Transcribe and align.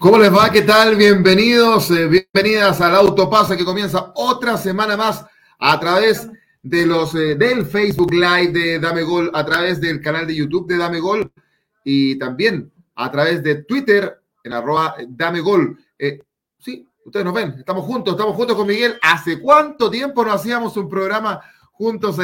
¿Cómo 0.00 0.16
les 0.16 0.34
va? 0.34 0.48
¿Qué 0.50 0.62
tal? 0.62 0.96
Bienvenidos, 0.96 1.90
eh, 1.90 2.08
bienvenidas 2.08 2.80
al 2.80 2.94
Autopase 2.94 3.54
que 3.54 3.66
comienza 3.66 4.12
otra 4.14 4.56
semana 4.56 4.96
más 4.96 5.26
a 5.58 5.78
través 5.78 6.26
de 6.62 6.86
los 6.86 7.14
eh, 7.14 7.34
del 7.34 7.66
Facebook 7.66 8.10
Live 8.10 8.50
de 8.50 8.78
Dame 8.78 9.02
Gol, 9.02 9.30
a 9.34 9.44
través 9.44 9.78
del 9.78 10.00
canal 10.00 10.26
de 10.26 10.34
YouTube 10.34 10.66
de 10.66 10.78
Dame 10.78 11.00
Gol 11.00 11.30
y 11.84 12.18
también 12.18 12.72
a 12.94 13.10
través 13.12 13.42
de 13.42 13.56
Twitter 13.64 14.22
en 14.42 14.54
arroba 14.54 14.94
Dame 15.06 15.40
Gol. 15.40 15.78
Eh, 15.98 16.22
sí, 16.58 16.88
ustedes 17.04 17.26
nos 17.26 17.34
ven, 17.34 17.56
estamos 17.58 17.84
juntos, 17.84 18.14
estamos 18.14 18.34
juntos 18.34 18.56
con 18.56 18.66
Miguel. 18.66 18.98
¿Hace 19.02 19.38
cuánto 19.38 19.90
tiempo 19.90 20.24
no 20.24 20.32
hacíamos 20.32 20.78
un 20.78 20.88
programa 20.88 21.42
juntos? 21.72 22.16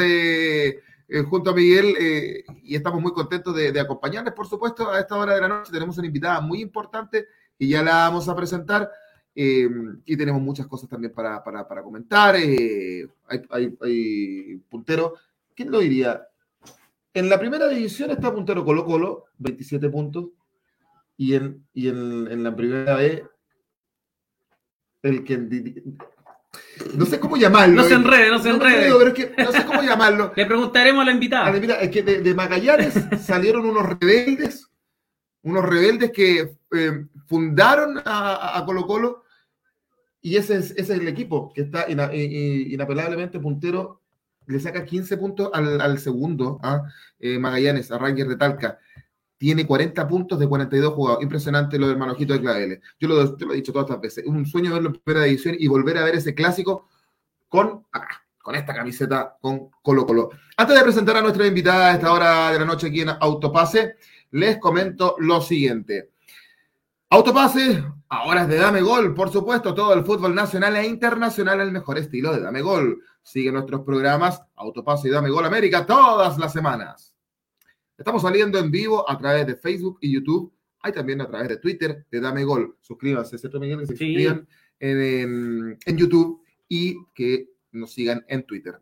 junto 1.29 1.51
a 1.51 1.53
Miguel 1.53 2.43
y 2.63 2.75
estamos 2.75 3.01
muy 3.01 3.13
contentos 3.13 3.55
de, 3.55 3.71
de, 3.71 3.79
acompañarles, 3.79 4.33
por 4.33 4.45
supuesto, 4.45 4.91
a 4.91 4.99
esta 4.99 5.15
hora 5.15 5.35
de 5.35 5.41
la 5.41 5.47
noche. 5.47 5.71
Tenemos 5.71 5.95
una 5.99 6.07
invitada 6.07 6.41
muy 6.41 6.59
importante 6.59 7.27
y 7.59 7.69
ya 7.69 7.83
la 7.83 8.09
vamos 8.09 8.27
a 8.29 8.35
presentar. 8.35 8.89
Eh, 9.39 9.69
y 10.05 10.17
tenemos 10.17 10.41
muchas 10.41 10.65
cosas 10.65 10.89
también 10.89 11.13
para, 11.13 11.43
para, 11.43 11.83
comentar. 11.83 12.35
Eh, 12.35 13.07
hay, 13.27 13.77
hay, 13.81 14.55
puntero. 14.69 15.13
¿Quién 15.55 15.71
lo 15.71 15.79
diría? 15.79 16.27
En 17.13 17.29
la 17.29 17.39
primera 17.39 17.67
división 17.67 18.11
está 18.11 18.33
puntero 18.33 18.65
Colo 18.65 18.85
Colo, 18.85 19.25
27 19.37 19.89
puntos. 19.89 20.29
Y 21.17 21.35
en, 21.35 21.65
y 21.73 21.87
en, 21.87 22.27
en 22.31 22.43
la 22.43 22.55
primera 22.55 22.95
vez, 22.95 23.23
el 25.03 25.23
que. 25.23 25.37
No 26.95 27.05
sé 27.05 27.19
cómo 27.19 27.37
llamarlo. 27.37 27.75
No 27.75 27.83
se 27.83 27.93
enrede, 27.93 28.29
no 28.29 28.39
se 28.39 28.49
enrede. 28.49 28.89
No, 28.89 29.01
es 29.01 29.13
que 29.13 29.33
no 29.37 29.51
sé 29.51 29.65
cómo 29.65 29.81
llamarlo. 29.83 30.31
Le 30.35 30.45
preguntaremos 30.45 31.01
a 31.03 31.05
la 31.05 31.11
invitada. 31.11 31.51
Mira, 31.51 31.75
es 31.75 31.91
que 31.91 32.01
de, 32.01 32.21
de 32.21 32.33
Magallanes 32.33 32.93
salieron 33.21 33.65
unos 33.65 33.85
rebeldes 33.99 34.66
unos 35.47 35.65
rebeldes 35.65 36.11
que 36.11 36.57
eh, 36.75 37.05
fundaron 37.25 38.01
a, 38.03 38.61
Colo 38.65 38.85
Colo 38.85 39.23
y 40.21 40.35
ese 40.35 40.57
es, 40.57 40.71
ese 40.71 40.93
es, 40.93 40.99
el 40.99 41.07
equipo 41.07 41.53
que 41.53 41.61
está 41.61 41.85
inapelablemente 41.89 43.39
puntero, 43.39 44.01
le 44.45 44.59
saca 44.59 44.83
15 44.83 45.15
puntos 45.17 45.49
al, 45.53 45.99
segundo, 45.99 46.59
a 46.61 46.73
¿ah? 46.73 46.83
eh, 47.19 47.39
Magallanes, 47.39 47.91
a 47.91 47.97
Rangers 47.97 48.29
de 48.29 48.35
Talca. 48.35 48.79
Tiene 49.37 49.65
40 49.65 50.07
puntos 50.07 50.39
de 50.39 50.47
42 50.47 50.93
jugados. 50.93 51.23
Impresionante 51.23 51.77
lo 51.77 51.87
del 51.87 51.97
manojito 51.97 52.33
de 52.33 52.41
Claveles. 52.41 52.79
Yo 52.99 53.07
lo, 53.07 53.35
te 53.35 53.45
lo 53.45 53.53
he 53.53 53.57
dicho 53.57 53.71
todas 53.71 53.87
estas 53.87 54.01
veces. 54.01 54.25
Un 54.25 54.45
sueño 54.45 54.73
verlo 54.73 54.89
en 54.89 54.95
primera 54.95 55.25
división 55.25 55.55
y 55.57 55.67
volver 55.67 55.97
a 55.97 56.03
ver 56.03 56.15
ese 56.15 56.33
clásico 56.33 56.87
con 57.47 57.85
con 58.47 58.55
esta 58.55 58.73
camiseta 58.73 59.35
con 59.41 59.69
Colo 59.81 60.05
Colo. 60.05 60.29
Antes 60.55 60.77
de 60.77 60.81
presentar 60.81 61.17
a 61.17 61.21
nuestra 61.21 61.45
invitada 61.45 61.91
a 61.91 61.95
esta 61.95 62.13
hora 62.13 62.49
de 62.49 62.59
la 62.59 62.63
noche 62.63 62.87
aquí 62.87 63.01
en 63.01 63.09
Autopase, 63.09 63.97
les 64.31 64.57
comento 64.57 65.15
lo 65.19 65.41
siguiente. 65.41 66.11
Autopase, 67.09 67.83
ahora 68.09 68.43
es 68.43 68.47
de 68.49 68.57
Dame 68.57 68.81
Gol, 68.81 69.13
por 69.13 69.29
supuesto, 69.29 69.73
todo 69.73 69.93
el 69.93 70.03
fútbol 70.03 70.35
nacional 70.35 70.75
e 70.75 70.85
internacional 70.85 71.61
al 71.61 71.71
mejor 71.71 71.97
estilo 71.97 72.33
de 72.33 72.41
Dame 72.41 72.61
Gol. 72.61 73.01
Sigue 73.23 73.51
nuestros 73.51 73.81
programas 73.81 74.41
Autopase 74.55 75.07
y 75.07 75.11
Dame 75.11 75.29
Gol 75.29 75.45
América 75.45 75.85
todas 75.85 76.37
las 76.37 76.51
semanas. 76.51 77.13
Estamos 77.97 78.21
saliendo 78.21 78.59
en 78.59 78.69
vivo 78.69 79.09
a 79.09 79.17
través 79.17 79.47
de 79.47 79.55
Facebook 79.55 79.99
y 80.01 80.13
YouTube. 80.13 80.53
Hay 80.81 80.91
también 80.91 81.21
a 81.21 81.27
través 81.27 81.47
de 81.47 81.57
Twitter 81.57 82.05
de 82.11 82.19
Dame 82.19 82.43
Gol. 82.43 82.77
Suscríbanse, 82.81 83.37
¿cierto, 83.37 83.59
Miguel? 83.59 83.79
Que 83.79 83.85
se 83.87 83.93
suscriban 83.93 84.47
en, 84.79 85.77
en 85.85 85.97
YouTube 85.97 86.43
y 86.67 86.97
que 87.13 87.49
nos 87.71 87.93
sigan 87.93 88.23
en 88.27 88.45
Twitter. 88.45 88.79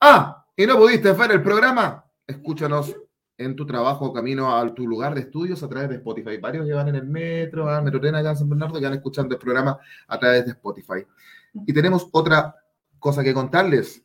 Ah, 0.00 0.46
y 0.56 0.66
no 0.66 0.76
pudiste 0.76 1.12
ver 1.12 1.32
el 1.32 1.42
programa, 1.42 2.04
escúchanos 2.26 2.96
en 3.38 3.54
tu 3.54 3.64
trabajo 3.64 4.12
camino 4.12 4.54
a 4.54 4.74
tu 4.74 4.86
lugar 4.86 5.14
de 5.14 5.20
estudios 5.20 5.62
a 5.62 5.68
través 5.68 5.88
de 5.88 5.94
Spotify. 5.96 6.38
Varios 6.38 6.66
llevan 6.66 6.88
en 6.88 6.96
el 6.96 7.06
metro, 7.06 7.70
a 7.70 7.80
Metrotena, 7.80 8.18
allá 8.18 8.30
en 8.30 8.36
San 8.36 8.48
Bernardo, 8.48 8.78
y 8.78 8.82
van 8.82 8.94
escuchando 8.94 9.34
el 9.34 9.40
programa 9.40 9.78
a 10.08 10.18
través 10.18 10.44
de 10.44 10.50
Spotify. 10.50 11.06
Y 11.66 11.72
tenemos 11.72 12.08
otra 12.10 12.56
cosa 12.98 13.22
que 13.22 13.32
contarles. 13.32 14.04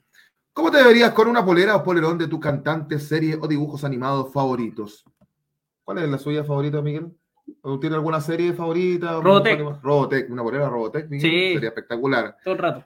¿Cómo 0.53 0.69
te 0.69 0.83
verías 0.83 1.11
con 1.13 1.27
una 1.27 1.44
polera 1.44 1.75
o 1.75 1.83
polerón 1.83 2.19
de 2.19 2.27
tu 2.27 2.39
cantante, 2.39 2.99
serie 2.99 3.35
o 3.41 3.47
dibujos 3.47 3.83
animados 3.83 4.31
favoritos? 4.31 5.03
¿Cuál 5.83 5.97
es 5.97 6.09
la 6.09 6.19
suya 6.19 6.44
favorita, 6.44 6.79
Miguel? 6.83 7.11
¿Tiene 7.81 7.95
alguna 7.95 8.21
serie 8.21 8.53
favorita? 8.53 9.19
Robotech. 9.19 9.81
Robotech, 9.81 10.29
una 10.29 10.44
polera 10.44 10.69
Robotech, 10.69 11.09
Miguel. 11.09 11.31
Sí. 11.31 11.53
Sería 11.55 11.69
espectacular. 11.69 12.38
Todo 12.44 12.53
el 12.53 12.59
rato. 12.59 12.85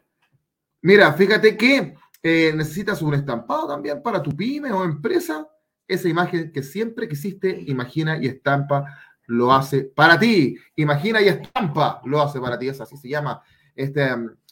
Mira, 0.81 1.11
fíjate 1.11 1.57
que 1.57 1.93
eh, 2.23 2.53
necesitas 2.55 3.01
un 3.01 3.15
estampado 3.15 3.67
también 3.67 4.01
para 4.01 4.23
tu 4.23 4.31
pyme 4.31 4.71
o 4.71 4.85
empresa 4.85 5.45
esa 5.87 6.09
imagen 6.09 6.51
que 6.51 6.63
siempre 6.63 7.07
quisiste, 7.07 7.63
imagina 7.67 8.17
y 8.17 8.27
estampa 8.27 8.85
lo 9.27 9.53
hace 9.53 9.83
para 9.83 10.19
ti. 10.19 10.57
Imagina 10.75 11.21
y 11.21 11.27
estampa 11.27 12.01
lo 12.05 12.21
hace 12.21 12.39
para 12.39 12.57
ti. 12.57 12.69
Es 12.69 12.81
así 12.81 12.97
se 12.97 13.09
llama 13.09 13.41
este, 13.75 14.09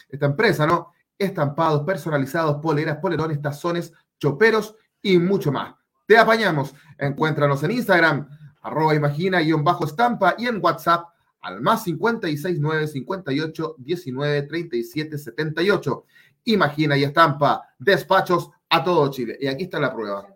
esta 0.09 0.25
empresa, 0.27 0.65
¿no? 0.65 0.93
Estampados, 1.17 1.83
personalizados, 1.83 2.61
poleras, 2.61 2.97
polerones, 2.97 3.41
tazones, 3.41 3.93
choperos 4.19 4.75
y 5.01 5.17
mucho 5.17 5.51
más. 5.51 5.75
Te 6.05 6.17
apañamos. 6.17 6.73
Encuéntranos 6.97 7.63
en 7.63 7.71
Instagram, 7.71 8.29
arroba 8.61 8.95
imagina-estampa 8.95 10.35
y 10.37 10.47
en 10.47 10.59
WhatsApp 10.61 11.07
al 11.41 11.61
más 11.61 11.83
569 11.83 12.87
58 12.87 13.75
19 13.77 14.41
37 14.43 15.17
78. 15.17 16.05
Imagina 16.45 16.97
y 16.97 17.03
estampa, 17.03 17.69
despachos 17.79 18.51
a 18.69 18.83
todo 18.83 19.09
Chile. 19.09 19.37
Y 19.39 19.47
aquí 19.47 19.63
está 19.63 19.79
la 19.79 19.93
prueba 19.93 20.34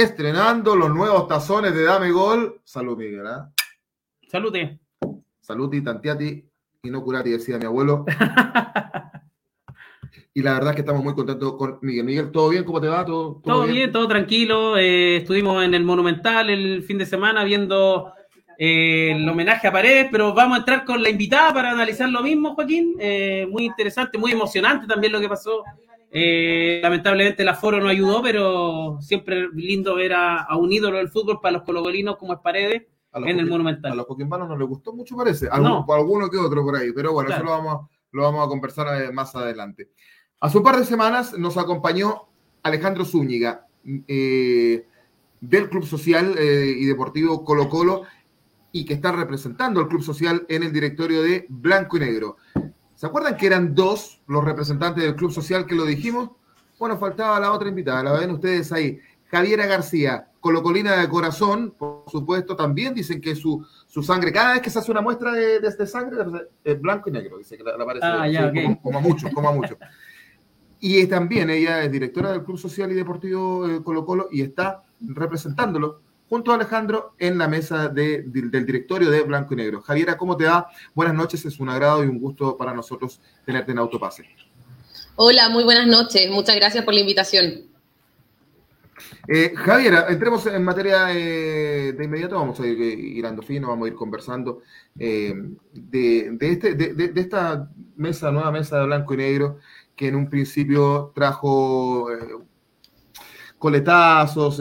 estrenando 0.00 0.74
los 0.74 0.88
nuevos 0.88 1.28
tazones 1.28 1.74
de 1.74 1.84
Dame 1.84 2.10
Gol. 2.10 2.62
Salud, 2.64 2.96
Miguel. 2.96 3.26
¿eh? 3.26 4.26
Salute. 4.26 4.80
Saluti, 5.40 5.82
tantiati 5.82 6.42
y 6.82 6.90
no 6.90 7.04
curati, 7.04 7.30
decía 7.30 7.58
mi 7.58 7.66
abuelo. 7.66 8.06
y 10.34 10.42
la 10.42 10.54
verdad 10.54 10.70
es 10.70 10.76
que 10.76 10.80
estamos 10.80 11.04
muy 11.04 11.14
contentos 11.14 11.56
con 11.56 11.78
Miguel. 11.82 12.06
Miguel, 12.06 12.32
¿todo 12.32 12.48
bien? 12.48 12.64
¿Cómo 12.64 12.80
te 12.80 12.88
va? 12.88 13.04
¿Todo, 13.04 13.42
todo, 13.44 13.66
bien? 13.66 13.92
todo 13.92 14.08
tranquilo. 14.08 14.78
Eh, 14.78 15.16
estuvimos 15.16 15.62
en 15.62 15.74
el 15.74 15.84
Monumental 15.84 16.48
el 16.48 16.82
fin 16.84 16.96
de 16.96 17.04
semana 17.04 17.44
viendo 17.44 18.14
eh, 18.56 19.12
el 19.12 19.28
homenaje 19.28 19.68
a 19.68 19.72
Paredes, 19.72 20.08
pero 20.10 20.32
vamos 20.32 20.56
a 20.56 20.60
entrar 20.60 20.86
con 20.86 21.02
la 21.02 21.10
invitada 21.10 21.52
para 21.52 21.70
analizar 21.70 22.08
lo 22.08 22.22
mismo, 22.22 22.54
Joaquín. 22.54 22.96
Eh, 22.98 23.46
muy 23.50 23.66
interesante, 23.66 24.16
muy 24.16 24.32
emocionante 24.32 24.86
también 24.86 25.12
lo 25.12 25.20
que 25.20 25.28
pasó 25.28 25.62
eh, 26.14 26.78
lamentablemente 26.82 27.42
el 27.42 27.48
aforo 27.48 27.80
no 27.80 27.88
ayudó, 27.88 28.20
pero 28.22 28.98
siempre 29.00 29.48
lindo 29.54 29.94
ver 29.94 30.12
a, 30.12 30.46
un 30.58 30.70
ídolo 30.70 30.98
del 30.98 31.08
fútbol 31.08 31.40
para 31.40 31.52
los 31.52 31.62
colocolinos 31.62 32.18
como 32.18 32.34
es 32.34 32.40
Paredes 32.40 32.82
en 33.14 33.38
el 33.38 33.46
Monumental. 33.46 33.92
A 33.92 33.94
los 33.94 34.06
coquimbanos 34.06 34.46
no 34.46 34.58
les 34.58 34.68
gustó 34.68 34.92
mucho, 34.92 35.16
parece. 35.16 35.48
Algún, 35.48 35.86
Alguno 35.88 36.28
que 36.28 36.36
otro 36.36 36.62
por 36.62 36.76
ahí, 36.76 36.92
pero 36.92 37.14
bueno, 37.14 37.30
eso 37.30 37.42
lo 37.42 37.52
vamos, 37.52 37.88
lo 38.10 38.22
vamos 38.24 38.46
a 38.46 38.48
conversar 38.50 39.02
eh, 39.02 39.10
más 39.10 39.34
adelante. 39.34 39.88
Hace 40.38 40.58
un 40.58 40.64
par 40.64 40.76
de 40.76 40.84
semanas 40.84 41.38
nos 41.38 41.56
acompañó 41.56 42.28
Alejandro 42.62 43.06
Zúñiga 43.06 43.66
eh, 44.06 44.86
del 45.40 45.70
Club 45.70 45.86
Social 45.86 46.34
y 46.38 46.84
Deportivo 46.84 47.42
Colo 47.42 47.70
Colo 47.70 48.02
y 48.70 48.84
que 48.84 48.94
está 48.94 49.12
representando 49.12 49.80
al 49.80 49.88
Club 49.88 50.02
Social 50.02 50.44
en 50.50 50.62
el 50.62 50.72
directorio 50.72 51.22
de 51.22 51.46
Blanco 51.48 51.96
y 51.96 52.00
Negro. 52.00 52.36
¿Se 53.02 53.08
acuerdan 53.08 53.36
que 53.36 53.46
eran 53.46 53.74
dos 53.74 54.22
los 54.28 54.44
representantes 54.44 55.02
del 55.02 55.16
Club 55.16 55.32
Social 55.32 55.66
que 55.66 55.74
lo 55.74 55.84
dijimos? 55.84 56.30
Bueno, 56.78 56.96
faltaba 56.98 57.40
la 57.40 57.50
otra 57.50 57.68
invitada, 57.68 58.00
la 58.00 58.12
ven 58.12 58.30
ustedes 58.30 58.70
ahí. 58.70 59.00
Javiera 59.26 59.66
García, 59.66 60.28
colocolina 60.38 60.94
de 60.94 61.08
corazón, 61.08 61.74
por 61.76 62.04
supuesto, 62.06 62.54
también 62.54 62.94
dicen 62.94 63.20
que 63.20 63.34
su, 63.34 63.66
su 63.88 64.04
sangre, 64.04 64.30
cada 64.30 64.52
vez 64.52 64.62
que 64.62 64.70
se 64.70 64.78
hace 64.78 64.92
una 64.92 65.00
muestra 65.00 65.32
de, 65.32 65.58
de, 65.58 65.86
sangre, 65.88 66.22
es 66.62 66.80
blanco 66.80 67.08
y 67.08 67.12
negro, 67.14 67.38
dice 67.38 67.56
que 67.56 67.64
la, 67.64 67.72
aparece 67.72 68.06
ah, 68.06 68.28
ya, 68.28 68.52
como, 68.80 69.00
mucho, 69.00 69.28
como 69.34 69.52
mucho. 69.52 69.76
Y 70.78 71.04
también 71.08 71.50
ella 71.50 71.82
es 71.82 71.90
directora 71.90 72.30
del 72.30 72.44
Club 72.44 72.56
Social 72.56 72.92
y 72.92 72.94
Deportivo 72.94 73.68
eh, 73.68 73.82
Colo 73.82 74.06
Colo 74.06 74.28
y 74.30 74.42
está 74.42 74.84
representándolo 75.00 76.02
junto 76.32 76.50
a 76.50 76.54
Alejandro 76.54 77.12
en 77.18 77.36
la 77.36 77.46
mesa 77.46 77.88
del 77.88 78.32
directorio 78.32 79.10
de 79.10 79.20
Blanco 79.20 79.52
y 79.52 79.58
Negro. 79.58 79.82
Javiera, 79.82 80.16
¿cómo 80.16 80.34
te 80.34 80.46
va? 80.46 80.66
Buenas 80.94 81.14
noches, 81.14 81.44
es 81.44 81.60
un 81.60 81.68
agrado 81.68 82.02
y 82.02 82.06
un 82.06 82.18
gusto 82.18 82.56
para 82.56 82.72
nosotros 82.72 83.20
tenerte 83.44 83.72
en 83.72 83.76
Autopase. 83.76 84.24
Hola, 85.16 85.50
muy 85.50 85.62
buenas 85.62 85.86
noches, 85.86 86.30
muchas 86.30 86.56
gracias 86.56 86.86
por 86.86 86.94
la 86.94 87.00
invitación. 87.00 87.64
Eh, 89.28 89.52
Javiera, 89.54 90.06
entremos 90.08 90.46
en 90.46 90.64
materia 90.64 91.08
eh, 91.14 91.92
de 91.92 92.02
inmediato, 92.02 92.36
vamos 92.36 92.58
a 92.60 92.66
ir 92.66 92.80
eh, 92.80 92.94
irando 92.94 93.42
fino, 93.42 93.68
vamos 93.68 93.84
a 93.84 93.88
ir 93.90 93.94
conversando 93.94 94.62
de, 94.94 96.38
este, 96.40 96.74
de, 96.74 97.12
esta 97.14 97.68
mesa, 97.96 98.32
nueva 98.32 98.50
mesa 98.50 98.78
de 98.78 98.86
blanco 98.86 99.12
y 99.12 99.18
negro, 99.18 99.58
que 99.94 100.08
en 100.08 100.16
un 100.16 100.30
principio 100.30 101.12
trajo 101.14 102.06
coletazos, 103.58 104.58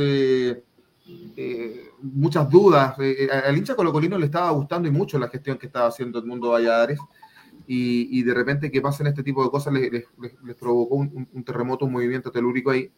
eh, 1.35 1.91
muchas 2.01 2.49
dudas. 2.49 2.97
Eh, 2.99 3.25
eh, 3.25 3.29
al 3.31 3.57
hincha 3.57 3.75
colocolino 3.75 4.17
le 4.17 4.25
estaba 4.25 4.51
gustando 4.51 4.87
y 4.87 4.91
mucho 4.91 5.17
la 5.17 5.29
gestión 5.29 5.57
que 5.57 5.67
estaba 5.67 5.87
haciendo 5.87 6.19
el 6.19 6.25
mundo 6.25 6.51
Valladares. 6.51 6.99
Y, 7.67 8.19
y 8.19 8.23
de 8.23 8.33
repente 8.33 8.71
que 8.71 8.81
pasen 8.81 9.07
este 9.07 9.23
tipo 9.23 9.43
de 9.43 9.49
cosas 9.49 9.73
les, 9.73 10.05
provocó 10.59 10.95
un, 10.95 11.43
terremoto, 11.45 11.85
un 11.85 11.93
movimiento 11.93 12.31
telúrico 12.31 12.71
ahí. 12.71 12.91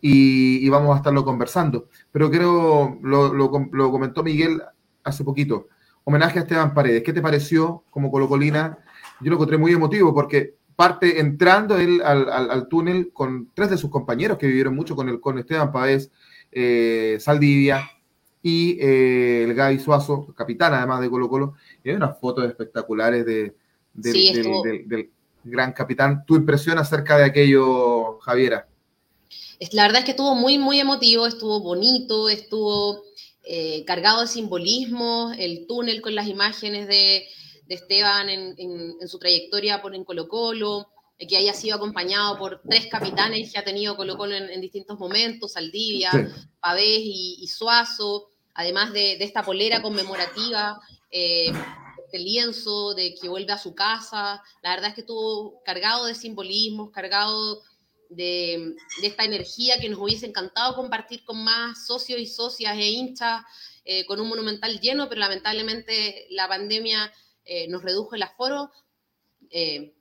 Y, 0.00 0.68
vamos 0.70 0.94
a 0.94 0.98
estarlo 0.98 1.24
conversando. 1.24 1.88
Pero 2.10 2.30
creo, 2.30 2.98
lo, 3.02 3.34
lo, 3.34 3.90
comentó 3.90 4.22
Miguel 4.22 4.62
hace 5.04 5.24
poquito, 5.24 5.68
homenaje 6.04 6.38
a 6.38 6.42
Esteban 6.42 6.72
Paredes. 6.72 7.02
¿Qué 7.02 7.12
te 7.12 7.20
pareció 7.20 7.84
como 7.90 8.10
colocolina? 8.10 8.78
Yo 9.20 9.28
lo 9.30 9.36
encontré 9.36 9.58
muy 9.58 9.72
emotivo 9.72 10.14
porque 10.14 10.54
parte 10.80 11.20
entrando 11.20 11.76
él 11.76 12.00
al, 12.02 12.66
túnel 12.68 13.10
con 13.12 13.50
tres 13.52 13.68
de 13.68 13.76
sus 13.76 13.90
compañeros 13.90 14.38
que 14.38 14.46
vivieron 14.46 14.74
mucho 14.74 14.96
con, 14.96 15.10
el, 15.10 15.20
con 15.20 15.38
Esteban 15.38 15.70
Paredes, 15.70 16.10
eh, 16.52 17.18
Saldivia 17.20 17.90
y 18.42 18.78
eh, 18.80 19.44
el 19.44 19.54
Gaby 19.54 19.78
Suazo, 19.78 20.32
capitán 20.34 20.74
además 20.74 21.00
de 21.00 21.10
Colo 21.10 21.28
Colo. 21.28 21.54
Y 21.84 21.90
hay 21.90 21.96
unas 21.96 22.18
fotos 22.18 22.46
espectaculares 22.46 23.24
de, 23.26 23.54
del, 23.92 25.10
gran 25.44 25.72
capitán. 25.72 26.24
¿Tu 26.26 26.36
impresión 26.36 26.78
acerca 26.78 27.16
de 27.16 27.24
aquello, 27.24 28.18
Javiera? 28.20 28.66
La 29.72 29.82
verdad 29.82 30.00
es 30.00 30.04
que 30.06 30.10
estuvo 30.12 30.34
muy, 30.34 30.58
muy 30.58 30.80
emotivo, 30.80 31.26
estuvo 31.26 31.60
bonito, 31.60 32.28
estuvo 32.28 33.02
eh, 33.44 33.84
cargado 33.84 34.22
de 34.22 34.26
simbolismo, 34.26 35.32
el 35.38 35.66
túnel 35.66 36.00
con 36.00 36.14
las 36.14 36.28
imágenes 36.28 36.88
de, 36.88 37.26
Esteban 37.68 38.28
en, 38.28 38.96
su 39.06 39.20
trayectoria 39.20 39.80
por 39.80 39.94
en 39.94 40.02
Colo 40.02 40.26
Colo, 40.26 40.88
que 41.28 41.36
haya 41.36 41.52
sido 41.52 41.76
acompañado 41.76 42.38
por 42.38 42.62
tres 42.68 42.86
capitanes 42.86 43.52
que 43.52 43.58
ha 43.58 43.64
tenido 43.64 43.96
Colo 43.96 44.16
Colo 44.16 44.34
en, 44.34 44.60
distintos 44.60 44.98
momentos, 44.98 45.52
Saldivia, 45.52 46.10
Pavés 46.60 47.00
y, 47.02 47.46
Suazo, 47.46 48.30
además 48.54 48.92
de, 48.92 49.22
esta 49.22 49.42
polera 49.42 49.82
conmemorativa, 49.82 50.80
eh, 51.10 51.52
este 52.04 52.18
lienzo 52.18 52.94
de 52.94 53.14
que 53.14 53.28
vuelve 53.28 53.52
a 53.52 53.58
su 53.58 53.74
casa, 53.74 54.42
la 54.62 54.70
verdad 54.70 54.88
es 54.88 54.94
que 54.94 55.00
estuvo 55.02 55.62
cargado 55.64 56.06
de 56.06 56.14
simbolismos, 56.14 56.90
cargado 56.90 57.62
de, 58.08 58.74
esta 59.02 59.24
energía 59.24 59.78
que 59.80 59.88
nos 59.88 60.00
hubiese 60.00 60.26
encantado 60.26 60.74
compartir 60.74 61.24
con 61.24 61.42
más 61.42 61.86
socios 61.86 62.20
y 62.20 62.26
socias 62.26 62.76
e 62.76 62.90
hinchas, 62.90 63.42
eh, 63.84 64.04
con 64.06 64.20
un 64.20 64.28
monumental 64.28 64.80
lleno, 64.80 65.08
pero 65.08 65.20
lamentablemente 65.20 66.26
la 66.30 66.48
pandemia 66.48 67.12
eh, 67.44 67.68
nos 67.68 67.82
redujo 67.82 68.16
el 68.16 68.22
aforo. 68.22 68.70
Eh, 69.50 69.94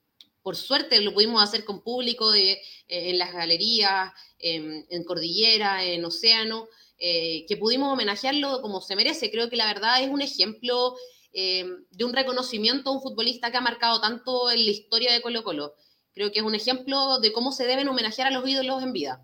por 0.49 0.55
suerte 0.55 0.99
lo 1.01 1.13
pudimos 1.13 1.43
hacer 1.43 1.63
con 1.63 1.83
público 1.83 2.33
en 2.33 3.19
las 3.19 3.31
galerías, 3.31 4.11
en, 4.39 4.83
en 4.89 5.03
Cordillera, 5.03 5.83
en 5.83 6.03
Océano, 6.03 6.67
que 6.97 7.57
pudimos 7.59 7.93
homenajearlo 7.93 8.59
como 8.63 8.81
se 8.81 8.95
merece. 8.95 9.29
Creo 9.29 9.47
que 9.47 9.57
la 9.57 9.67
verdad 9.67 10.01
es 10.01 10.09
un 10.09 10.23
ejemplo 10.23 10.95
de 11.31 12.03
un 12.03 12.13
reconocimiento 12.13 12.89
a 12.89 12.93
un 12.93 13.01
futbolista 13.03 13.51
que 13.51 13.57
ha 13.57 13.61
marcado 13.61 14.01
tanto 14.01 14.49
en 14.49 14.65
la 14.65 14.71
historia 14.71 15.13
de 15.13 15.21
Colo 15.21 15.43
Colo. 15.43 15.75
Creo 16.15 16.31
que 16.31 16.39
es 16.39 16.45
un 16.45 16.55
ejemplo 16.55 17.19
de 17.19 17.31
cómo 17.31 17.51
se 17.51 17.67
deben 17.67 17.87
homenajear 17.87 18.29
a 18.29 18.31
los 18.31 18.49
ídolos 18.49 18.81
en 18.81 18.91
vida. 18.91 19.21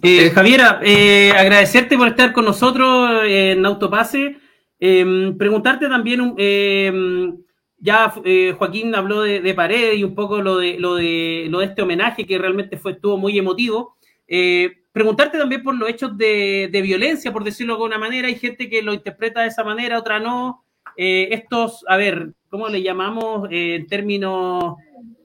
Eh, 0.00 0.30
Javiera, 0.30 0.80
eh, 0.84 1.32
agradecerte 1.32 1.96
por 1.96 2.06
estar 2.06 2.32
con 2.32 2.44
nosotros 2.44 3.24
en 3.24 3.66
Autopase. 3.66 4.36
Preguntarte 4.78 5.88
también, 5.88 6.36
ya 7.78 8.12
eh, 8.24 8.54
Joaquín 8.58 8.94
habló 8.94 9.22
de, 9.22 9.54
Pared 9.54 9.94
y 9.94 10.04
un 10.04 10.14
poco 10.14 10.42
lo 10.42 10.58
de, 10.58 10.78
lo, 10.78 10.96
de, 10.96 11.46
lo 11.48 11.60
de 11.60 11.66
este 11.66 11.82
homenaje 11.82 12.26
que 12.26 12.38
realmente 12.38 12.76
fue, 12.76 12.92
estuvo 12.92 13.16
muy 13.16 13.38
emotivo. 13.38 13.96
preguntarte 14.92 15.38
también 15.38 15.62
por 15.62 15.76
los 15.76 15.88
hechos 15.88 16.16
de, 16.18 16.68
de, 16.72 16.82
violencia, 16.82 17.32
por 17.32 17.44
decirlo 17.44 17.74
de 17.74 17.76
alguna 17.76 17.98
manera. 17.98 18.28
Hay 18.28 18.36
gente 18.36 18.68
que 18.68 18.82
lo 18.82 18.92
interpreta 18.92 19.42
de 19.42 19.48
esa 19.48 19.64
manera, 19.64 19.98
otra 19.98 20.18
no. 20.18 20.64
estos, 20.96 21.84
a 21.88 21.96
ver, 21.96 22.34
¿cómo 22.48 22.68
le 22.68 22.82
llamamos 22.82 23.48
eh, 23.50 23.76
en 23.76 23.86
términos, 23.86 24.76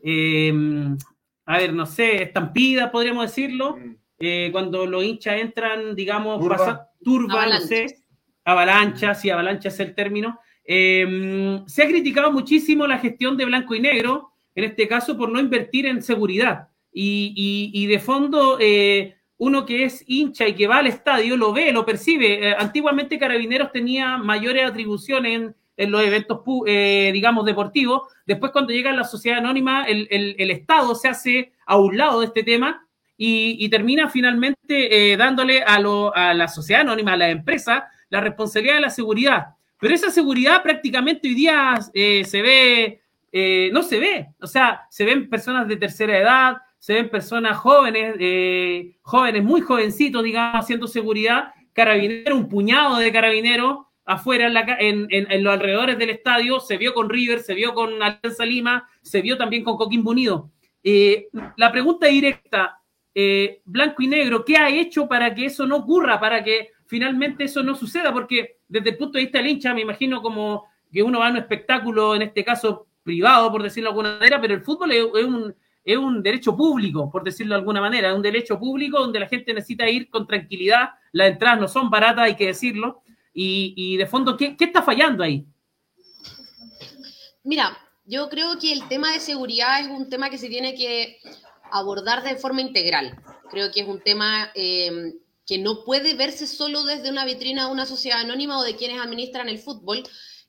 em, 0.03 0.97
a 1.45 1.57
ver, 1.57 1.73
no 1.73 1.85
sé, 1.85 2.23
estampida, 2.23 2.91
podríamos 2.91 3.25
decirlo? 3.25 3.77
Mm. 3.77 3.95
Eh, 4.19 4.49
cuando 4.51 4.85
los 4.85 5.03
hinchas 5.03 5.39
entran, 5.39 5.95
digamos, 5.95 6.39
turba, 6.39 6.89
turba 7.03 7.45
no 7.47 7.59
sé, 7.59 7.97
avalancha, 8.45 9.13
si 9.15 9.29
avalancha 9.29 9.69
es 9.69 9.79
el 9.79 9.95
término. 9.95 10.39
Em, 10.65 11.65
se 11.67 11.83
ha 11.83 11.87
criticado 11.87 12.31
muchísimo 12.31 12.87
la 12.87 12.99
gestión 12.99 13.35
de 13.37 13.45
blanco 13.45 13.75
y 13.75 13.79
negro, 13.79 14.31
en 14.55 14.63
este 14.65 14.87
caso, 14.87 15.17
por 15.17 15.29
no 15.29 15.39
invertir 15.39 15.85
en 15.85 16.01
seguridad. 16.01 16.69
Y, 16.91 17.87
de 17.87 17.99
fondo, 17.99 18.57
eh, 18.59 19.15
uno 19.37 19.65
que 19.65 19.83
es 19.83 20.03
hincha 20.07 20.47
y 20.47 20.53
que 20.53 20.67
va 20.67 20.77
al 20.77 20.87
estadio 20.87 21.35
lo 21.35 21.51
ve, 21.53 21.71
lo 21.71 21.85
percibe. 21.85 22.55
antiguamente 22.55 23.17
Carabineros 23.17 23.71
tenía 23.71 24.17
mayores 24.17 24.63
atribuciones 24.63 25.53
en, 25.75 25.91
los 25.91 26.03
eventos, 26.03 26.41
eh, 26.67 27.09
digamos, 27.13 27.45
deportivos. 27.45 28.03
Después, 28.25 28.51
cuando 28.51 28.73
llega 28.73 28.91
la 28.93 29.03
sociedad 29.03 29.39
anónima, 29.39 29.85
el, 29.85 30.51
Estado 30.51 30.93
se 30.95 31.07
hace 31.07 31.53
a 31.65 31.77
un 31.77 31.97
lado 31.97 32.19
de 32.19 32.27
este 32.27 32.43
tema 32.43 32.87
y, 33.17 33.67
termina 33.69 34.09
finalmente 34.09 35.11
eh, 35.11 35.17
dándole 35.17 35.63
a, 35.63 35.79
la 36.33 36.47
sociedad 36.47 36.81
anónima, 36.81 37.13
a 37.13 37.17
la 37.17 37.29
empresa, 37.29 37.87
la 38.09 38.21
responsabilidad 38.21 38.75
de 38.75 38.81
la 38.81 38.89
seguridad. 38.91 39.47
Pero 39.83 39.95
esa 39.95 40.11
seguridad 40.11 40.63
prácticamente 40.63 41.27
hoy 41.27 41.33
día 41.33 41.77
eh, 41.93 42.23
se 42.23 42.41
ve, 42.41 43.01
no 43.73 43.83
se 43.83 43.99
ve. 43.99 44.27
O 44.39 44.47
sea, 44.47 44.87
se 44.89 45.03
ven 45.03 45.29
personas 45.29 45.67
de 45.67 45.75
tercera 45.75 46.17
edad, 46.17 46.57
se 46.79 46.93
ven 46.93 47.09
personas 47.09 47.57
jóvenes, 47.57 48.15
jóvenes 49.01 49.43
muy 49.43 49.59
jovencitos, 49.59 50.23
digamos, 50.23 50.63
haciendo 50.63 50.87
seguridad, 50.87 51.53
carabineros, 51.73 52.39
un 52.39 52.47
puñado 52.47 52.97
de 52.97 53.11
carabineros 53.11 53.79
afuera 54.05 54.47
en, 54.79 55.43
los 55.43 55.53
alrededores 55.53 55.97
del 55.97 56.11
estadio, 56.11 56.59
se 56.59 56.77
vio 56.77 56.93
con 56.93 57.09
River, 57.09 57.39
se 57.39 57.53
vio 57.53 57.73
con 57.73 58.01
Alianza 58.01 58.45
Lima, 58.45 58.87
se 59.01 59.21
vio 59.21 59.37
también 59.37 59.63
con 59.63 59.77
Coquimbo 59.77 60.11
Unido. 60.11 60.51
Eh, 60.83 61.29
la 61.55 61.71
pregunta 61.71 62.07
directa, 62.07 62.79
eh, 63.15 63.61
blanco 63.65 64.01
y 64.01 64.07
negro, 64.07 64.43
¿qué 64.43 64.57
ha 64.57 64.69
hecho 64.69 65.07
para 65.07 65.33
que 65.33 65.45
eso 65.45 65.65
no 65.65 65.77
ocurra, 65.77 66.19
para 66.19 66.43
que 66.43 66.71
finalmente 66.85 67.45
eso 67.45 67.63
no 67.63 67.75
suceda? 67.75 68.11
Porque 68.11 68.57
desde 68.73 68.89
el 68.89 68.97
punto 68.97 69.19
de 69.19 69.25
vista 69.25 69.37
del 69.37 69.47
hincha, 69.47 69.71
me 69.71 69.81
imagino 69.81 70.19
como 70.19 70.65
que 70.91 71.03
uno 71.03 71.19
va 71.19 71.27
a 71.27 71.31
un 71.31 71.37
espectáculo, 71.37 72.15
en 72.15 72.23
este 72.23 72.43
caso 72.43 72.87
privado, 73.03 73.51
por 73.51 73.61
decirlo 73.61 73.89
de 73.89 73.91
alguna 73.91 74.17
manera, 74.17 74.41
pero 74.41 74.55
el 74.55 74.63
fútbol 74.63 74.91
es, 74.91 75.25
un, 75.25 75.55
es 75.85 75.95
un 75.95 76.23
derecho 76.23 76.57
público, 76.57 77.11
por 77.11 77.23
decirlo 77.23 77.53
de 77.53 77.59
alguna 77.59 77.81
manera, 77.81 78.09
es 78.09 78.15
un 78.15 78.23
derecho 78.23 78.57
público 78.57 78.99
donde 78.99 79.19
la 79.19 79.27
gente 79.27 79.53
necesita 79.53 79.87
ir 79.87 80.09
con 80.09 80.25
tranquilidad, 80.25 80.89
las 81.11 81.29
entradas 81.29 81.59
no 81.59 81.67
son 81.67 81.91
baratas, 81.91 82.25
hay 82.25 82.35
que 82.35 82.47
decirlo, 82.47 83.03
y, 83.31 83.95
de 83.97 84.07
fondo, 84.07 84.35
¿qué, 84.37 84.55
está 84.59 84.81
fallando 84.81 85.23
ahí? 85.23 85.45
Mira, 87.43 87.77
yo 88.05 88.27
creo 88.29 88.57
que 88.57 88.73
el 88.73 88.87
tema 88.87 89.11
de 89.11 89.19
seguridad 89.19 89.81
es 89.81 89.87
un 89.87 90.09
tema 90.09 90.31
que 90.31 90.39
se 90.39 90.49
tiene 90.49 90.73
que 90.73 91.19
abordar 91.71 92.23
de 92.23 92.37
forma 92.37 92.61
integral. 92.61 93.19
Creo 93.51 93.71
que 93.71 93.81
es 93.81 93.87
un 93.87 94.01
tema 94.01 94.51
em, 94.55 95.13
que 95.45 95.57
no 95.57 95.83
puede 95.83 96.13
verse 96.13 96.47
solo 96.47 96.83
desde 96.83 97.09
una 97.09 97.25
vitrina 97.25 97.65
de 97.65 97.71
una 97.71 97.85
sociedad 97.85 98.21
anónima 98.21 98.59
o 98.59 98.63
de 98.63 98.75
quienes 98.75 98.99
administran 98.99 99.49
el 99.49 99.59
fútbol. 99.59 100.03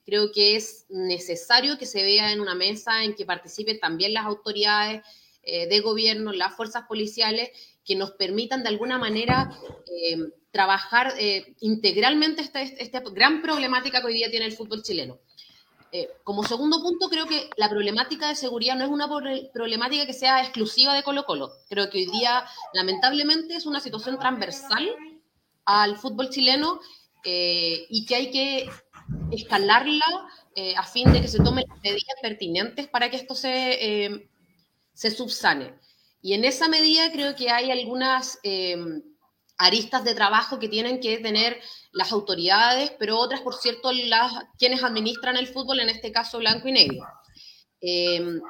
Creo 0.05 0.33
que 0.33 0.57
es 0.57 0.87
necesario 0.89 1.79
que 1.79 1.87
se 1.87 2.03
vea 2.03 2.33
en 2.33 2.41
una 2.41 2.55
mesa 2.55 3.05
en 3.05 3.15
que 3.15 3.25
participen 3.25 3.81
también 3.81 4.13
las 4.13 4.27
autoridades 4.27 5.03
eh, 5.43 5.67
de 5.67 5.81
gobierno, 5.81 6.33
las 6.33 6.55
fuerzas 6.55 6.85
policiales, 6.87 7.51
que 7.85 7.97
nos 7.97 8.13
permitan 8.13 8.63
de 8.63 8.71
alguna 8.71 8.99
manera 8.99 9.51
em, 9.87 10.31
trabajar 10.51 11.15
eh, 11.19 11.55
integralmente 11.61 12.41
esta, 12.41 12.63
esta, 12.63 13.01
gran 13.01 13.43
problemática 13.43 14.01
que 14.01 14.07
hoy 14.07 14.15
día 14.15 14.31
tiene 14.31 14.47
el 14.47 14.53
fútbol 14.53 14.83
chileno. 14.83 15.19
Eh, 15.97 16.11
como 16.25 16.43
segundo 16.43 16.83
punto, 16.83 17.09
creo 17.09 17.29
que 17.29 17.51
la 17.57 17.71
problemática 17.71 18.29
de 18.29 18.35
seguridad 18.35 18.75
no 18.75 18.83
es 18.83 18.91
una 18.91 19.09
problemática 19.53 20.07
que 20.07 20.13
sea 20.13 20.43
exclusiva 20.43 20.93
de 20.93 21.05
Colo 21.05 21.25
Colo. 21.25 21.53
Creo 21.69 21.89
que 21.89 21.99
hoy 21.99 22.07
día, 22.07 22.45
lamentablemente, 22.73 23.55
es 23.55 23.65
una 23.65 23.79
situación 23.79 24.19
transversal 24.19 24.91
al 25.65 25.97
fútbol 25.97 26.31
chileno 26.31 26.81
eh, 27.23 27.87
y 27.89 28.07
que 28.07 28.17
hay 28.17 28.31
que 28.33 28.69
escalarla 29.31 30.05
a 30.77 30.85
fin 30.85 31.13
de 31.13 31.21
que 31.21 31.29
se 31.29 31.43
tomen 31.43 31.65
las 31.69 31.81
medidas 31.81 32.17
pertinentes 32.23 32.89
para 32.89 33.09
que 33.09 33.17
esto 33.17 33.37
se, 33.37 34.29
se 34.93 35.11
subsane. 35.13 35.75
Y 36.23 36.35
en 36.35 36.45
esa 36.45 36.69
medida 36.69 37.13
creo 37.13 37.37
que 37.37 37.51
hay 37.51 37.71
algunas 37.71 38.39
aristas 39.59 40.05
de 40.05 40.15
trabajo 40.15 40.59
que 40.59 40.69
tienen 40.69 41.01
que 41.01 41.19
tener 41.19 41.61
las 41.93 42.13
autoridades, 42.13 42.93
pero 42.99 43.19
otras, 43.19 43.41
por 43.41 43.55
cierto, 43.55 43.93
las, 43.93 44.33
quienes 44.59 44.83
administran 44.83 45.37
el 45.37 45.47
fútbol, 45.47 45.81
en 45.81 45.89
este 45.89 46.13
caso 46.13 46.39
blanco 46.39 46.69
y 46.69 46.73
negro. 46.73 47.07
Eh, 47.81 48.41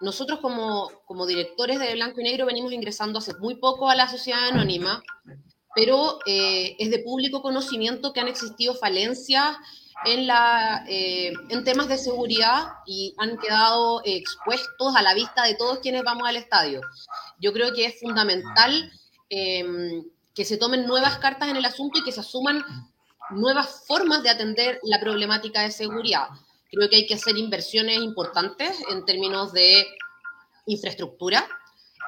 nosotros 0.00 0.40
como, 0.40 0.90
como, 1.04 1.26
directores 1.26 1.78
de 1.78 1.92
Blanco 1.92 2.20
y 2.20 2.24
Negro 2.24 2.46
venimos 2.46 2.72
ingresando 2.72 3.18
hace 3.18 3.34
muy 3.34 3.56
poco 3.56 3.90
a 3.90 3.94
la 3.94 4.08
sociedad 4.08 4.48
anónima, 4.48 5.02
pero 5.74 6.18
eh, 6.24 6.74
es 6.78 6.90
de 6.90 7.00
público 7.00 7.42
conocimiento 7.42 8.12
que 8.12 8.20
han 8.20 8.28
existido 8.28 8.74
falencias 8.74 9.56
en, 10.06 10.26
la, 10.26 10.86
eh, 10.88 11.34
en 11.50 11.64
temas 11.64 11.88
de 11.88 11.98
seguridad 11.98 12.68
y 12.86 13.14
han 13.18 13.36
quedado 13.36 14.00
expuestos 14.04 14.96
a 14.96 15.02
la 15.02 15.12
vista 15.12 15.44
de 15.44 15.54
todos 15.56 15.80
quienes 15.80 16.02
vamos 16.02 16.26
al 16.26 16.36
estadio. 16.36 16.80
Yo 17.38 17.52
creo 17.52 17.74
que 17.74 17.84
es 17.84 18.00
fundamental 18.00 18.90
que 20.40 20.46
se 20.46 20.56
tomen 20.56 20.86
nuevas 20.86 21.18
cartas 21.18 21.50
en 21.50 21.56
el 21.56 21.66
asunto 21.66 21.98
y 21.98 22.02
que 22.02 22.12
se 22.12 22.20
asuman 22.20 22.64
nuevas 23.28 23.84
formas 23.86 24.22
de 24.22 24.30
atender 24.30 24.80
la 24.84 24.98
problemática 24.98 25.60
de 25.60 25.70
seguridad. 25.70 26.28
Creo 26.70 26.88
que 26.88 26.96
hay 26.96 27.06
que 27.06 27.12
hacer 27.12 27.36
inversiones 27.36 27.98
importantes 27.98 28.82
en 28.90 29.04
términos 29.04 29.52
de 29.52 29.86
infraestructura, 30.64 31.46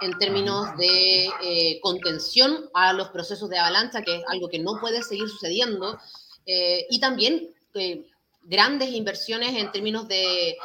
en 0.01 0.17
términos 0.19 0.75
de 0.79 1.27
eh, 1.43 1.79
contención 1.83 2.71
a 2.73 2.95
los 2.95 3.11
procesos 3.11 3.51
de 3.51 3.59
avalancha, 3.59 4.01
que 4.01 4.17
es 4.17 4.23
algo 4.29 4.49
que 4.49 4.61
no 4.61 4.81
puede 4.81 5.03
seguir 5.03 5.29
sucediendo. 5.29 5.99
eh, 6.47 6.87
y 6.89 7.01
también 7.01 7.51
eh, 7.75 8.07
grandes 8.45 8.93
inversiones 8.93 9.55
en 9.57 9.71
términos 9.73 10.09
de, 10.09 10.57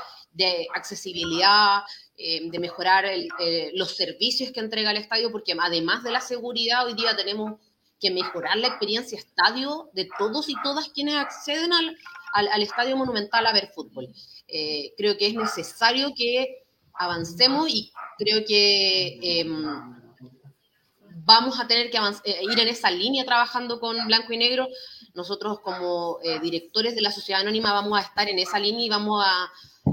accesibilidad, 0.74 1.82
de 2.18 2.60
mejorar 2.60 3.06
los 3.74 3.96
servicios 3.96 4.52
que 4.52 4.60
entrega 4.60 4.92
el 4.92 4.98
estadio, 4.98 5.32
porque 5.32 5.54
además 5.60 6.04
de 6.04 6.12
la 6.12 6.22
seguridad, 6.22 6.86
hoy 6.86 6.96
día 6.96 7.16
tenemos 7.16 7.60
que 8.00 8.12
mejorar 8.12 8.58
la 8.58 8.68
experiencia 8.68 9.18
estadio 9.18 9.90
de 9.94 10.08
todos 10.18 10.50
y 10.50 10.56
todas 10.64 10.90
quienes 10.90 11.16
acceden 11.16 11.74
al, 11.74 11.98
al, 12.34 12.62
Estadio 12.62 12.96
Monumental 12.96 13.46
a 13.46 13.54
ver 13.54 13.72
fútbol. 13.74 14.08
Eh, 14.48 14.94
creo 14.98 15.18
que 15.18 15.28
es 15.28 15.34
necesario 15.34 16.14
que 16.16 16.64
avancemos 16.94 17.70
y 17.70 17.92
creo 18.18 18.46
que 18.46 19.20
em, 19.22 19.98
vamos 21.24 21.60
a 21.60 21.68
tener 21.68 21.90
que 21.90 21.98
eh, 21.98 22.40
ir 22.44 22.60
en 22.60 22.68
esa 22.68 22.92
línea 22.92 23.26
trabajando 23.26 23.80
con 23.80 24.06
Blanco 24.06 24.34
y 24.34 24.38
Negro. 24.38 24.68
Nosotros 25.14 25.60
como 25.62 26.20
eh, 26.24 26.40
directores 26.40 26.96
de 26.96 27.02
la 27.02 27.12
Sociedad 27.12 27.42
Anónima 27.42 27.74
vamos 27.74 27.98
a 27.98 28.02
estar 28.02 28.30
en 28.30 28.40
esa 28.40 28.60
línea 28.60 28.86
y 28.86 28.90
vamos 28.90 29.24
a, 29.26 29.52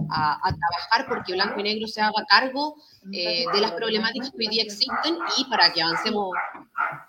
trabajar 0.08 1.06
porque 1.08 1.32
Blanco 1.32 1.60
y 1.60 1.62
Negro 1.62 1.86
se 1.86 2.00
haga 2.00 2.24
cargo 2.28 2.76
de 3.02 3.60
las 3.60 3.72
problemáticas 3.72 4.30
que 4.30 4.38
hoy 4.38 4.48
día 4.48 4.62
existen 4.62 5.16
y 5.38 5.44
para 5.46 5.72
que 5.72 5.82
avancemos 5.82 6.30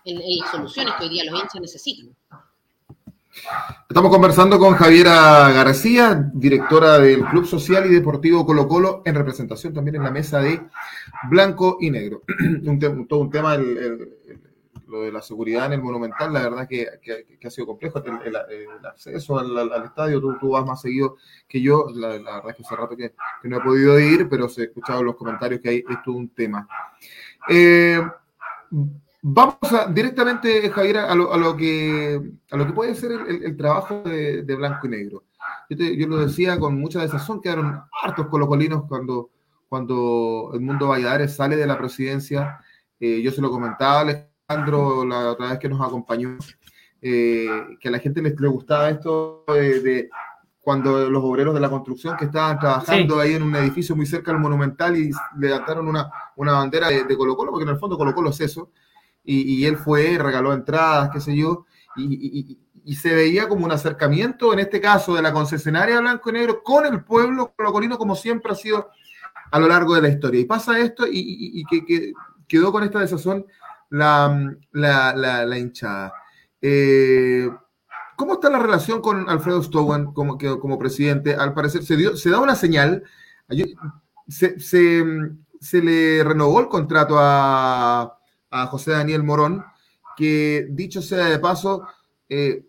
en, 0.05 0.17
en 0.21 0.39
las 0.39 0.51
soluciones 0.51 0.93
que 0.95 1.03
hoy 1.03 1.09
día 1.09 1.23
los 1.25 1.39
hinchas 1.39 1.61
necesitan. 1.61 2.15
Estamos 3.89 4.11
conversando 4.11 4.57
con 4.57 4.75
Javiera 4.75 5.51
García, 5.51 6.29
directora 6.33 6.99
del 6.99 7.23
Club 7.25 7.45
Social 7.45 7.85
y 7.85 7.93
Deportivo 7.93 8.45
Colo 8.45 8.67
Colo, 8.67 9.01
en 9.05 9.15
representación 9.15 9.73
también 9.73 9.95
en 9.97 10.03
la 10.03 10.11
mesa 10.11 10.39
de 10.39 10.61
Blanco 11.29 11.77
y 11.81 11.91
Negro. 11.91 12.23
todo 13.09 13.19
un 13.19 13.29
tema, 13.29 13.57
lo 14.95 15.01
de 15.03 15.11
la 15.11 15.21
seguridad 15.21 15.67
en 15.67 15.73
el 15.73 15.81
Monumental, 15.81 16.33
la 16.33 16.43
verdad 16.43 16.67
que, 16.67 16.87
ha 17.45 17.49
sido 17.49 17.67
complejo. 17.67 18.01
El, 18.03 18.35
acceso 18.85 19.37
al, 19.37 19.85
estadio, 19.85 20.21
tú, 20.39 20.49
vas 20.49 20.65
más 20.65 20.81
seguido 20.81 21.17
que 21.47 21.61
yo. 21.61 21.87
La, 21.93 22.09
verdad 22.09 22.49
es 22.49 22.55
que 22.55 22.63
hace 22.63 22.75
rato 22.75 22.95
que, 22.95 23.13
no 23.43 23.57
he 23.57 23.61
podido 23.61 23.99
ir, 23.99 24.27
pero 24.29 24.49
se 24.49 24.63
escuchado 24.63 25.03
los 25.03 25.15
comentarios 25.15 25.61
que 25.61 25.69
hay, 25.69 25.77
es 25.77 26.03
todo 26.03 26.15
un 26.15 26.29
tema. 26.29 26.67
Eh, 27.49 28.01
Vamos 29.27 29.57
directamente, 29.89 30.69
Javier, 30.69 30.97
a 30.97 31.15
lo, 31.15 31.57
que, 31.57 32.21
a 32.51 32.57
lo 32.57 32.67
que 32.67 32.73
puede 32.73 32.93
ser 32.93 33.11
el, 33.11 33.57
trabajo 33.57 34.03
de, 34.03 34.43
Blanco 34.55 34.85
y 34.85 34.89
Negro. 34.91 35.23
Yo, 35.67 36.07
lo 36.07 36.17
decía 36.17 36.59
con 36.59 36.79
mucha 36.79 37.01
desazón, 37.01 37.41
quedaron 37.41 37.81
hartos 38.03 38.27
colocolinos 38.27 38.83
cuando, 38.87 39.31
cuando 39.67 40.51
el 40.53 40.61
mundo 40.61 40.89
Valladares 40.89 41.35
sale 41.35 41.55
de 41.55 41.65
la 41.65 41.75
presidencia. 41.75 42.59
Eh, 42.99 43.23
yo 43.23 43.31
se 43.31 43.41
lo 43.41 43.49
comentaba 43.49 44.01
a 44.01 44.27
Alejandro 44.47 45.05
la 45.05 45.31
otra 45.31 45.49
vez 45.49 45.59
que 45.59 45.69
nos 45.69 45.81
acompañó, 45.81 46.37
eh, 47.01 47.47
que 47.79 47.87
a 47.87 47.91
la 47.91 47.99
gente 47.99 48.21
les, 48.21 48.39
le 48.39 48.47
gustaba 48.47 48.89
esto 48.89 49.43
de, 49.47 50.09
cuando 50.61 51.09
los 51.09 51.23
obreros 51.23 51.53
de 51.53 51.59
la 51.59 51.69
construcción 51.69 52.17
que 52.17 52.25
estaban 52.25 52.59
trabajando 52.59 53.19
ahí 53.19 53.33
en 53.33 53.43
un 53.43 53.55
edificio 53.55 53.95
muy 53.95 54.05
cerca 54.05 54.31
del 54.31 54.41
Monumental 54.41 54.97
y 54.97 55.11
levantaron 55.37 55.87
una, 55.87 56.09
una 56.35 56.53
bandera 56.53 56.89
de, 56.89 57.03
de 57.03 57.17
Colo 57.17 57.35
Colo, 57.35 57.51
porque 57.51 57.63
en 57.63 57.69
el 57.69 57.79
fondo 57.79 57.97
Colo 57.97 58.13
Colo 58.13 58.29
es 58.29 58.41
eso 58.41 58.71
y, 59.25 59.65
él 59.65 59.77
fue, 59.77 60.17
regaló 60.17 60.53
entradas, 60.53 61.09
qué 61.11 61.19
sé 61.19 61.35
yo, 61.35 61.65
y, 61.95 62.59
se 62.95 63.15
veía 63.15 63.49
como 63.49 63.65
un 63.65 63.71
acercamiento, 63.71 64.53
en 64.53 64.59
este 64.59 64.79
caso, 64.79 65.15
de 65.15 65.23
la 65.23 65.33
concesionaria 65.33 65.99
Blanco 65.99 66.29
y 66.29 66.33
Negro 66.33 66.61
con 66.61 66.85
el 66.85 67.03
pueblo 67.03 67.51
colocolino, 67.55 67.97
como 67.97 68.15
siempre 68.15 68.51
ha 68.51 68.55
sido 68.55 68.91
a 69.51 69.59
lo 69.59 69.67
largo 69.67 69.95
de 69.95 70.03
la 70.03 70.09
historia. 70.09 70.39
Y 70.39 70.45
pasa 70.45 70.77
esto 70.77 71.05
y, 71.09 71.63
que, 71.65 72.13
quedó 72.47 72.71
con 72.71 72.83
esta 72.83 72.99
desazón 72.99 73.47
la, 73.89 74.55
la, 74.71 75.57
hinchada. 75.57 76.13
Eh, 76.61 77.49
¿Cómo 78.15 78.33
está 78.33 78.49
la 78.49 78.59
relación 78.59 79.01
con 79.01 79.29
Alfredo 79.29 79.61
Stowan 79.61 80.13
como, 80.13 80.37
como 80.37 80.79
presidente? 80.79 81.35
Al 81.35 81.53
parecer 81.53 81.83
se, 81.83 81.97
dio, 81.97 82.15
se 82.15 82.29
da 82.29 82.39
una 82.39 82.55
señal, 82.55 83.03
se, 84.27 84.59
se 84.59 85.81
le 85.81 86.23
renovó 86.23 86.59
el 86.59 86.67
contrato 86.67 87.15
a, 87.19 88.17
a 88.51 88.67
José 88.67 88.91
Daniel 88.91 89.23
Morón, 89.23 89.65
que 90.15 90.67
dicho 90.69 91.01
sea 91.01 91.25
de 91.25 91.39
paso, 91.39 91.87
eh, 92.29 92.65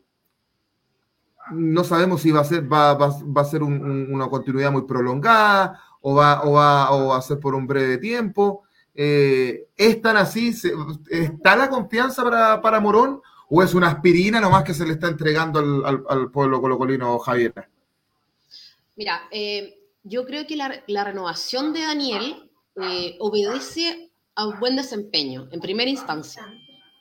no 1.52 1.84
sabemos 1.84 2.22
si 2.22 2.32
va 2.32 2.40
a 2.40 2.44
ser, 2.44 2.70
va, 2.70 2.92
a 2.92 3.44
ser 3.44 3.62
una 3.62 4.28
continuidad 4.28 4.72
muy 4.72 4.82
prolongada 4.82 5.80
o 6.00 6.14
va, 6.14 6.42
o 6.42 6.52
va, 6.52 6.90
o 6.90 7.14
a 7.14 7.22
ser 7.22 7.38
por 7.38 7.54
un 7.54 7.66
breve 7.66 7.98
tiempo. 7.98 8.64
Eh, 8.96 9.68
¿Es 9.76 10.00
tan 10.00 10.16
así? 10.16 10.54
¿Está 11.10 11.54
la 11.54 11.68
confianza 11.68 12.24
para, 12.60 12.80
Morón 12.80 13.20
o 13.48 13.62
es 13.62 13.74
una 13.74 13.88
aspirina 13.88 14.40
nomás 14.40 14.64
que 14.64 14.74
se 14.74 14.86
le 14.86 14.94
está 14.94 15.08
entregando 15.08 15.58
al, 15.86 16.30
pueblo 16.30 16.60
colocolino 16.60 17.18
Javier? 17.18 17.52
Mira, 18.96 19.28
eh, 19.30 19.78
yo 20.02 20.24
creo 20.24 20.46
que 20.46 20.56
la, 20.56 20.82
la, 20.86 21.04
renovación 21.04 21.72
de 21.72 21.82
Daniel 21.82 22.50
obedece 23.18 24.10
a 24.34 24.46
un 24.46 24.58
buen 24.60 24.76
desempeño 24.76 25.48
en 25.50 25.60
primera 25.60 25.90
instancia. 25.90 26.46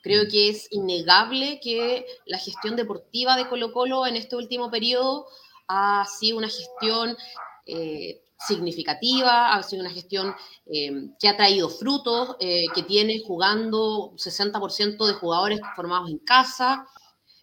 Creo 0.02 0.28
que 0.30 0.50
es 0.50 0.68
innegable 0.72 1.60
que 1.64 2.06
la 2.26 2.38
gestión 2.38 2.76
deportiva 2.76 3.36
de 3.36 3.48
Colo 3.48 3.74
Colo 3.74 4.06
en 4.06 4.16
este 4.16 4.36
último 4.36 4.70
periodo 4.70 5.26
ha 5.68 6.06
sido 6.06 6.38
una 6.38 6.48
gestión 6.48 7.18
eh, 7.66 8.22
significativa, 8.38 9.54
ha 9.54 9.64
sido 9.64 9.82
una 9.82 9.92
gestión 9.92 10.36
eh, 10.66 11.10
que 11.20 11.28
ha 11.28 11.38
traído 11.38 11.70
frutos, 11.70 12.36
eh, 12.40 12.66
que 12.74 12.84
tiene 12.84 13.22
jugando 13.26 14.14
60% 14.16 15.06
de 15.06 15.14
jugadores 15.14 15.60
formados 15.76 16.10
en 16.10 16.20
casa, 16.20 16.88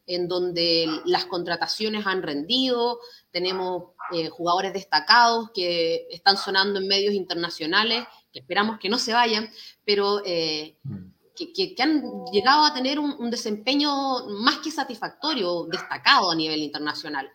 en 0.06 0.28
donde 0.28 0.86
las 1.06 1.26
contrataciones 1.26 2.06
han 2.06 2.22
rendido, 2.22 2.98
tenemos 3.30 3.92
jugadores 4.32 4.74
destacados 4.74 5.50
que 5.54 6.06
están 6.10 6.36
sonando 6.36 6.80
en 6.80 6.88
medios 6.88 7.14
internacionales 7.14 8.04
que 8.32 8.40
esperamos 8.40 8.78
que 8.78 8.88
no 8.88 8.98
se 8.98 9.12
vayan, 9.12 9.48
pero 9.84 10.22
eh, 10.24 10.78
mm. 10.82 11.04
que, 11.36 11.74
han 11.78 12.02
llegado 12.32 12.64
a 12.64 12.74
tener 12.74 12.98
un, 12.98 13.30
desempeño 13.30 14.26
más 14.28 14.58
que 14.58 14.70
satisfactorio, 14.70 15.64
destacado 15.64 16.30
a 16.30 16.34
nivel 16.34 16.60
internacional. 16.60 17.30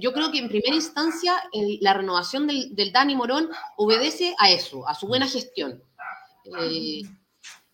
Yo 0.00 0.12
creo 0.12 0.30
que 0.30 0.38
en 0.38 0.48
primera 0.48 0.74
instancia 0.74 1.42
la 1.80 1.94
renovación 1.94 2.46
del, 2.46 2.92
Dani 2.92 3.14
Morón 3.14 3.50
obedece 3.76 4.34
a 4.38 4.50
eso, 4.50 4.88
a 4.88 4.94
su 4.94 5.06
buena 5.06 5.26
gestión. 5.26 5.82
Eh, 6.60 7.02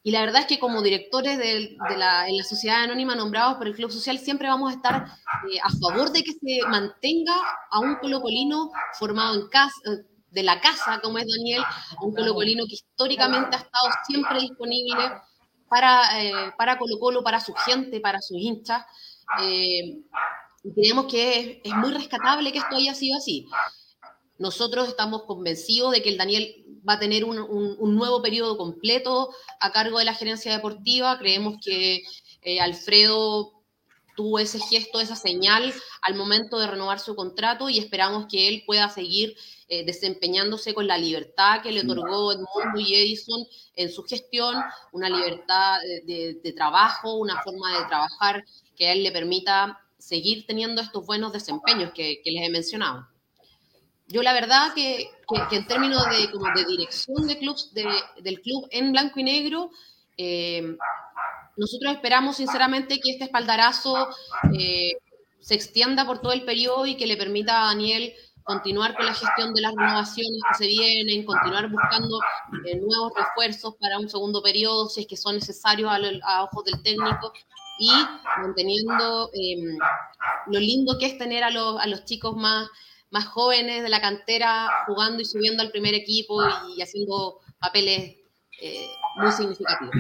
y 0.05 0.11
la 0.11 0.21
verdad 0.21 0.41
es 0.41 0.47
que 0.47 0.59
como 0.59 0.83
directores 0.83 1.39
de, 1.39 1.77
la, 1.97 2.27
en 2.27 2.37
la 2.37 2.45
sociedad 2.45 2.83
anónima 2.83 3.15
nombrados 3.15 3.55
por 3.55 3.69
el 3.69 3.75
Club 3.75 3.91
Social, 3.91 4.19
siempre 4.19 4.49
vamos 4.49 4.73
a 4.73 4.77
estar 4.77 5.07
eh, 5.51 5.59
a 5.63 5.71
favor 5.81 6.11
de 6.11 6.25
que 6.25 6.33
se 6.33 6.67
mantenga 6.69 7.35
a 7.71 7.79
un 7.79 7.97
colocolino 7.97 8.73
formado 8.99 9.41
en 9.41 9.49
casa, 9.49 9.75
de 10.33 10.43
la 10.43 10.61
casa, 10.61 11.01
como 11.03 11.19
es 11.19 11.27
Daniel, 11.27 11.63
un 12.01 12.15
colocolino 12.15 12.65
que 12.67 12.75
históricamente 12.75 13.55
ha 13.55 13.61
estado 13.61 13.89
siempre 14.07 14.41
disponible 14.41 15.13
para, 15.69 16.23
eh, 16.23 16.53
para 16.57 16.79
Colo 16.79 16.99
Colo, 16.99 17.23
para 17.23 17.39
su 17.39 17.53
gente, 17.55 18.01
para 18.01 18.21
sus 18.21 18.39
hinchas. 18.39 18.85
Eh, 19.41 20.01
y 20.65 20.73
creemos 20.73 21.07
que 21.07 21.61
es, 21.65 21.75
muy 21.75 21.93
rescatable 21.93 22.53
que 22.53 22.59
esto 22.59 22.77
haya 22.77 22.95
sido 22.95 23.17
así. 23.17 23.47
Nosotros 24.39 24.89
estamos 24.89 25.25
convencidos 25.25 25.93
de 25.93 26.03
que 26.03 26.11
el 26.11 26.19
Daniel 26.19 26.65
va 26.89 26.95
a 26.95 26.99
tener 26.99 27.25
un, 27.25 27.39
un, 27.39 27.95
nuevo 27.95 28.23
periodo 28.23 28.57
completo 28.57 29.31
a 29.61 29.71
cargo 29.73 29.99
de 29.99 30.05
la 30.05 30.15
gerencia 30.15 30.53
deportiva. 30.53 31.19
Creemos 31.19 31.57
que 31.65 32.03
eh, 32.43 32.61
Alfredo 32.61 33.63
tuvo 34.17 34.39
ese 34.39 34.59
gesto, 34.59 35.01
esa 35.01 35.17
señal 35.17 35.73
al 36.03 36.15
momento 36.15 36.59
de 36.59 36.67
renovar 36.67 36.99
su 36.99 37.15
contrato 37.15 37.69
y 37.69 37.79
esperamos 37.79 38.27
que 38.31 38.49
él 38.49 38.63
pueda 38.67 38.89
seguir 38.89 39.37
eh, 39.69 39.85
desempeñándose 39.85 40.75
con 40.75 40.87
la 40.87 40.99
libertad 40.99 41.63
que 41.63 41.73
le 41.73 41.81
otorgó 41.81 42.33
Edmundo 42.33 42.79
y 42.79 42.95
Edison 42.95 43.47
en 43.75 43.91
su 43.91 44.03
gestión, 44.03 44.57
una 44.93 45.09
libertad 45.09 45.79
de, 46.05 46.53
trabajo, 46.55 47.15
una 47.15 47.41
forma 47.43 47.79
de 47.79 47.87
trabajar 47.87 48.45
que 48.77 48.89
a 48.89 48.93
él 48.93 49.03
le 49.03 49.13
permita 49.13 49.79
seguir 50.03 50.45
teniendo 50.47 50.83
estos 50.83 51.07
buenos 51.07 51.33
desempeños 51.33 51.93
que, 51.95 52.21
les 52.25 52.49
he 52.49 52.51
mencionado. 52.51 53.07
Yo 54.09 54.23
la 54.23 54.33
verdad 54.33 54.75
que, 54.75 55.11
en 55.53 55.67
términos 55.67 56.05
de, 56.11 56.29
de 56.61 56.65
dirección 56.67 57.27
de 57.27 57.39
clubs, 57.39 57.73
del 57.73 58.41
club 58.43 58.67
en 58.71 58.93
blanco 58.93 59.21
y 59.21 59.23
negro, 59.23 59.71
eh, 60.19 60.77
nosotros 61.57 61.95
esperamos 61.95 62.37
sinceramente 62.37 62.99
que 63.01 63.13
este 63.13 63.25
espaldarazo 63.25 64.09
eh, 64.59 64.93
se 65.41 65.55
extienda 65.55 66.05
por 66.05 66.21
todo 66.21 66.33
el 66.33 66.45
periodo 66.45 66.85
y 66.87 66.97
que 66.97 67.07
le 67.07 67.17
permita 67.17 67.63
a 67.63 67.67
Daniel 67.67 68.13
continuar 68.43 68.97
con 68.97 69.07
la 69.07 69.15
gestión 69.15 69.55
de 69.55 69.61
las 69.61 69.73
renovaciones 69.73 70.41
que 70.49 70.65
se 70.65 70.67
vienen, 70.67 71.25
continuar 71.25 71.71
buscando 71.71 72.19
eh, 72.67 72.77
nuevos 72.77 73.13
refuerzos 73.17 73.77
para 73.81 73.99
un 73.99 74.09
segundo 74.09 74.43
periodo 74.43 74.89
si 74.89 75.03
es 75.03 75.07
que 75.07 75.17
son 75.17 75.37
necesarios 75.37 75.91
a, 76.25 76.43
ojos 76.43 76.65
del 76.65 76.83
técnico 76.83 77.33
y 77.79 77.91
manteniendo 78.41 79.31
em, 79.33 79.79
lo 80.47 80.61
lindo 80.61 80.99
que 80.99 81.07
es 81.07 81.19
tener 81.19 81.45
a, 81.45 81.51
los 81.51 82.05
chicos 82.05 82.37
más, 82.37 82.69
más 83.11 83.27
jóvenes 83.27 83.83
de 83.83 83.89
la 83.89 84.01
cantera 84.01 84.69
jugando 84.87 85.23
y 85.23 85.25
subiendo 85.25 85.63
al 85.63 85.71
primer 85.71 85.95
equipo 85.95 86.43
y, 86.77 86.83
haciendo 86.83 87.39
papeles 87.61 88.17
eh, 88.61 88.87
muy 89.17 89.33
significativos. 89.33 89.95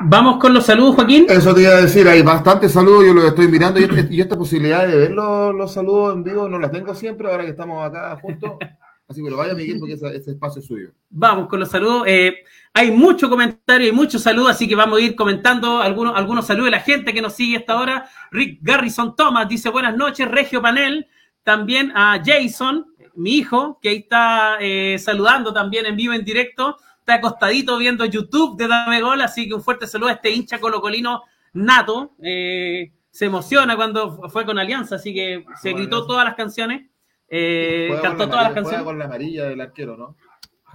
Vamos 0.00 0.38
con 0.38 0.54
los 0.54 0.64
saludos, 0.64 0.94
Joaquín. 0.94 1.26
Eso 1.28 1.54
te 1.54 1.62
iba 1.62 1.72
a 1.72 1.80
decir, 1.82 2.08
hay 2.08 2.22
bastantes 2.22 2.72
saludos, 2.72 3.04
yo 3.06 3.14
los 3.14 3.24
estoy 3.24 3.48
mirando 3.48 3.80
y, 3.80 3.84
este- 3.84 4.14
y 4.14 4.20
esta 4.20 4.36
posibilidad 4.36 4.86
de 4.86 4.96
ver 4.96 5.10
los, 5.10 5.54
los 5.54 5.72
saludos 5.72 6.14
en 6.14 6.22
vivo 6.24 6.48
no 6.48 6.58
la 6.58 6.70
tengo 6.70 6.94
siempre, 6.94 7.28
ahora 7.28 7.44
que 7.44 7.50
estamos 7.50 7.84
acá 7.84 8.16
juntos. 8.20 8.52
Así 9.08 9.22
que 9.22 9.30
lo 9.30 9.36
vaya, 9.36 9.54
Miguel, 9.54 9.78
porque 9.78 9.94
ese, 9.94 10.16
ese 10.16 10.32
espacio 10.32 10.60
es 10.60 10.66
suyo. 10.66 10.90
Vamos 11.10 11.48
con 11.48 11.60
los 11.60 11.70
saludos. 11.70 12.04
Eh, 12.06 12.34
hay 12.72 12.90
mucho 12.90 13.30
comentario 13.30 13.88
y 13.88 13.92
muchos 13.92 14.22
saludos, 14.22 14.50
así 14.50 14.68
que 14.68 14.74
vamos 14.74 14.98
a 14.98 15.02
ir 15.02 15.16
comentando 15.16 15.78
algunos, 15.78 16.14
algunos 16.14 16.46
saludos 16.46 16.66
de 16.66 16.70
la 16.72 16.80
gente 16.80 17.14
que 17.14 17.22
nos 17.22 17.32
sigue 17.32 17.56
hasta 17.56 17.72
ahora. 17.72 18.06
Rick 18.30 18.58
Garrison 18.60 19.16
Thomas 19.16 19.48
dice 19.48 19.70
buenas 19.70 19.96
noches, 19.96 20.28
Regio 20.30 20.60
Panel. 20.60 21.06
También 21.42 21.90
a 21.94 22.20
Jason, 22.22 22.84
mi 23.14 23.36
hijo, 23.36 23.78
que 23.80 23.88
ahí 23.88 23.96
está 23.98 24.58
eh, 24.60 24.98
saludando 24.98 25.54
también 25.54 25.86
en 25.86 25.96
vivo, 25.96 26.12
en 26.12 26.22
directo. 26.22 26.76
Está 26.98 27.14
acostadito 27.14 27.78
viendo 27.78 28.04
YouTube 28.04 28.58
de 28.58 28.68
Dame 28.68 29.00
Gol, 29.00 29.22
así 29.22 29.48
que 29.48 29.54
un 29.54 29.62
fuerte 29.62 29.86
saludo 29.86 30.10
a 30.10 30.14
este 30.14 30.30
hincha 30.30 30.58
colocolino 30.58 31.22
nato. 31.54 32.14
Eh, 32.22 32.92
se 33.10 33.24
emociona 33.24 33.76
cuando 33.76 34.28
fue 34.28 34.44
con 34.44 34.58
Alianza, 34.58 34.96
así 34.96 35.14
que 35.14 35.46
se 35.62 35.70
Bueno, 35.70 35.78
gritó 35.78 36.06
todas 36.06 36.26
las 36.26 36.34
canciones. 36.34 36.90
Eh, 37.28 37.86
Juega 37.88 38.02
cantó 38.02 38.18
con 38.18 38.28
la 38.28 38.30
todas 38.30 38.44
las 38.44 38.54
canciones. 38.54 38.70
Juega 38.70 38.84
con 38.84 38.98
la 38.98 39.04
amarilla 39.04 39.44
del 39.44 39.60
arquero, 39.60 39.96
¿no? 39.96 40.16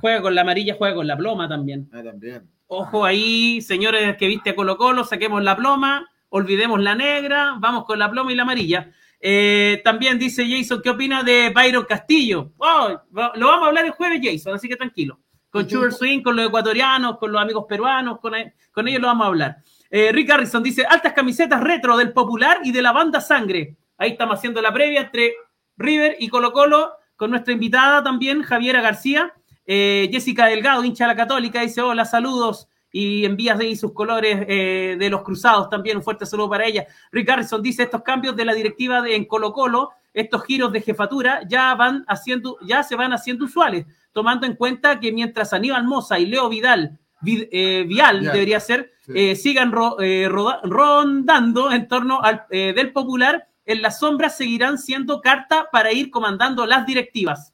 Juega 0.02 0.22
con 0.22 0.36
la 0.36 0.42
amarilla, 0.42 0.76
juega 0.78 0.96
con 0.96 1.08
la 1.08 1.18
ploma 1.18 1.48
también. 1.48 1.90
Ah, 1.94 2.02
también. 2.04 2.50
Ojo 2.68 3.06
ahí, 3.06 3.62
señores 3.62 4.16
que 4.18 4.28
viste 4.28 4.52
a 4.52 4.56
Colo 4.56 4.78
Colo, 4.78 5.04
saquemos 5.04 5.44
la 5.44 5.56
ploma, 5.56 6.10
olvidemos 6.30 6.80
la 6.80 6.96
negra, 6.96 7.56
vamos 7.60 7.86
con 7.86 8.00
la 8.00 8.10
ploma 8.10 8.32
y 8.32 8.36
la 8.36 8.44
amarilla. 8.44 8.92
Eh, 9.20 9.82
también 9.84 10.18
dice 10.18 10.46
Jason, 10.50 10.82
¿qué 10.82 10.90
opina 10.90 11.22
de 11.22 11.52
Byron 11.54 11.86
Castillo? 11.86 12.54
Oh, 12.58 12.90
lo 13.12 13.48
vamos 13.48 13.66
a 13.66 13.68
hablar 13.68 13.86
el 13.86 13.92
jueves, 13.92 14.22
Jason, 14.24 14.56
así 14.56 14.68
que 14.68 14.76
tranquilo. 14.76 15.20
Con. 15.52 15.70
Sugar 15.70 15.92
Swing, 15.92 16.22
con 16.22 16.36
los 16.36 16.48
ecuatorianos, 16.48 17.18
con 17.18 17.32
los 17.32 17.42
amigos 17.42 17.66
peruanos, 17.68 18.20
con, 18.20 18.34
con 18.72 18.88
ellos 18.88 19.02
lo 19.02 19.08
vamos 19.08 19.26
a 19.26 19.28
hablar. 19.28 19.58
Eh, 19.90 20.12
Rick 20.14 20.32
Harrison 20.32 20.64
dice, 20.64 20.86
altas 20.90 21.12
camisetas 21.12 21.62
retro 21.62 21.98
del 21.98 22.14
Popular 22.14 22.60
y 22.64 22.72
de 22.72 22.82
la 22.82 22.94
banda 22.94 23.20
Sangre. 23.20 23.76
Ahí 23.98 24.12
estamos 24.12 24.40
haciendo 24.40 24.62
la 24.62 24.74
previa 24.74 25.02
entre 25.02 25.34
River 25.78 26.16
y 26.20 26.30
Colo 26.30 26.52
Colo, 26.52 26.94
con 27.16 27.32
nuestra 27.32 27.54
invitada 27.54 28.04
también, 28.04 28.44
Javiera 28.44 28.82
García. 28.82 29.34
Eh, 29.66 30.10
Jessica 30.12 30.48
Delgado, 30.48 30.84
hincha 30.84 31.06
de 31.06 31.10
la 31.10 31.16
Católica, 31.16 31.62
dice, 31.62 31.82
hola, 31.82 32.04
saludos 32.06 32.68
y 32.92 33.24
envías 33.24 33.58
de 33.58 33.66
ahí 33.68 33.76
sus 33.76 33.94
colores 33.94 34.44
eh, 34.50 34.98
de 35.00 35.10
los 35.10 35.22
cruzados 35.22 35.70
también. 35.70 35.98
Un 35.98 36.04
fuerte 36.04 36.26
saludo 36.26 36.50
para 36.50 36.66
ella. 36.66 36.86
Rick 37.12 37.30
dice: 37.62 37.84
estos 37.84 38.02
cambios 38.02 38.36
de 38.36 38.44
la 38.44 38.54
directiva 38.54 39.02
de, 39.02 39.16
en 39.16 39.26
Colo 39.26 39.54
Colo, 39.54 39.92
estos 40.14 40.44
giros 40.44 40.74
de 40.74 40.82
jefatura, 40.82 41.42
ya 41.48 41.74
van 41.76 42.04
haciendo, 42.08 42.58
ya 42.64 42.84
se 42.84 42.96
van 42.96 43.14
haciendo 43.14 43.46
usuales, 43.46 43.86
tomando 44.12 44.46
en 44.46 44.56
cuenta 44.56 45.00
que 45.00 45.12
mientras 45.14 45.54
Aníbal 45.54 45.86
Moza 45.86 46.20
y 46.20 46.26
Leo 46.26 46.50
Vidal, 46.50 47.00
Vid- 47.22 47.48
eh, 47.52 47.86
Vial 47.88 48.24
debería 48.34 48.60
ser, 48.60 48.92
sí. 49.06 49.12
eh, 49.16 49.36
sigan 49.38 49.72
ro- 49.72 50.02
eh, 50.02 50.28
roda- 50.28 50.60
rondando 50.64 51.72
en 51.72 51.88
torno 51.88 52.20
al 52.22 52.44
eh, 52.50 52.74
del 52.76 52.92
popular, 52.92 53.48
en 53.72 53.82
las 53.82 54.00
sombras 54.00 54.38
seguirán 54.38 54.78
siendo 54.78 55.22
carta 55.22 55.68
para 55.72 55.92
ir 55.92 56.10
comandando 56.12 56.66
las 56.66 56.86
directivas. 56.86 57.54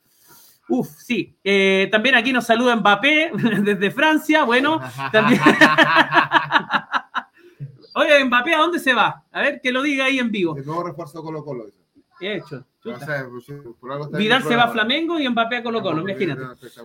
Uf, 0.69 0.89
sí. 0.97 1.37
Eh, 1.43 1.87
también 1.91 2.15
aquí 2.15 2.33
nos 2.33 2.45
saluda 2.45 2.75
Mbappé 2.75 3.31
desde 3.63 3.91
Francia. 3.91 4.43
Bueno, 4.43 4.81
también. 5.11 5.41
Oye, 7.95 8.23
Mbappé, 8.25 8.53
¿a 8.53 8.59
dónde 8.59 8.79
se 8.79 8.93
va? 8.93 9.23
A 9.31 9.41
ver, 9.41 9.59
que 9.61 9.71
lo 9.71 9.81
diga 9.81 10.05
ahí 10.05 10.19
en 10.19 10.31
vivo. 10.31 10.55
El 10.55 10.65
nuevo 10.65 10.83
refuerzo 10.83 11.23
Colo 11.23 11.43
Colo. 11.43 11.65
He 12.19 12.35
hecho. 12.35 12.65
No 12.83 12.93
Chuta. 12.93 13.05
sé, 13.05 13.25
pues, 13.29 13.75
por 13.79 13.91
algo 13.91 14.09
Vidal 14.09 14.43
se 14.43 14.55
va 14.55 14.63
a. 14.63 14.69
Flamengo 14.69 15.19
y 15.19 15.27
Mbappé 15.27 15.57
a 15.57 15.63
Colo 15.63 15.81
Colo, 15.81 16.01
imagínate. 16.01 16.41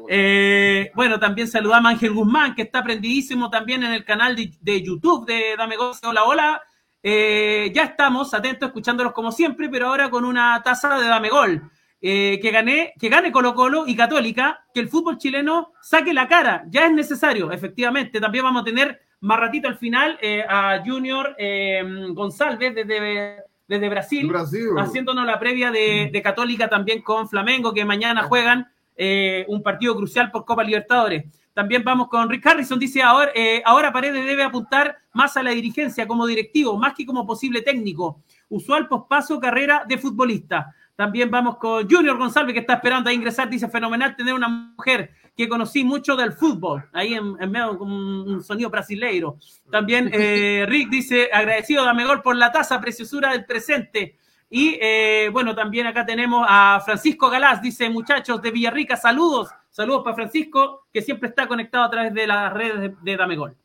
Eh, 0.09 0.91
bueno, 0.95 1.19
también 1.21 1.49
saludamos 1.49 1.91
a 1.91 1.95
Ángel 1.95 2.13
Guzmán, 2.13 2.55
que 2.55 2.63
está 2.63 2.83
prendidísimo 2.83 3.51
también 3.51 3.83
en 3.85 3.93
el 3.93 4.05
canal 4.05 4.35
de, 4.35 4.53
de 4.61 4.83
YouTube 4.83 5.27
de 5.27 5.55
Dame 5.57 5.77
Gol. 5.77 5.93
Hola, 6.03 6.25
hola. 6.25 6.63
Eh, 7.03 7.73
ya 7.75 7.83
estamos 7.85 8.33
atentos, 8.35 8.69
escuchándolos 8.69 9.13
como 9.13 9.33
siempre, 9.33 9.69
pero 9.69 9.89
ahora 9.89 10.11
con 10.11 10.25
una 10.25 10.63
taza 10.63 10.99
de 10.99 11.09
Dame 11.09 11.29
Gol. 11.29 11.63
Eh, 12.05 12.41
que, 12.43 12.51
gane, 12.51 12.95
que 12.99 13.09
gane 13.09 13.31
Colo 13.31 13.55
Colo 13.55 13.85
y 13.87 13.95
Católica, 13.95 14.65
que 14.75 14.81
el 14.81 14.89
fútbol 14.89 15.19
chileno 15.19 15.73
saque 15.81 16.13
la 16.13 16.27
cara, 16.27 16.65
ya 16.69 16.87
es 16.87 16.93
necesario, 16.93 17.53
efectivamente. 17.53 18.21
También 18.21 18.45
vamos 18.45 18.63
a 18.63 18.65
tener 18.65 19.01
más 19.21 19.39
ratito 19.39 19.69
al 19.69 19.79
final 19.79 20.19
eh, 20.21 20.45
a 20.49 20.83
Junior 20.85 21.37
eh, 21.39 21.81
González 22.11 22.75
desde, 22.75 23.37
desde 23.69 23.89
Brasil 23.89 24.27
Brasil. 24.29 24.71
haciéndonos 24.77 25.25
la 25.25 25.39
previa 25.39 25.71
de, 25.71 26.11
de 26.13 26.23
Católica 26.23 26.69
también 26.69 27.03
con 27.03 27.29
Flamengo, 27.29 27.73
que 27.73 27.85
mañana 27.85 28.25
juegan 28.25 28.67
eh, 28.97 29.45
un 29.49 29.63
partido 29.63 29.97
crucial 29.97 30.31
por 30.31 30.45
Copa 30.45 30.65
Libertadores. 30.65 31.25
También 31.55 31.85
vamos 31.85 32.09
con 32.09 32.31
Rick 32.31 32.47
Harrison, 32.47 32.79
dice 32.79 33.03
ahora, 33.03 33.31
eh, 33.35 33.63
ahora 33.65 33.93
Paredes 33.93 34.25
debe 34.25 34.43
apuntar 34.43 34.99
más 35.13 35.37
a 35.37 35.43
la 35.43 35.51
dirigencia 35.51 36.07
como 36.07 36.27
directivo, 36.27 36.79
más 36.79 36.95
que 36.95 37.05
como 37.05 37.27
posible 37.27 37.61
técnico. 37.61 38.23
Usual 38.49 38.89
pospaso 38.89 39.39
carrera 39.39 39.85
de 39.87 39.99
futbolista. 39.99 40.75
También 40.97 41.31
vamos 41.31 41.57
con 41.57 41.89
Junior 41.89 42.17
González, 42.17 42.53
que 42.53 42.61
está 42.61 42.75
esperando 42.75 43.11
a 43.11 43.13
ingresar. 43.13 43.49
Dice, 43.49 43.69
fenomenal 43.69 44.15
tener 44.15 44.35
una 44.35 44.49
mujer 44.49 45.11
que 45.37 45.49
conocí 45.49 45.85
mucho 45.85 46.17
del 46.17 46.33
fútbol, 46.33 46.85
ahí 46.93 47.15
en, 47.15 47.51
medio 47.51 47.79
con 47.79 47.91
un 47.91 48.43
sonido 48.43 48.69
brasileiro. 48.69 49.39
También 49.71 50.11
eh, 50.13 50.67
Rick 50.69 50.91
dice, 50.91 51.31
agradecido 51.33 51.85
Dame 51.85 52.05
Gol 52.05 52.23
por 52.23 52.37
la 52.37 52.53
taza, 52.53 52.81
preciosura 52.81 53.33
del 53.33 53.47
presente. 53.47 54.17
Y 54.55 54.79
eh, 54.83 55.31
bueno, 55.33 55.55
también 55.55 55.87
acá 55.87 56.05
tenemos 56.05 56.45
a 56.47 56.79
Francisco 56.85 57.31
Galás, 57.31 57.63
dice, 57.63 57.89
muchachos 57.89 58.43
de 58.43 58.51
Villarrica, 58.51 58.99
saludos. 58.99 59.49
Saludos 59.71 60.03
para 60.05 60.15
Francisco, 60.15 60.89
que 60.93 61.01
siempre 61.01 61.31
está 61.31 61.49
conectado 61.49 61.85
a 61.85 61.91
través 61.91 62.13
de 62.13 62.27
las 62.27 62.53
redes 62.53 62.79
de, 62.79 62.95
de 63.01 63.17
Dame 63.17 63.35
Gol. 63.35 63.57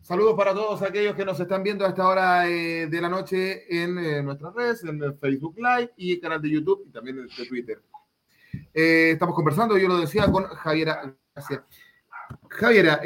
Saludos 0.00 0.34
para 0.34 0.52
todos 0.52 0.82
aquellos 0.82 1.14
que 1.14 1.24
nos 1.24 1.38
están 1.38 1.62
viendo 1.62 1.86
a 1.86 1.90
esta 1.90 2.08
hora 2.08 2.48
eh, 2.48 2.88
de 2.88 3.00
la 3.00 3.08
noche 3.08 3.66
en 3.68 3.98
eh, 3.98 4.20
nuestras 4.20 4.52
redes, 4.52 4.82
en 4.82 5.16
Facebook 5.16 5.54
Live 5.56 5.92
y 5.96 6.14
el 6.14 6.20
canal 6.20 6.42
de 6.42 6.50
YouTube 6.50 6.82
y 6.84 6.90
también 6.90 7.24
de 7.24 7.46
Twitter. 7.46 7.80
Estamos 8.74 9.36
conversando, 9.36 9.78
yo 9.78 9.86
lo 9.86 9.98
decía, 9.98 10.26
con 10.26 10.42
Javiera. 10.42 11.14
Gracias. 11.32 11.62
Javiera, 12.48 13.00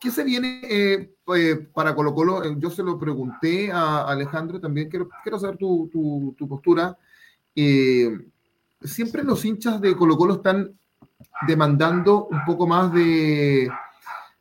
¿qué 0.00 0.10
se 0.10 0.24
viene 0.24 0.60
eh, 0.64 1.14
eh, 1.36 1.56
para 1.72 1.94
Colo 1.94 2.14
Colo? 2.14 2.42
Eh, 2.42 2.54
Yo 2.58 2.70
se 2.70 2.82
lo 2.82 2.98
pregunté 2.98 3.70
a 3.70 4.02
Alejandro 4.08 4.58
también, 4.60 4.88
quiero, 4.88 5.08
quiero 5.22 5.38
saber 5.38 5.56
tu, 5.58 5.88
tu- 5.92 6.34
tu 6.36 6.48
postura. 6.48 6.96
Siempre 8.82 9.22
los 9.22 9.44
hinchas 9.44 9.80
de 9.80 9.94
Colo 9.94 10.16
Colo 10.16 10.34
están 10.34 10.72
demandando 11.46 12.26
un 12.26 12.44
poco 12.44 12.66
más 12.66 12.92
de 12.92 13.70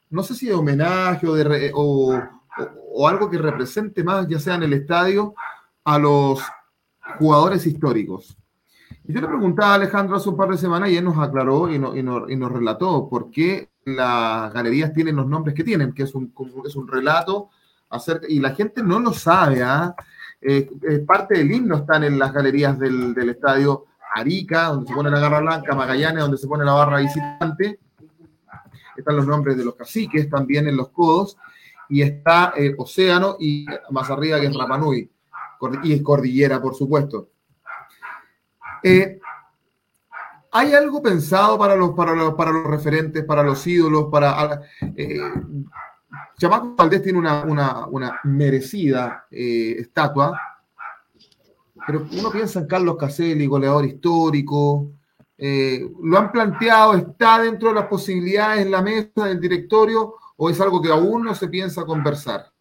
no 0.09 0.23
sé 0.23 0.33
si 0.33 0.47
de 0.47 0.53
homenaje 0.53 1.27
o, 1.27 1.33
de 1.35 1.71
o, 1.73 2.15
o- 2.15 2.23
o 2.95 3.07
algo 3.07 3.29
que 3.29 3.37
represente 3.37 4.03
más, 4.03 4.27
ya 4.27 4.39
sea 4.39 4.55
en 4.55 4.63
el 4.63 4.73
estadio, 4.73 5.35
a 5.83 5.99
los 5.99 6.41
jugadores 7.19 7.65
históricos. 7.67 8.35
Y 9.07 9.13
yo 9.13 9.21
le 9.21 9.27
preguntaba 9.27 9.71
a 9.73 9.75
Alejandro 9.75 10.15
hace 10.15 10.29
un 10.29 10.37
par 10.37 10.49
de 10.49 10.57
semanas 10.57 10.89
y 10.89 10.97
él 10.97 11.03
nos 11.03 11.17
aclaró 11.17 11.71
y 11.71 11.77
nos 11.79 12.51
relató 12.51 13.07
por 13.09 13.29
qué 13.29 13.69
las 13.95 14.53
galerías 14.53 14.93
tienen 14.93 15.15
los 15.15 15.27
nombres 15.27 15.55
que 15.55 15.63
tienen, 15.63 15.93
que 15.93 16.03
es 16.03 16.15
un, 16.15 16.33
es 16.65 16.75
un 16.75 16.87
relato 16.87 17.49
acerca, 17.89 18.27
y 18.29 18.39
la 18.39 18.51
gente 18.51 18.83
no 18.83 18.99
lo 18.99 19.13
sabe, 19.13 19.63
¿ah? 19.63 19.95
Eh, 20.41 20.69
eh, 20.89 20.99
parte 20.99 21.37
del 21.37 21.51
himno 21.51 21.77
están 21.77 22.03
en 22.05 22.17
las 22.17 22.31
galerías 22.31 22.79
del, 22.79 23.13
estadio 23.29 23.87
Arica, 24.15 24.67
donde 24.67 24.87
se 24.87 24.93
pone 24.93 25.09
la 25.09 25.19
garra 25.19 25.41
blanca, 25.41 25.75
Magallanes, 25.75 26.21
donde 26.21 26.37
se 26.37 26.47
pone 26.47 26.63
la 26.63 26.73
barra 26.73 26.99
visitante, 26.99 27.79
están 28.95 29.17
los 29.17 29.27
nombres 29.27 29.57
de 29.57 29.65
los 29.65 29.75
caciques 29.75 30.29
también 30.29 30.67
en 30.67 30.77
los 30.77 30.89
codos, 30.89 31.37
y 31.89 32.01
está 32.01 32.53
eh, 32.55 32.73
Océano 32.77 33.35
y 33.39 33.65
más 33.91 34.09
arriba 34.09 34.39
que 34.39 34.47
es 34.47 34.55
Rapanui, 34.55 35.11
y 35.83 35.93
es 35.93 36.01
Cordillera, 36.01 36.61
por 36.61 36.73
supuesto. 36.73 37.29
¿Hay 40.51 40.73
algo 40.73 41.01
pensado 41.01 41.57
para 41.57 41.75
los, 41.75 41.91
para 41.91 42.13
los, 42.13 42.33
para 42.33 42.51
los 42.51 42.65
referentes, 42.65 43.23
para 43.23 43.43
los 43.43 43.65
ídolos, 43.65 44.07
para... 44.11 44.61
Eh, 44.95 45.19
Chamaco 46.39 46.75
Valdés 46.75 47.03
tiene 47.03 47.19
una, 47.19 47.43
una, 47.43 47.85
una 47.87 48.19
merecida 48.23 49.27
eh, 49.29 49.75
estatua, 49.79 50.39
pero 51.85 52.07
uno 52.11 52.31
piensa 52.31 52.59
en 52.59 52.67
Carlos 52.67 52.97
Caselli, 52.97 53.45
goleador 53.45 53.85
histórico, 53.85 54.93
eh, 55.41 55.89
¿Lo 56.03 56.17
han 56.17 56.33
planteado? 56.33 56.95
¿Está 56.95 57.41
dentro 57.41 57.69
de 57.69 57.75
las 57.75 57.87
posibilidades 57.87 58.65
en 58.65 58.71
la 58.71 58.81
mesa 58.81 59.25
del 59.25 59.39
directorio 59.39 60.15
o 60.35 60.49
es 60.49 60.59
algo 60.59 60.81
que 60.81 60.91
aún 60.91 61.23
no 61.23 61.33
se 61.33 61.47
piensa 61.47 61.85
conversar? 61.85 62.51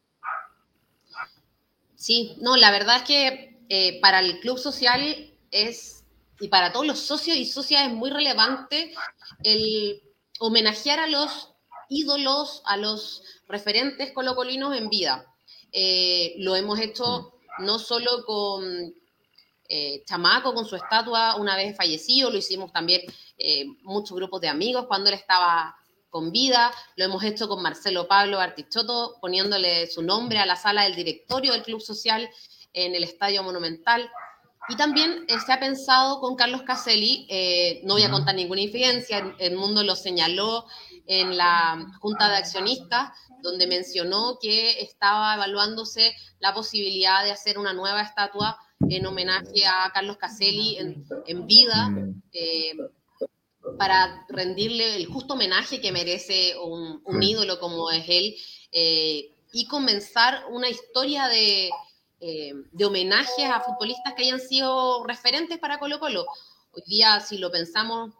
Sí, 1.96 2.36
no, 2.40 2.56
la 2.56 2.70
verdad 2.70 2.98
es 2.98 3.02
que 3.02 3.58
eh, 3.68 4.00
para 4.00 4.20
el 4.20 4.38
club 4.38 4.58
social 4.58 5.00
es, 5.50 5.97
y 6.40 6.48
para 6.48 6.72
todos 6.72 6.86
los 6.86 6.98
socios 7.00 7.36
y 7.36 7.44
socias 7.44 7.86
es 7.86 7.92
muy 7.92 8.10
relevante 8.10 8.94
el 9.42 10.02
homenajear 10.38 11.00
a 11.00 11.06
los 11.06 11.50
ídolos, 11.88 12.62
a 12.64 12.76
los 12.76 13.22
referentes 13.48 14.12
colocolinos 14.12 14.76
en 14.76 14.88
vida. 14.88 15.24
Eh, 15.72 16.34
lo 16.38 16.54
hemos 16.56 16.78
hecho 16.78 17.34
no 17.58 17.78
solo 17.78 18.24
con 18.24 18.94
eh, 19.68 20.02
Chamaco, 20.06 20.54
con 20.54 20.64
su 20.64 20.76
estatua 20.76 21.36
una 21.36 21.56
vez 21.56 21.76
fallecido, 21.76 22.30
lo 22.30 22.38
hicimos 22.38 22.72
también 22.72 23.02
eh, 23.36 23.66
muchos 23.82 24.16
grupos 24.16 24.40
de 24.40 24.48
amigos 24.48 24.86
cuando 24.86 25.10
él 25.10 25.14
estaba 25.14 25.76
con 26.08 26.32
vida, 26.32 26.72
lo 26.96 27.04
hemos 27.04 27.22
hecho 27.22 27.48
con 27.48 27.62
Marcelo 27.62 28.08
Pablo 28.08 28.40
Artichoto, 28.40 29.16
poniéndole 29.20 29.86
su 29.86 30.02
nombre 30.02 30.38
a 30.38 30.46
la 30.46 30.56
sala 30.56 30.84
del 30.84 30.94
directorio 30.94 31.52
del 31.52 31.62
Club 31.62 31.82
Social 31.82 32.30
en 32.72 32.94
el 32.94 33.04
Estadio 33.04 33.42
Monumental. 33.42 34.10
Y 34.68 34.76
también 34.76 35.24
eh, 35.28 35.40
se 35.44 35.52
ha 35.52 35.58
pensado 35.58 36.20
con 36.20 36.36
Carlos 36.36 36.62
Caselli, 36.62 37.26
eh, 37.30 37.80
no 37.84 37.94
voy 37.94 38.02
a 38.02 38.10
contar 38.10 38.34
ninguna 38.34 38.60
infidencia, 38.60 39.34
el 39.38 39.56
mundo 39.56 39.82
lo 39.82 39.96
señaló 39.96 40.66
en 41.06 41.38
la 41.38 41.86
Junta 42.00 42.28
de 42.28 42.36
Accionistas, 42.36 43.10
donde 43.42 43.66
mencionó 43.66 44.38
que 44.40 44.80
estaba 44.82 45.34
evaluándose 45.34 46.14
la 46.38 46.52
posibilidad 46.52 47.24
de 47.24 47.30
hacer 47.30 47.58
una 47.58 47.72
nueva 47.72 48.02
estatua 48.02 48.58
en 48.90 49.06
homenaje 49.06 49.64
a 49.66 49.90
Carlos 49.92 50.18
Caselli 50.18 50.76
en, 50.76 51.46
vida, 51.46 51.88
mm. 51.88 52.22
eh, 52.32 52.76
para 53.78 54.26
rendirle 54.28 54.96
el 54.96 55.06
justo 55.06 55.32
homenaje 55.32 55.80
que 55.80 55.92
merece 55.92 56.54
un, 56.58 57.22
ídolo 57.22 57.58
como 57.58 57.90
es 57.90 58.04
él, 58.06 58.36
y 59.50 59.66
comenzar 59.66 60.44
una 60.50 60.68
historia 60.68 61.26
de, 61.28 61.70
eh, 62.20 62.52
de 62.72 62.84
homenajes 62.84 63.50
a 63.50 63.60
futbolistas 63.60 64.14
que 64.14 64.24
hayan 64.24 64.40
sido 64.40 65.04
referentes 65.04 65.58
para 65.58 65.78
Colo 65.78 65.98
Colo. 66.00 66.26
Hoy 66.72 66.82
día, 66.86 67.20
si 67.20 67.38
lo 67.38 67.50
pensamos 67.50 68.14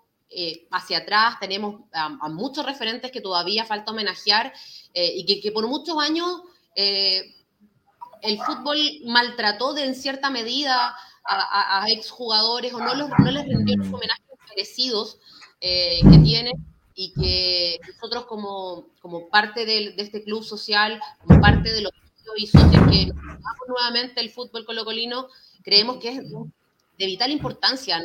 hacia 0.71 0.99
atrás, 0.99 1.37
tenemos 1.41 1.81
a, 1.93 2.29
muchos 2.29 2.67
referentes 2.67 3.11
que 3.11 3.23
todavía 3.23 3.65
falta 3.65 3.93
homenajear 3.93 4.53
y 4.93 5.41
que, 5.41 5.53
por 5.53 5.67
muchos 5.67 5.97
años 5.99 6.43
el 6.75 8.39
fútbol 8.39 8.79
maltrató 9.07 9.75
de 9.75 9.85
en 9.85 9.95
cierta 9.95 10.31
medida 10.31 10.95
a, 11.25 11.87
exjugadores 11.89 12.73
o 12.73 12.79
no, 12.79 12.95
no 12.95 13.31
les 13.31 13.45
rindió 13.45 13.77
los 13.77 13.89
homenajes 13.89 14.25
merecidos 14.49 15.19
eh, 15.61 16.01
que 16.11 16.19
tienen 16.19 16.55
y 16.95 17.13
que 17.13 17.79
nosotros 17.95 18.25
como, 18.27 18.89
como 19.01 19.29
parte 19.29 19.67
de, 19.67 19.95
este 19.99 20.25
club 20.25 20.43
social, 20.43 21.01
como 21.25 21.41
parte 21.41 21.71
de 21.73 21.83
los 21.83 21.93
y 22.37 22.47
socios 22.47 22.83
que 22.91 23.07
nos 23.07 23.39
nuevamente 23.69 24.21
el 24.21 24.31
fútbol 24.31 24.65
colocolino, 24.65 25.29
creemos 25.63 25.99
que 25.99 26.11
es 26.11 26.23
de 26.23 27.07
vital 27.07 27.31
importancia. 27.31 28.03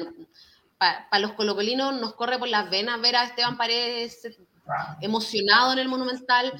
Para 0.77 1.19
los 1.19 1.33
colocolinos 1.33 1.99
nos 1.99 2.15
corre 2.15 2.37
por 2.37 2.49
las 2.49 2.69
venas 2.69 2.99
ver 3.01 3.15
a 3.15 3.25
Esteban 3.25 3.57
Paredes 3.57 4.27
emocionado 5.01 5.73
en 5.73 5.79
el 5.79 5.87
Monumental, 5.87 6.53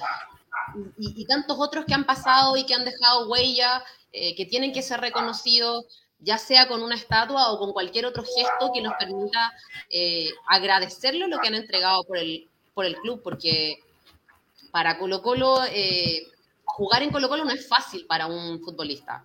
y, 0.98 1.26
tantos 1.26 1.58
otros 1.60 1.86
que 1.86 1.94
han 1.94 2.06
pasado 2.06 2.58
y 2.58 2.66
que 2.66 2.74
han 2.74 2.86
dejado 2.86 3.30
huella, 3.30 3.84
eh, 4.12 4.36
que 4.36 4.46
tienen 4.46 4.72
que 4.74 4.82
ser 4.82 5.00
reconocidos, 5.00 5.86
ya 6.20 6.38
sea 6.38 6.68
con 6.68 6.82
una 6.82 6.96
estatua 6.96 7.52
o 7.52 7.60
con 7.60 7.74
cualquier 7.74 8.06
otro 8.06 8.24
gesto 8.24 8.72
que 8.74 8.82
nos 8.82 8.94
permita 8.94 9.52
eh, 9.90 10.30
lo 11.28 11.40
que 11.40 11.48
han 11.48 11.56
entregado 11.56 12.04
por 12.04 12.18
el, 12.18 12.48
por 12.74 12.86
el 12.86 12.96
club, 12.98 13.22
porque 13.24 13.80
para 14.72 14.98
Colo 14.98 15.22
Colo, 15.22 15.64
eh, 15.66 16.28
jugar 16.74 17.04
en 17.04 17.12
Colo 17.12 17.30
Colo 17.30 17.46
no 17.46 17.52
es 17.52 17.68
fácil 17.68 18.06
para 18.06 18.28
un 18.28 18.60
futbolista 18.60 19.24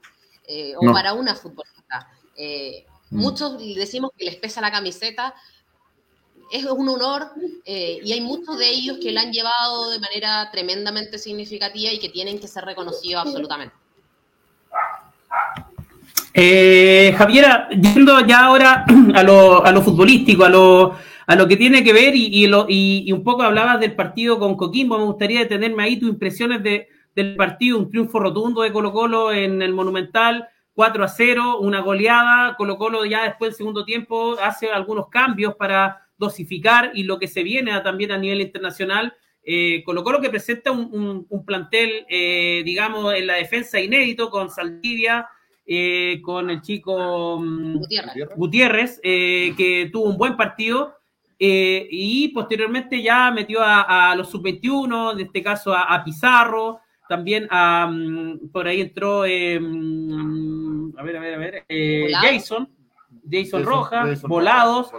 o 0.76 0.92
para 0.92 1.12
una 1.14 1.34
futbolista. 1.34 2.08
Mm. 3.10 3.16
Muchos 3.16 3.58
decimos 3.58 4.10
que 4.16 4.26
les 4.26 4.36
pesa 4.36 4.60
la 4.60 4.70
camiseta, 4.70 5.34
es 6.50 6.64
un 6.64 6.88
honor 6.88 7.30
eh, 7.64 8.00
y 8.02 8.12
hay 8.12 8.20
muchos 8.20 8.58
de 8.58 8.68
ellos 8.68 8.98
que 9.02 9.12
lo 9.12 9.20
han 9.20 9.32
llevado 9.32 9.90
de 9.90 9.98
manera 9.98 10.50
tremendamente 10.50 11.18
significativa 11.18 11.92
y 11.92 11.98
que 11.98 12.08
tienen 12.08 12.38
que 12.38 12.48
ser 12.48 12.64
reconocidos 12.64 13.26
absolutamente. 13.26 13.74
Eh, 16.34 17.14
Javiera, 17.16 17.68
yendo 17.70 18.20
ya 18.26 18.46
ahora 18.46 18.84
a 19.14 19.22
lo, 19.22 19.64
a 19.64 19.72
lo 19.72 19.82
futbolístico, 19.82 20.44
a 20.44 20.48
lo, 20.48 20.96
a 21.26 21.34
lo 21.34 21.48
que 21.48 21.56
tiene 21.56 21.82
que 21.82 21.92
ver 21.92 22.14
y, 22.14 22.46
lo, 22.46 22.66
y, 22.68 23.10
un 23.12 23.24
poco 23.24 23.42
hablabas 23.42 23.80
del 23.80 23.94
partido 23.94 24.38
con 24.38 24.56
Coquimbo, 24.56 24.98
me 24.98 25.04
gustaría 25.04 25.40
detenerme 25.40 25.82
ahí 25.82 25.98
tus 25.98 26.08
impresiones 26.08 26.62
de, 26.62 26.88
del 27.18 27.34
partido, 27.34 27.78
un 27.78 27.90
triunfo 27.90 28.20
rotundo 28.20 28.62
de 28.62 28.72
Colo 28.72 28.92
Colo 28.92 29.32
en 29.32 29.60
el 29.60 29.72
Monumental, 29.72 30.48
4 30.74 31.02
a 31.02 31.08
0, 31.08 31.58
una 31.58 31.80
goleada, 31.80 32.54
Colo 32.56 32.78
Colo 32.78 33.04
ya 33.04 33.24
después 33.24 33.50
del 33.50 33.56
segundo 33.56 33.84
tiempo 33.84 34.36
hace 34.40 34.70
algunos 34.70 35.08
cambios 35.08 35.56
para 35.56 36.06
dosificar 36.16 36.92
y 36.94 37.02
lo 37.02 37.18
que 37.18 37.26
se 37.26 37.42
viene 37.42 37.72
también 37.80 38.12
a 38.12 38.18
nivel 38.18 38.40
internacional. 38.40 39.16
Eh, 39.42 39.82
Colo 39.84 40.04
Colo 40.04 40.20
que 40.20 40.30
presenta 40.30 40.70
un, 40.70 41.26
plantel, 41.44 42.06
eh, 42.08 42.62
digamos, 42.64 43.12
en 43.12 43.26
la 43.26 43.34
defensa 43.34 43.80
inédito 43.80 44.30
con 44.30 44.48
Saldivia, 44.48 45.28
eh, 45.66 46.20
con 46.22 46.50
el 46.50 46.62
chico 46.62 47.40
mm, 47.40 47.80
Gutiérrez, 48.36 49.00
eh, 49.02 49.54
que 49.56 49.90
tuvo 49.92 50.04
un 50.04 50.16
buen 50.16 50.36
partido. 50.36 50.94
y 51.40 52.28
posteriormente 52.28 53.02
ya 53.02 53.32
metió 53.32 53.58
a, 53.60 54.14
los 54.16 54.30
sub-21, 54.30 55.14
en 55.14 55.20
este 55.26 55.42
caso 55.42 55.74
a, 55.74 56.04
Pizarro, 56.04 56.80
también 57.08 57.48
mm, 57.50 58.48
por 58.52 58.66
ahí 58.66 58.80
entró, 58.80 59.22
mm, 59.22 60.98
a 60.98 61.02
ver, 61.02 61.16
a 61.16 61.20
ver, 61.20 61.34
a 61.34 61.38
ver, 61.38 61.64
Jason, 62.20 62.68
Jason, 63.30 63.64
Rojas, 63.64 64.22
volados. 64.22 64.90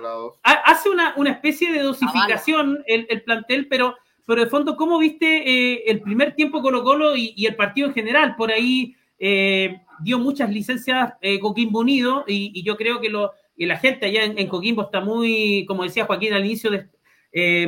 Hace 0.44 0.90
una, 0.90 1.14
especie 1.32 1.72
de 1.72 1.82
dosificación 1.82 2.84
el, 2.86 3.22
plantel, 3.24 3.68
pero, 3.68 3.96
pero 4.26 4.44
de 4.44 4.50
fondo, 4.50 4.76
¿cómo 4.76 4.98
viste 5.00 5.50
eh, 5.50 5.84
el 5.88 6.02
primer 6.02 6.36
tiempo 6.36 6.62
Colo 6.62 6.84
Colo 6.84 7.16
y, 7.16 7.46
el 7.46 7.56
partido 7.56 7.88
en 7.88 7.94
general? 7.94 8.36
Por 8.36 8.52
ahí 8.52 8.96
eh, 9.18 9.82
dio 10.02 10.20
muchas 10.20 10.50
licencias 10.50 11.14
eh, 11.22 11.40
Coquimbo 11.40 11.80
Unido 11.80 12.24
y, 12.28 12.64
yo 12.64 12.78
creo 12.78 13.00
que, 13.02 13.10
lo, 13.10 13.32
la 13.58 13.78
gente 13.78 14.06
allá 14.06 14.24
en, 14.24 14.48
Coquimbo 14.48 14.84
está 14.84 15.02
muy, 15.02 15.66
como 15.68 15.84
decía 15.84 16.06
Joaquín 16.06 16.34
al 16.34 16.46
inicio, 16.46 16.72
de, 16.72 16.88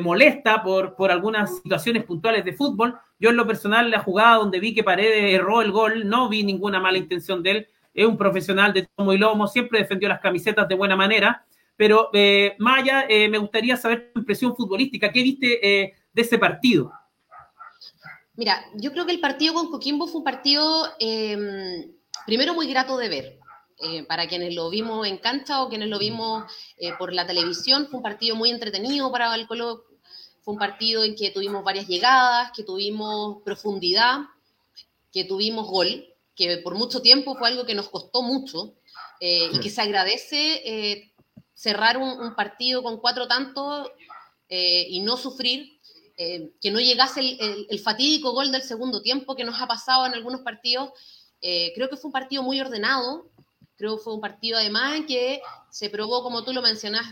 molesta 0.01 0.63
por, 0.63 0.95
por 0.95 1.11
algunas 1.11 1.57
situaciones 1.57 2.03
puntuales 2.03 2.43
de 2.43 2.53
fútbol. 2.53 2.97
Yo 3.19 3.29
en 3.29 3.37
lo 3.37 3.45
personal, 3.45 3.91
la 3.91 3.99
jugada 3.99 4.37
donde 4.37 4.59
vi 4.59 4.73
que 4.73 4.83
Paredes 4.83 5.33
erró 5.35 5.61
el 5.61 5.71
gol, 5.71 6.09
no 6.09 6.29
vi 6.29 6.43
ninguna 6.43 6.79
mala 6.79 6.97
intención 6.97 7.43
de 7.43 7.51
él 7.51 7.67
es 7.93 8.05
un 8.05 8.17
profesional 8.17 8.73
de 8.73 8.87
tomo 8.95 9.13
y 9.13 9.17
lomo, 9.17 9.47
siempre 9.47 9.79
defendió 9.79 10.07
las 10.07 10.19
camisetas 10.19 10.67
de 10.67 10.75
buena 10.75 10.95
manera. 10.95 11.45
Pero, 11.75 12.09
eh, 12.13 12.55
Maya, 12.59 13.05
eh, 13.09 13.27
me 13.27 13.37
gustaría 13.37 13.75
saber 13.75 14.11
tu 14.13 14.19
impresión 14.19 14.55
futbolística. 14.55 15.11
¿Qué 15.11 15.23
viste 15.23 15.81
eh, 15.83 15.93
de 16.13 16.21
ese 16.21 16.37
partido? 16.37 16.91
Mira, 18.35 18.63
yo 18.75 18.91
creo 18.91 19.05
que 19.05 19.11
el 19.11 19.19
partido 19.19 19.53
con 19.53 19.69
Coquimbo 19.69 20.07
fue 20.07 20.19
un 20.19 20.23
partido, 20.23 20.87
em, 20.99 21.91
primero, 22.25 22.53
muy 22.53 22.67
grato 22.67 22.97
de 22.97 23.09
ver. 23.09 23.39
Para 24.07 24.27
quienes 24.27 24.53
lo 24.53 24.69
vimos 24.69 25.07
en 25.07 25.17
cancha 25.17 25.63
o 25.63 25.69
quienes 25.69 25.89
lo 25.89 25.99
vimos 25.99 26.43
por 26.99 27.13
la 27.13 27.25
televisión, 27.25 27.87
fue 27.87 27.97
un 27.97 28.03
partido 28.03 28.35
muy 28.35 28.49
entretenido 28.49 29.11
para 29.11 29.33
el 29.35 29.47
Colo. 29.47 29.85
Fue 30.43 30.53
un 30.53 30.59
partido 30.59 31.03
en 31.03 31.15
que 31.15 31.31
tuvimos 31.31 31.63
varias 31.63 31.87
llegadas, 31.87 32.51
que 32.55 32.63
tuvimos 32.63 33.43
profundidad, 33.43 34.21
que 35.11 35.23
tuvimos 35.23 35.67
gol 35.67 36.11
que 36.35 36.57
por 36.57 36.75
mucho 36.75 37.01
tiempo 37.01 37.35
fue 37.35 37.49
algo 37.49 37.65
que 37.65 37.75
nos 37.75 37.89
costó 37.89 38.21
mucho 38.21 38.75
eh, 39.19 39.49
y 39.53 39.59
que 39.59 39.69
se 39.69 39.81
agradece 39.81 40.61
eh, 40.65 41.13
cerrar 41.53 41.97
un, 41.97 42.33
partido 42.35 42.81
con 42.81 42.97
cuatro 42.97 43.27
tantos 43.27 43.89
eh, 44.49 44.87
y 44.89 45.01
no 45.01 45.17
sufrir, 45.17 45.79
que 46.17 46.69
no 46.69 46.79
llegase 46.79 47.19
el, 47.19 47.79
fatídico 47.79 48.31
gol 48.31 48.51
del 48.51 48.61
segundo 48.61 49.01
tiempo 49.01 49.35
que 49.35 49.43
nos 49.43 49.59
ha 49.59 49.65
pasado 49.65 50.05
en 50.05 50.13
algunos 50.13 50.41
partidos. 50.41 50.91
creo 51.39 51.89
que 51.89 51.97
fue 51.97 52.09
un 52.09 52.13
partido 52.13 52.43
muy 52.43 52.61
ordenado, 52.61 53.30
creo 53.81 53.97
que 53.97 54.03
fue 54.03 54.13
un 54.13 54.21
partido 54.21 54.59
además 54.59 54.95
en 54.95 55.07
que 55.07 55.41
se 55.71 55.89
probó, 55.89 56.21
como 56.21 56.43
tú 56.43 56.53
lo 56.53 56.61
mencionas, 56.61 57.03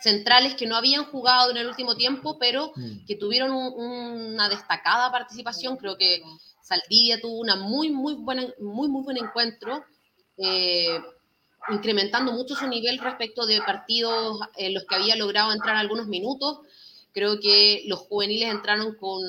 centrales 0.00 0.54
que 0.54 0.66
no 0.66 0.76
habían 0.76 1.04
jugado 1.04 1.50
en 1.50 1.58
el 1.58 1.68
último 1.68 1.94
tiempo, 1.94 2.38
pero 2.38 2.72
mm. 2.74 3.04
que 3.06 3.16
tuvieron 3.16 3.52
una 3.52 4.48
destacada 4.48 5.12
participación. 5.12 5.76
Creo 5.76 5.98
que 5.98 6.22
Saldivia 6.62 7.20
tuvo 7.20 7.38
una 7.38 7.54
muy, 7.54 7.90
muy 7.90 8.14
buena, 8.14 8.46
muy, 8.60 8.88
muy 8.88 9.02
buen 9.02 9.18
encuentro, 9.18 9.84
eh, 10.38 10.98
incrementando 11.68 12.32
mucho 12.32 12.56
su 12.56 12.66
nivel 12.66 12.98
respecto 12.98 13.44
de 13.44 13.60
partidos 13.60 14.40
en 14.56 14.72
los 14.72 14.84
que 14.86 14.94
había 14.94 15.16
logrado 15.16 15.52
entrar 15.52 15.76
algunos 15.76 16.06
minutos. 16.06 16.60
Creo 17.12 17.38
que 17.40 17.84
los 17.86 18.00
juveniles 18.00 18.50
entraron 18.50 18.94
con 18.94 19.20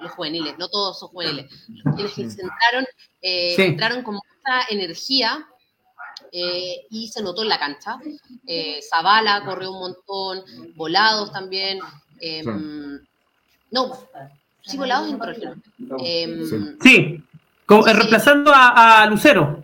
los 0.00 0.12
juveniles, 0.12 0.58
no 0.58 0.68
todos 0.68 0.98
son 0.98 1.08
juveniles, 1.08 1.50
los 1.96 2.18
entraron, 2.18 2.86
eh, 3.22 3.54
entraron 3.58 4.02
con 4.02 4.14
mucha 4.14 4.66
energía 4.70 5.46
eh, 6.32 6.86
y 6.90 7.08
se 7.08 7.22
notó 7.22 7.42
en 7.42 7.48
la 7.48 7.58
cancha. 7.58 7.98
Zavala 8.88 9.44
corrió 9.44 9.72
un 9.72 9.80
montón, 9.80 10.44
volados 10.74 11.32
también. 11.32 11.80
No, 13.70 13.92
Sí, 14.66 14.78
volados 14.78 15.10
entró 15.10 15.30
em, 15.98 16.78
sí, 16.80 17.22
reemplazando 17.68 18.50
a, 18.54 19.06
Lucero. 19.10 19.62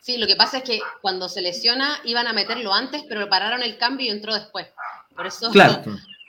Sí, 0.00 0.18
lo 0.18 0.26
que 0.26 0.34
pasa 0.34 0.58
es 0.58 0.64
que 0.64 0.80
cuando 1.00 1.28
se 1.28 1.40
lesiona 1.40 2.00
iban 2.04 2.26
a 2.26 2.32
meterlo 2.32 2.74
antes, 2.74 3.04
pero 3.08 3.28
pararon 3.28 3.62
el 3.62 3.78
cambio 3.78 4.06
y 4.06 4.10
entró 4.10 4.34
después. 4.34 4.66
Por 5.14 5.26
eso 5.26 5.50
claro. 5.50 5.82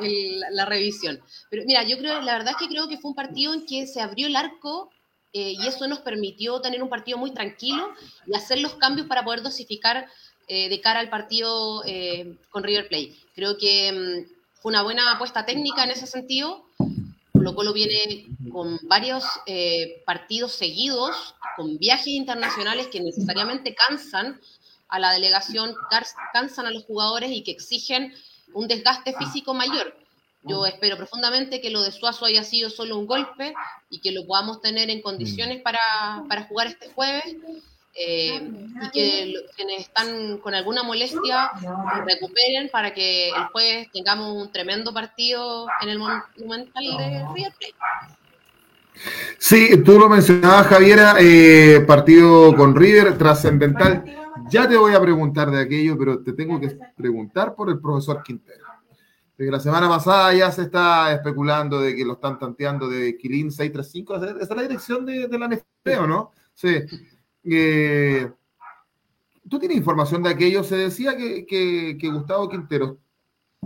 la 0.00 0.64
revisión. 0.64 1.20
Pero 1.50 1.64
mira, 1.66 1.82
yo 1.84 1.98
creo, 1.98 2.20
la 2.20 2.34
verdad 2.34 2.52
es 2.52 2.56
que 2.56 2.68
creo 2.68 2.88
que 2.88 2.98
fue 2.98 3.10
un 3.10 3.16
partido 3.16 3.54
en 3.54 3.66
que 3.66 3.86
se 3.86 4.00
abrió 4.00 4.26
el 4.26 4.36
arco 4.36 4.90
eh, 5.32 5.54
y 5.58 5.66
eso 5.66 5.86
nos 5.88 6.00
permitió 6.00 6.60
tener 6.60 6.82
un 6.82 6.88
partido 6.88 7.18
muy 7.18 7.32
tranquilo 7.32 7.90
y 8.26 8.34
hacer 8.34 8.60
los 8.60 8.74
cambios 8.74 9.06
para 9.06 9.24
poder 9.24 9.42
dosificar 9.42 10.08
eh, 10.50 10.70
de 10.70 10.80
cara 10.80 11.00
al 11.00 11.10
partido 11.10 11.82
eh, 11.84 12.38
con 12.48 12.64
River 12.64 12.88
Plate. 12.88 13.14
Creo 13.34 13.58
que 13.58 13.92
mm, 13.92 14.60
fue 14.62 14.70
una 14.70 14.82
buena 14.82 15.12
apuesta 15.12 15.44
técnica 15.44 15.84
en 15.84 15.90
ese 15.90 16.06
sentido. 16.06 16.64
Colo 17.34 17.54
Colo 17.54 17.74
viene 17.74 18.26
con 18.50 18.78
varios 18.84 19.24
eh, 19.44 20.02
partidos 20.06 20.52
seguidos, 20.52 21.34
con 21.54 21.76
viajes 21.76 22.08
internacionales 22.08 22.88
que 22.88 23.00
necesariamente 23.00 23.74
cansan 23.74 24.40
a 24.88 24.98
la 24.98 25.12
delegación, 25.12 25.74
cansan 26.32 26.64
a 26.64 26.70
los 26.70 26.84
jugadores 26.84 27.30
y 27.30 27.42
que 27.42 27.50
exigen 27.50 28.14
un 28.54 28.68
desgaste 28.68 29.14
físico 29.14 29.54
mayor. 29.54 29.94
Yo 30.44 30.64
espero 30.66 30.96
profundamente 30.96 31.60
que 31.60 31.70
lo 31.70 31.82
de 31.82 31.92
Suazo 31.92 32.24
haya 32.24 32.44
sido 32.44 32.70
solo 32.70 32.96
un 32.96 33.06
golpe 33.06 33.54
y 33.90 34.00
que 34.00 34.12
lo 34.12 34.26
podamos 34.26 34.60
tener 34.60 34.88
en 34.88 35.02
condiciones 35.02 35.60
para, 35.62 35.78
para 36.28 36.44
jugar 36.44 36.68
este 36.68 36.88
jueves 36.88 37.36
eh, 37.94 38.40
y 38.80 38.90
que 38.90 39.34
quienes 39.56 39.80
están 39.80 40.38
con 40.38 40.54
alguna 40.54 40.84
molestia 40.84 41.50
recuperen 42.06 42.68
para 42.70 42.94
que 42.94 43.30
el 43.30 43.44
jueves 43.52 43.88
tengamos 43.92 44.36
un 44.36 44.52
tremendo 44.52 44.94
partido 44.94 45.66
en 45.82 45.88
el 45.88 45.98
Monumental 45.98 46.84
de 46.96 47.26
River 47.34 47.52
Plate. 47.58 47.74
Sí, 49.38 49.82
tú 49.84 49.98
lo 49.98 50.08
mencionabas, 50.08 50.66
Javiera, 50.68 51.16
eh, 51.20 51.84
partido 51.86 52.54
con 52.56 52.74
River, 52.74 53.18
trascendental. 53.18 54.04
Ya 54.50 54.68
te 54.68 54.76
voy 54.76 54.94
a 54.94 55.00
preguntar 55.00 55.50
de 55.50 55.60
aquello, 55.60 55.98
pero 55.98 56.22
te 56.22 56.32
tengo 56.32 56.60
que 56.60 56.78
preguntar 56.96 57.54
por 57.54 57.68
el 57.68 57.78
profesor 57.80 58.22
Quintero. 58.22 58.64
Porque 59.36 59.50
la 59.50 59.60
semana 59.60 59.88
pasada 59.88 60.34
ya 60.34 60.50
se 60.50 60.62
está 60.62 61.12
especulando 61.12 61.80
de 61.80 61.94
que 61.94 62.04
lo 62.04 62.14
están 62.14 62.38
tanteando 62.38 62.88
de 62.88 63.16
Quilín 63.16 63.52
635. 63.52 64.16
Esa 64.16 64.42
es 64.42 64.50
la 64.50 64.62
dirección 64.62 65.06
de, 65.06 65.28
de 65.28 65.38
la 65.38 65.46
NFP, 65.48 66.06
no? 66.08 66.32
Sí. 66.54 66.76
Eh, 67.44 68.28
¿Tú 69.48 69.58
tienes 69.58 69.78
información 69.78 70.22
de 70.22 70.30
aquello? 70.30 70.62
Se 70.64 70.76
decía 70.76 71.16
que, 71.16 71.96
Gustavo 72.12 72.48
Quintero 72.48 72.98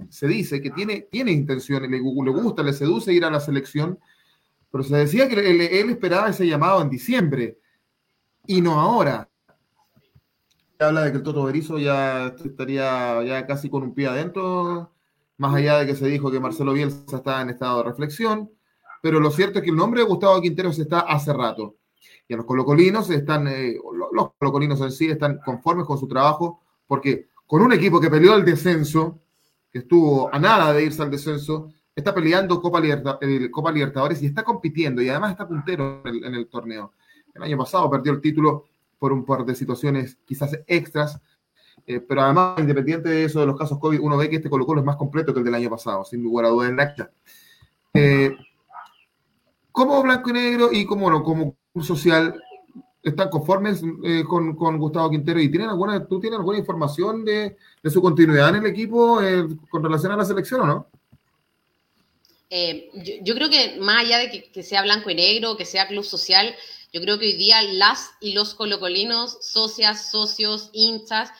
se 0.09 0.27
dice 0.29 0.61
que 0.61 0.71
tiene, 0.71 1.09
tiene 1.11 1.33
intenciones, 1.33 1.91
le, 1.91 1.99
le, 1.99 2.31
gusta, 2.31 2.63
le 2.63 2.73
seduce 2.73 3.13
ir 3.13 3.25
a 3.25 3.31
la 3.31 3.41
selección, 3.41 3.99
pero 4.71 4.85
se 4.85 4.97
decía 4.97 5.29
que 5.29 5.35
él, 5.81 5.91
esperaba 5.91 6.29
ese 6.29 6.47
llamado 6.47 6.81
en 6.83 6.91
diciembre 6.91 7.59
y 8.47 8.61
no 8.61 8.81
ahora. 8.81 9.29
Habla 10.83 11.03
de 11.05 11.13
que 11.13 11.19
el 11.19 11.23
Toto 11.23 11.45
Berizzo 11.45 11.79
ya 11.79 12.35
estaría 12.45 13.23
ya 13.25 13.47
casi 13.47 13.71
con 13.71 13.83
un 13.83 13.95
pie 13.95 14.09
adentro, 14.09 14.93
más 15.39 15.55
allá 15.55 15.79
de 15.79 15.87
que 15.87 15.95
se 15.95 16.07
dijo 16.07 16.31
que 16.31 16.41
Marcelo 16.41 16.73
Bielsa 16.73 17.17
está 17.17 17.41
en 17.41 17.51
estado 17.51 17.79
de 17.79 17.85
reflexión, 17.85 18.51
pero 19.01 19.21
lo 19.21 19.31
cierto 19.31 19.59
es 19.59 19.65
que 19.65 19.71
el 19.71 19.77
nombre 19.77 20.01
de 20.01 20.07
Gustavo 20.07 20.41
Quintero 20.41 20.73
se 20.73 20.83
está 20.83 21.01
hace 21.01 21.33
rato 21.33 21.77
y 22.29 22.35
los 22.35 22.45
colocolinos 22.47 23.11
están, 23.11 23.47
eh, 23.49 23.77
los 24.13 24.33
colocolinos 24.39 24.81
en 24.81 24.93
sí 24.93 25.07
están 25.07 25.39
conformes 25.45 25.87
con 25.87 25.99
su 25.99 26.09
trabajo, 26.09 26.61
porque 26.87 27.29
con 27.47 27.63
un 27.63 27.73
equipo 27.73 28.01
que 28.01 28.11
peleó 28.11 28.35
el 28.35 28.45
descenso, 28.45 29.21
que 29.71 29.81
estuvo 29.81 30.33
a 30.33 30.39
nada 30.39 30.73
de 30.73 30.85
irse 30.85 31.03
al 31.03 31.11
descenso, 31.11 31.73
está 31.95 32.15
peleando 32.15 32.61
Copa, 32.61 32.81
Copa 33.51 33.73
Libertadores 33.73 34.23
y 34.23 34.27
está 34.27 34.43
compitiendo 34.43 35.03
y 35.03 35.09
además 35.09 35.33
está 35.33 35.47
puntero 35.47 36.03
en 36.05 36.35
el, 36.35 36.47
torneo. 36.49 36.93
El 37.35 37.43
año 37.43 37.59
pasado 37.59 37.91
perdió 37.91 38.13
el 38.13 38.21
título 38.21 38.65
por 39.03 39.13
un 39.13 39.25
par 39.25 39.45
de 39.45 39.57
situaciones 39.57 40.17
quizás 40.25 40.57
extras, 40.69 41.19
eh, 41.89 41.99
pero 41.99 42.23
además, 42.23 42.61
independiente 42.61 43.09
de 43.09 43.25
eso, 43.25 43.41
de 43.41 43.47
los 43.47 43.59
casos 43.59 43.81
COVID, 43.81 43.99
uno 43.99 44.17
ve 44.17 44.31
que 44.31 44.37
este 44.37 44.49
Colo 44.49 44.65
Colo 44.65 44.81
es 44.81 44.87
más 44.87 44.95
completo 44.95 45.35
que 45.35 45.41
el 45.41 45.45
del 45.45 45.57
año 45.57 45.69
pasado, 45.69 46.05
sin 46.05 46.23
lugar 46.23 46.45
a 46.45 46.51
dudas 46.51 46.71
en 46.71 46.79
acta. 46.79 47.11
Eh, 47.95 48.31
como 49.73 50.01
Blanco 50.05 50.31
y 50.31 50.35
Negro 50.35 50.69
y 50.71 50.87
como, 50.87 51.11
no, 51.11 51.25
como 51.25 51.57
social 51.83 52.41
están 53.03 53.29
conformes 53.29 53.83
eh, 54.05 54.23
con, 54.23 54.55
Gustavo 54.79 55.11
Quintero 55.11 55.41
y 55.41 55.51
tienen 55.51 55.71
alguna, 55.71 56.07
tú 56.07 56.21
tienes 56.21 56.39
alguna 56.39 56.59
información 56.59 57.25
de, 57.25 57.57
su 57.91 58.01
continuidad 58.01 58.51
en 58.51 58.63
el 58.63 58.67
equipo 58.67 59.21
eh, 59.21 59.49
con 59.69 59.83
relación 59.83 60.13
a 60.13 60.17
la 60.17 60.25
selección 60.25 60.61
o 60.61 60.67
no? 60.67 60.87
Eh, 62.55 62.91
yo, 63.25 63.35
creo 63.35 63.49
que 63.49 63.79
más 63.81 64.05
allá 64.05 64.19
de 64.19 64.51
que, 64.53 64.63
sea 64.63 64.83
blanco 64.83 65.09
y 65.09 65.15
negro, 65.15 65.57
que 65.57 65.65
sea 65.65 65.89
club 65.89 66.05
social, 66.05 66.55
yo 66.93 67.01
creo 67.01 67.19
que 67.19 67.27
hoy 67.27 67.33
día 67.35 67.63
las 67.63 68.11
y 68.21 68.33
los 68.33 68.55
colocolinos, 68.55 69.39
socias, 69.41 70.11
socios, 70.11 70.69
hinchas, 70.73 71.31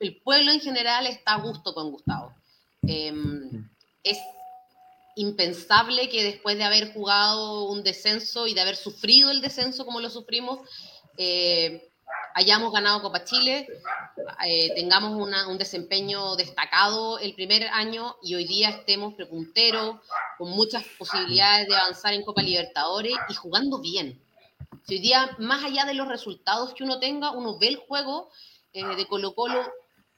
el 0.00 0.20
pueblo 0.20 0.50
en 0.50 0.60
general 0.60 1.06
está 1.06 1.34
a 1.34 1.40
gusto 1.40 1.74
con 1.74 1.90
Gustavo. 1.90 2.34
Em, 2.82 3.68
es 4.02 4.18
impensable 5.14 6.08
que 6.08 6.22
después 6.22 6.58
de 6.58 6.64
haber 6.64 6.92
jugado 6.92 7.64
un 7.64 7.82
descenso 7.82 8.46
y 8.46 8.54
de 8.54 8.60
haber 8.60 8.76
sufrido 8.76 9.30
el 9.30 9.40
descenso 9.40 9.86
como 9.86 10.00
lo 10.00 10.10
sufrimos, 10.10 10.60
eh, 11.16 11.88
hayamos 12.34 12.72
ganado 12.72 13.00
Copa 13.00 13.24
Chile, 13.24 13.66
eh, 14.46 14.72
tengamos 14.74 15.12
un 15.12 15.58
desempeño 15.58 16.36
destacado 16.36 17.18
el 17.18 17.34
primer 17.34 17.68
año 17.68 18.16
y 18.22 18.34
hoy 18.34 18.44
día 18.44 18.70
estemos 18.70 19.14
prepunteros, 19.14 19.96
con 20.36 20.50
muchas 20.50 20.84
posibilidades 20.98 21.66
de 21.68 21.76
avanzar 21.76 22.12
en 22.12 22.24
Copa 22.24 22.42
Libertadores 22.42 23.14
y 23.30 23.34
jugando 23.34 23.78
bien. 23.78 24.20
Hoy 24.88 24.98
día, 25.00 25.36
más 25.38 25.64
allá 25.64 25.84
de 25.84 25.94
los 25.94 26.08
resultados 26.08 26.74
que 26.74 26.84
uno 26.84 26.98
tenga, 26.98 27.32
uno 27.32 27.58
ve 27.58 27.68
el 27.68 27.76
juego 27.76 28.30
eh, 28.72 28.84
de 28.84 29.06
Colo 29.06 29.34
Colo, 29.34 29.62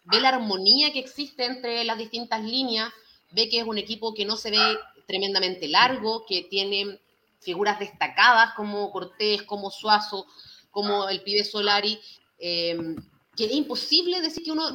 ve 0.05 0.21
la 0.21 0.29
armonía 0.31 0.93
que 0.93 0.99
existe 0.99 1.45
entre 1.45 1.85
las 1.85 1.99
distintas 1.99 2.43
líneas, 2.43 2.91
ve 3.33 3.49
que 3.49 3.61
es 3.61 3.65
un 3.65 3.79
equipo 3.79 4.15
que 4.15 4.25
no 4.25 4.37
se 4.37 4.51
ve 4.51 4.79
tremendamente 5.07 5.69
largo, 5.69 6.25
que 6.27 6.43
tiene 6.51 6.99
figuras 7.41 7.79
destacadas 7.79 8.55
como 8.55 8.91
Cortés, 8.91 9.43
como 9.43 9.71
Suazo, 9.71 10.27
como 10.71 11.09
el 11.09 11.23
pibe 11.23 11.45
Solari, 11.45 11.99
em, 12.39 12.97
que 13.37 13.47
es 13.47 13.53
imposible 13.53 14.21
decir 14.21 14.43
que 14.43 14.53
uno 14.53 14.71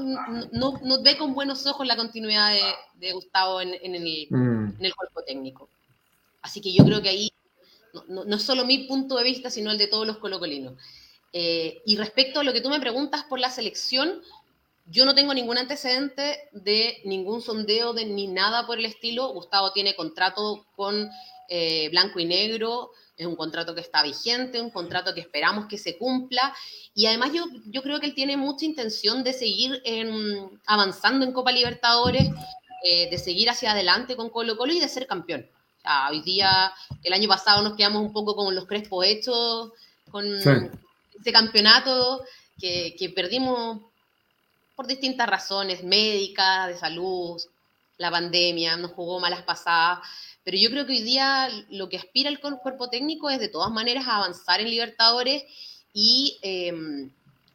no, 0.51 1.01
ve 1.03 1.17
con 1.17 1.33
buenos 1.33 1.67
ojos 1.67 1.85
la 1.85 1.97
continuidad 1.97 2.53
de, 2.95 3.11
Gustavo 3.11 3.61
en, 3.61 3.69
mm. 3.69 4.75
en, 4.79 4.85
el, 4.85 4.95
cuerpo 4.95 5.21
técnico. 5.23 5.69
Así 6.41 6.61
que 6.61 6.73
yo 6.73 6.85
creo 6.85 7.01
que 7.01 7.09
ahí 7.09 7.32
no, 8.07 8.39
solo 8.39 8.65
mi 8.65 8.79
punto 8.79 9.15
de 9.17 9.23
vista, 9.23 9.49
sino 9.49 9.71
el 9.71 9.77
de 9.77 9.87
todos 9.87 10.07
los 10.07 10.17
colocolinos. 10.17 10.73
Eh, 11.31 11.81
y 11.85 11.97
respecto 11.97 12.39
a 12.39 12.43
lo 12.43 12.53
que 12.53 12.61
tú 12.61 12.69
me 12.69 12.79
preguntas 12.79 13.23
por 13.23 13.39
la 13.39 13.49
selección, 13.49 14.21
yo 14.85 15.05
no 15.05 15.15
tengo 15.15 15.33
ningún 15.33 15.57
antecedente 15.57 16.49
de 16.51 17.01
ningún 17.05 17.41
sondeo 17.41 17.93
de 17.93 18.05
ni 18.05 18.27
nada 18.27 18.67
por 18.67 18.77
el 18.77 18.85
estilo. 18.85 19.29
Gustavo 19.29 19.71
tiene 19.71 19.95
contrato 19.95 20.65
con 20.75 21.09
eh, 21.49 21.89
Blanco 21.89 22.19
y 22.19 22.25
Negro, 22.25 22.91
es 23.15 23.25
un 23.25 23.35
contrato 23.35 23.75
que 23.75 23.81
está 23.81 24.03
vigente, 24.03 24.61
un 24.61 24.71
contrato 24.71 25.13
que 25.13 25.21
esperamos 25.21 25.67
que 25.67 25.77
se 25.77 25.97
cumpla. 25.97 26.53
Y 26.93 27.05
además 27.05 27.31
yo, 27.33 27.45
yo 27.65 27.81
creo 27.81 27.99
que 27.99 28.07
él 28.07 28.15
tiene 28.15 28.37
mucha 28.37 28.65
intención 28.65 29.23
de 29.23 29.33
seguir 29.33 29.81
avanzando 30.65 31.25
en 31.25 31.31
Copa 31.31 31.51
Libertadores, 31.51 32.29
eh, 32.83 33.09
de 33.09 33.17
seguir 33.17 33.49
hacia 33.49 33.71
adelante 33.71 34.17
con 34.17 34.29
Colo 34.29 34.57
Colo 34.57 34.73
y 34.73 34.79
de 34.79 34.89
ser 34.89 35.07
campeón. 35.07 35.47
Hoy 36.09 36.21
día, 36.21 36.73
el 37.03 37.13
año 37.13 37.27
pasado 37.27 37.61
nos 37.63 37.75
quedamos 37.75 38.01
un 38.01 38.13
poco 38.13 38.35
con 38.35 38.53
los 38.55 38.65
crespos 38.65 39.05
hechos, 39.05 39.71
con 40.11 40.25
este 40.25 41.31
campeonato 41.31 42.23
que, 42.59 42.95
que 42.97 43.09
perdimos 43.09 43.81
por 44.75 44.87
distintas 44.87 45.27
razones 45.27 45.83
médicas, 45.83 46.67
de 46.67 46.77
salud, 46.77 47.41
la 47.97 48.11
pandemia, 48.11 48.77
nos 48.77 48.91
jugó 48.91 49.19
malas 49.19 49.43
pasadas, 49.43 49.99
pero 50.43 50.57
yo 50.57 50.69
creo 50.69 50.85
que 50.85 50.93
hoy 50.93 51.01
día 51.01 51.49
lo 51.69 51.89
que 51.89 51.97
aspira 51.97 52.29
el 52.29 52.39
cuerpo 52.39 52.89
técnico 52.89 53.29
es 53.29 53.39
de 53.39 53.47
todas 53.49 53.71
maneras 53.71 54.07
a 54.07 54.17
avanzar 54.17 54.59
en 54.59 54.69
Libertadores 54.69 55.43
y 55.93 56.37
em, 56.41 57.11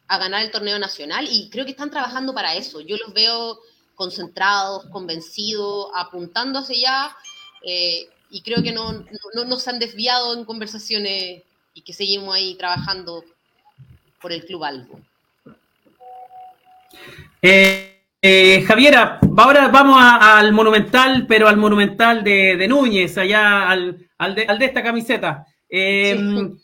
a 0.07 0.17
ganar 0.17 0.43
el 0.43 0.51
torneo 0.51 0.79
nacional 0.79 1.27
y 1.29 1.49
creo 1.49 1.65
que 1.65 1.71
están 1.71 1.91
trabajando 1.91 2.33
para 2.33 2.55
eso. 2.55 2.81
Yo 2.81 2.97
los 2.97 3.13
veo 3.13 3.59
concentrados, 3.95 4.85
convencidos, 4.91 5.87
apuntando 5.93 6.59
hacia 6.59 6.75
allá 6.75 7.17
eh, 7.61 8.09
y 8.29 8.41
creo 8.41 8.61
que 8.61 8.71
no, 8.71 8.93
no, 8.93 9.45
no 9.45 9.57
se 9.57 9.69
han 9.69 9.79
desviado 9.79 10.37
en 10.37 10.45
conversaciones 10.45 11.43
y 11.73 11.81
que 11.81 11.93
seguimos 11.93 12.35
ahí 12.35 12.55
trabajando 12.55 13.23
por 14.21 14.31
el 14.31 14.45
club 14.45 14.63
algo. 14.63 14.99
Eh, 17.41 18.03
eh, 18.21 18.63
Javiera, 18.67 19.19
ahora 19.37 19.69
vamos 19.69 19.97
al 20.01 20.51
Monumental, 20.51 21.25
pero 21.27 21.47
al 21.47 21.57
Monumental 21.57 22.23
de, 22.23 22.67
Núñez, 22.67 23.17
allá 23.17 23.69
al, 23.69 24.07
de, 24.35 24.65
esta 24.65 24.83
camiseta. 24.83 25.45
Eh, 25.69 26.19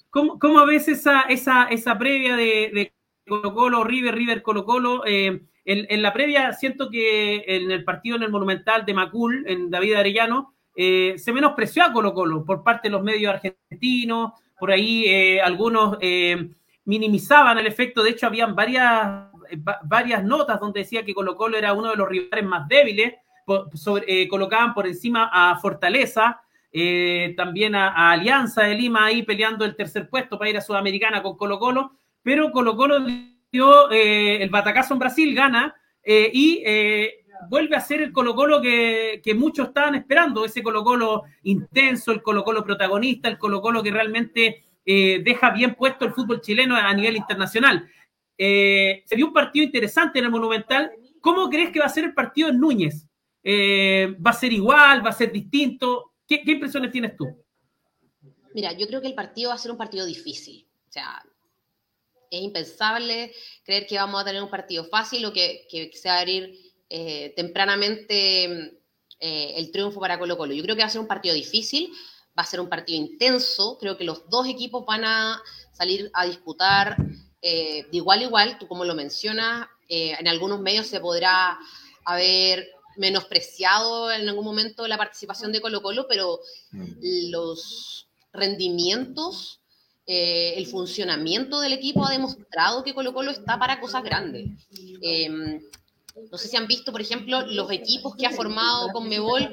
¿cómo, 0.10 0.66
ves 0.66 0.88
esa, 0.88 1.22
esa, 1.22 1.66
esa 1.66 1.98
previa 1.98 2.36
de, 2.36 2.92
Colo 3.28 3.54
Colo, 3.54 3.84
River, 3.84 4.16
River, 4.16 4.42
Colo 4.42 4.66
Colo? 4.66 5.04
en, 5.06 6.02
la 6.02 6.14
previa 6.14 6.54
siento 6.54 6.90
que 6.90 7.44
en 7.48 7.72
el 7.72 7.84
partido 7.84 8.18
en 8.18 8.24
el 8.24 8.32
Monumental 8.32 8.86
de 8.86 8.94
Macul, 8.94 9.46
en 9.48 9.70
David 9.72 9.94
Arellano, 9.96 10.55
se 10.76 11.32
menospreció 11.34 11.84
a 11.84 11.94
Colo 11.94 12.14
Colo 12.14 12.44
por 12.44 12.64
parte 12.64 12.90
de 12.90 12.92
los 12.92 13.04
medios 13.04 13.34
argentinos, 13.34 14.34
por 14.60 14.72
ahí 14.72 15.40
algunos 15.40 15.98
minimizaban 16.84 17.58
el 17.58 17.68
efecto, 17.68 18.04
de 18.04 18.12
hecho 18.12 18.28
habían 18.28 18.56
varias 18.56 19.30
eh, 19.50 19.58
varias 19.84 20.24
notas 20.24 20.60
donde 20.60 20.82
decía 20.82 21.04
que 21.04 21.14
Colo 21.14 21.36
Colo 21.36 21.58
era 21.58 21.74
uno 21.74 21.92
de 21.92 21.96
los 21.96 22.08
rivales 22.08 22.46
más 22.46 22.68
débiles, 22.68 23.14
eh, 24.08 24.28
colocaban 24.28 24.74
por 24.74 24.88
encima 24.88 25.30
a 25.32 25.58
Fortaleza, 25.60 26.42
eh, 26.72 27.34
también 27.38 27.76
a, 27.76 28.12
Alianza 28.12 28.64
de 28.64 28.76
Lima 28.76 29.06
ahí 29.06 29.24
peleando 29.24 29.66
el 29.66 29.76
tercer 29.76 30.10
puesto 30.10 30.38
para 30.38 30.50
ir 30.50 30.58
a 30.58 30.62
Sudamericana 30.62 31.22
con 31.22 31.38
Colo 31.38 31.60
Colo, 31.60 31.92
pero 32.22 32.52
Colo 32.52 32.76
Colo 32.76 33.00
dio 33.52 33.90
el 33.90 34.50
batacazo 34.50 34.94
en 34.94 35.00
Brasil, 35.00 35.36
gana, 35.36 35.76
y 36.04 36.64
vuelve 37.50 37.76
a 37.76 37.82
ser 37.82 38.02
el 38.02 38.12
Colo 38.12 38.36
Colo 38.36 38.62
que, 38.62 39.22
muchos 39.36 39.68
estaban 39.68 39.96
esperando, 39.96 40.46
ese 40.46 40.64
Colo 40.64 40.84
Colo 40.84 41.24
intenso, 41.44 42.12
el 42.12 42.22
Colo 42.22 42.44
Colo 42.44 42.64
protagonista, 42.64 43.30
el 43.30 43.38
Colo 43.38 43.62
Colo 43.62 43.82
que 43.84 43.92
realmente 43.92 44.64
eh, 44.86 45.22
deja 45.24 45.52
bien 45.52 45.76
puesto 45.76 46.06
el 46.06 46.14
fútbol 46.14 46.42
chileno 46.42 46.76
a 46.76 46.94
nivel 46.94 47.16
internacional. 47.16 47.90
Eh, 48.38 49.04
se 49.06 49.16
vio 49.16 49.28
un 49.28 49.34
partido 49.34 49.66
interesante 49.66 50.20
en 50.20 50.26
el 50.26 50.32
Monumental. 50.32 50.92
¿Cómo 51.22 51.50
crees 51.50 51.72
que 51.72 51.80
va 51.80 51.86
a 51.86 51.90
ser 51.90 52.06
el 52.06 52.14
partido 52.14 52.50
en 52.50 52.60
Núñez? 52.60 53.08
Eh, 53.44 54.16
¿Va 54.26 54.32
a 54.32 54.34
ser 54.34 54.52
igual? 54.52 55.06
¿Va 55.06 55.10
a 55.10 55.14
ser 55.14 55.32
distinto? 55.32 56.14
¿Qué, 56.28 56.44
¿Qué 56.44 56.52
impresiones 56.52 56.92
tienes 56.92 57.16
tú? 57.16 57.26
Mira, 58.54 58.74
yo 58.74 58.88
creo 58.88 59.02
que 59.02 59.08
el 59.08 59.16
partido 59.16 59.50
va 59.50 59.56
a 59.56 59.60
ser 59.60 59.72
un 59.72 59.78
partido 59.78 60.06
difícil. 60.06 60.68
O 60.88 60.92
sea, 60.92 61.24
es 62.32 62.42
impensable 62.42 63.34
creer 63.64 63.86
que 63.86 63.98
vamos 63.98 64.22
a 64.22 64.26
tener 64.26 64.42
un 64.42 64.50
partido 64.50 64.86
fácil 64.86 65.26
o 65.26 65.34
que, 65.34 65.68
se 65.94 66.10
va 66.10 66.16
a 66.16 66.20
abrir 66.20 66.65
eh, 66.90 67.34
tempranamente 67.36 68.44
eh, 69.20 69.54
el 69.56 69.72
triunfo 69.72 70.00
para 70.00 70.20
Colo 70.20 70.38
Colo. 70.38 70.54
Yo 70.54 70.64
creo 70.64 70.76
que 70.76 70.82
va 70.82 70.88
a 70.88 70.92
ser 70.92 71.02
un 71.02 71.08
partido 71.08 71.36
difícil, 71.36 71.92
va 72.38 72.44
a 72.44 72.46
ser 72.46 72.60
un 72.60 72.70
partido 72.70 72.98
intenso, 72.98 73.78
creo 73.80 73.98
que 73.98 74.04
los 74.04 74.30
dos 74.30 74.48
equipos 74.48 74.86
van 74.86 75.06
a 75.06 75.42
salir 75.72 76.10
a 76.14 76.26
disputar 76.26 76.98
eh, 77.42 77.86
de 77.92 77.98
igual 77.98 78.20
a 78.20 78.24
igual, 78.24 78.58
tú 78.60 78.68
como 78.68 78.86
lo 78.86 78.96
mencionas, 78.96 79.68
en 79.88 80.28
algunos 80.28 80.60
medios 80.62 80.88
se 80.88 81.00
podrá 81.00 81.60
haber 82.06 82.72
menospreciado 82.98 84.12
en 84.12 84.28
algún 84.28 84.44
momento 84.44 84.88
la 84.88 84.98
participación 84.98 85.52
de 85.52 85.62
Colo 85.62 85.84
Colo, 85.84 86.08
pero 86.10 86.40
mm. 86.72 87.30
los 87.30 88.08
rendimientos 88.34 89.60
eh, 90.08 90.54
el 90.58 90.68
funcionamiento 90.68 91.60
del 91.60 91.74
equipo 91.74 92.06
ha 92.06 92.12
demostrado 92.12 92.84
que 92.84 92.94
Colo 92.94 93.12
Colo 93.12 93.32
está 93.32 93.58
para 93.58 93.80
cosas 93.80 94.04
grandes. 94.04 94.52
No 96.32 96.38
sé 96.38 96.48
si 96.48 96.58
han 96.58 96.68
visto, 96.68 96.92
por 96.92 97.02
ejemplo, 97.02 97.42
los 97.48 97.70
equipos 97.72 98.16
que 98.16 98.26
ha 98.26 98.32
formado 98.32 98.90
con 98.90 99.08
Mebol 99.08 99.50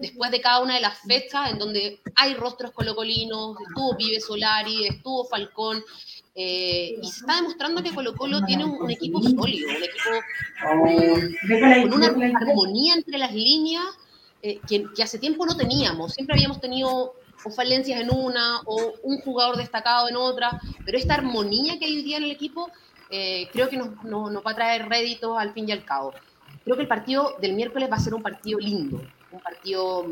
después 0.00 0.30
de 0.30 0.40
cada 0.40 0.60
una 0.60 0.74
de 0.74 0.80
las 0.80 0.98
fechas, 1.00 1.50
en 1.50 1.58
donde 1.58 2.00
hay 2.16 2.34
rostros 2.34 2.72
colocolinos, 2.72 3.56
estuvo 3.68 3.96
Pibe 3.96 4.20
Solari, 4.20 4.86
estuvo 4.86 5.24
Falcón, 5.26 5.82
eh, 6.34 6.96
y 7.00 7.08
se 7.08 7.20
está 7.20 7.36
demostrando 7.36 7.82
que 7.82 7.94
Colo 7.94 8.14
Colo 8.14 8.42
tiene 8.44 8.64
un, 8.64 8.90
equipo 8.90 9.22
sólido, 9.22 9.68
un 9.68 9.82
equipo 9.82 10.10
con 11.82 11.92
una 11.92 12.06
armonía 12.40 12.94
entre 12.94 13.18
las 13.18 13.34
líneas 13.34 13.84
eh, 14.42 14.58
que, 14.66 14.86
que 14.94 15.02
hace 15.02 15.18
tiempo 15.18 15.44
no 15.44 15.56
teníamos. 15.56 16.14
Siempre 16.14 16.36
habíamos 16.36 16.60
tenido 16.60 17.14
o 17.44 17.50
falencias 17.50 18.00
en 18.00 18.10
una, 18.14 18.60
o 18.64 18.94
un 19.02 19.18
jugador 19.20 19.56
destacado 19.56 20.08
en 20.08 20.16
otra, 20.16 20.60
pero 20.84 20.96
esta 20.96 21.14
armonía 21.14 21.78
que 21.78 21.86
hay 21.86 21.96
hoy 21.96 22.02
día 22.02 22.16
en 22.18 22.24
el 22.24 22.30
equipo 22.30 22.70
eh, 23.12 23.48
creo 23.52 23.68
que 23.68 23.76
nos, 23.76 23.90
va 24.44 24.50
a 24.50 24.54
traer 24.54 24.88
réditos 24.88 25.38
al 25.38 25.52
fin 25.52 25.68
y 25.68 25.72
al 25.72 25.84
cabo. 25.84 26.14
Creo 26.64 26.76
que 26.76 26.82
el 26.82 26.88
partido 26.88 27.36
del 27.40 27.52
miércoles 27.52 27.90
va 27.90 27.96
a 27.96 28.00
ser 28.00 28.14
un 28.14 28.22
partido 28.22 28.58
lindo, 28.58 29.02
un 29.30 29.40
partido 29.40 30.06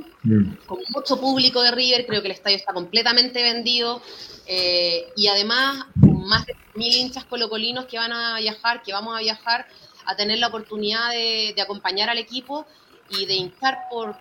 con 0.67 0.79
mucho 0.91 1.19
público 1.19 1.63
de 1.63 1.71
River, 1.71 2.07
creo 2.07 2.21
que 2.21 2.29
el 2.29 2.33
estadio 2.33 2.57
está 2.57 2.75
completamente 2.75 3.43
vendido 3.43 4.03
eh, 4.47 5.07
y 5.17 5.29
además 5.29 5.87
más 5.95 6.45
de 6.45 6.55
mil 6.75 6.95
hinchas 6.95 7.25
colocolinos 7.25 7.87
que 7.87 7.97
van 7.99 8.13
a 8.13 8.39
viajar, 8.39 8.83
que 8.83 8.93
vamos 8.93 9.17
a 9.17 9.21
viajar 9.21 9.67
a 10.05 10.15
tener 10.15 10.39
la 10.39 10.49
oportunidad 10.49 11.11
de, 11.11 11.53
de 11.57 11.63
acompañar 11.63 12.11
al 12.11 12.19
equipo 12.19 12.67
y 13.09 13.25
de 13.25 13.35
hinchar 13.35 13.79
por, 13.91 14.17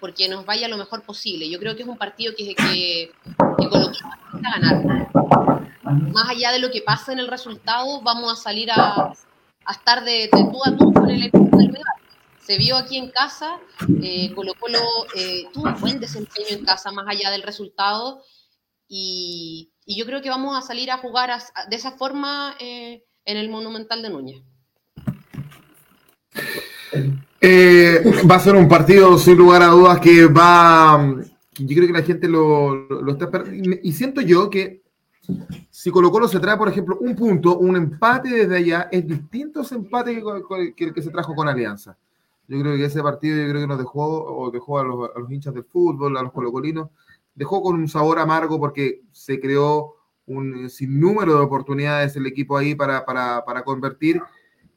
porque 0.00 0.28
nos 0.28 0.44
vaya 0.44 0.68
lo 0.68 0.76
mejor 0.76 1.02
posible. 1.02 1.48
Yo 1.48 1.58
creo 1.58 1.74
que 1.76 1.82
es 1.82 1.88
un 1.88 1.98
partido 1.98 2.34
que, 2.36 2.54
que, 2.54 3.12
que 3.58 3.68
Colo 3.68 3.88
necesita 3.88 4.60
ganar. 4.60 5.08
Más 6.12 6.28
allá 6.28 6.52
de 6.52 6.58
lo 6.58 6.70
que 6.70 6.82
pasa 6.82 7.12
en 7.12 7.18
el 7.18 7.28
resultado, 7.28 8.00
vamos 8.02 8.32
a 8.32 8.36
salir 8.36 8.70
a, 8.70 9.12
a 9.64 9.72
estar 9.72 10.04
de, 10.04 10.28
de 10.32 10.48
tú 10.50 10.60
a 10.64 10.76
tú 10.76 10.92
con 10.92 11.10
el 11.10 11.24
equipo 11.24 11.56
del 11.56 11.68
rival. 11.68 11.96
Se 12.40 12.58
vio 12.58 12.76
aquí 12.76 12.96
en 12.96 13.10
casa, 13.10 13.60
eh, 14.02 14.32
Colo 14.34 14.54
Colo 14.58 14.80
eh, 15.14 15.44
tuvo 15.52 15.68
un 15.68 15.80
buen 15.80 16.00
desempeño 16.00 16.48
en 16.50 16.64
casa, 16.64 16.90
más 16.90 17.06
allá 17.08 17.30
del 17.30 17.42
resultado, 17.42 18.22
y, 18.88 19.70
y 19.86 19.96
yo 19.96 20.06
creo 20.06 20.20
que 20.22 20.28
vamos 20.28 20.58
a 20.58 20.66
salir 20.66 20.90
a 20.90 20.98
jugar 20.98 21.30
de 21.68 21.76
esa 21.76 21.92
forma 21.92 22.56
eh, 22.58 23.04
en 23.24 23.36
el 23.36 23.48
Monumental 23.48 24.02
de 24.02 24.10
Núñez. 24.10 24.42
Eh, 27.44 28.00
va 28.30 28.36
a 28.36 28.38
ser 28.38 28.54
un 28.54 28.68
partido 28.68 29.18
sin 29.18 29.36
lugar 29.36 29.62
a 29.62 29.66
dudas 29.66 29.98
que 29.98 30.26
va. 30.26 31.12
Yo 31.58 31.76
creo 31.76 31.88
que 31.88 31.92
la 31.92 32.02
gente 32.02 32.28
lo, 32.28 32.86
está 33.10 33.24
esperando. 33.24 33.76
Y 33.82 33.92
siento 33.92 34.20
yo 34.20 34.48
que 34.48 34.80
si 35.68 35.90
Colo 35.90 36.12
Colo 36.12 36.28
se 36.28 36.38
trae, 36.38 36.56
por 36.56 36.68
ejemplo, 36.68 36.98
un 37.00 37.16
punto, 37.16 37.58
un 37.58 37.74
empate 37.74 38.28
desde 38.28 38.56
allá, 38.58 38.88
es 38.92 39.08
distinto 39.08 39.62
ese 39.62 39.74
empate 39.74 40.22
que, 40.76 40.84
el 40.84 40.94
que 40.94 41.02
se 41.02 41.10
trajo 41.10 41.34
con 41.34 41.48
Alianza. 41.48 41.98
Yo 42.46 42.60
creo 42.60 42.76
que 42.76 42.84
ese 42.84 43.02
partido 43.02 43.36
yo 43.36 43.48
creo 43.48 43.62
que 43.62 43.66
nos 43.66 43.78
dejó, 43.78 44.24
o 44.24 44.50
dejó 44.52 44.78
a 44.78 44.84
los, 44.84 45.10
hinchas 45.28 45.52
del 45.52 45.64
fútbol, 45.64 46.16
a 46.16 46.22
los 46.22 46.32
colocolinos, 46.32 46.90
dejó 47.34 47.60
con 47.60 47.74
un 47.74 47.88
sabor 47.88 48.20
amargo 48.20 48.60
porque 48.60 49.02
se 49.10 49.40
creó 49.40 49.96
un 50.26 50.70
sinnúmero 50.70 51.34
de 51.34 51.40
oportunidades 51.40 52.14
el 52.14 52.26
equipo 52.26 52.56
ahí 52.56 52.76
para, 52.76 53.04
para, 53.04 53.44
para 53.44 53.64
convertir 53.64 54.22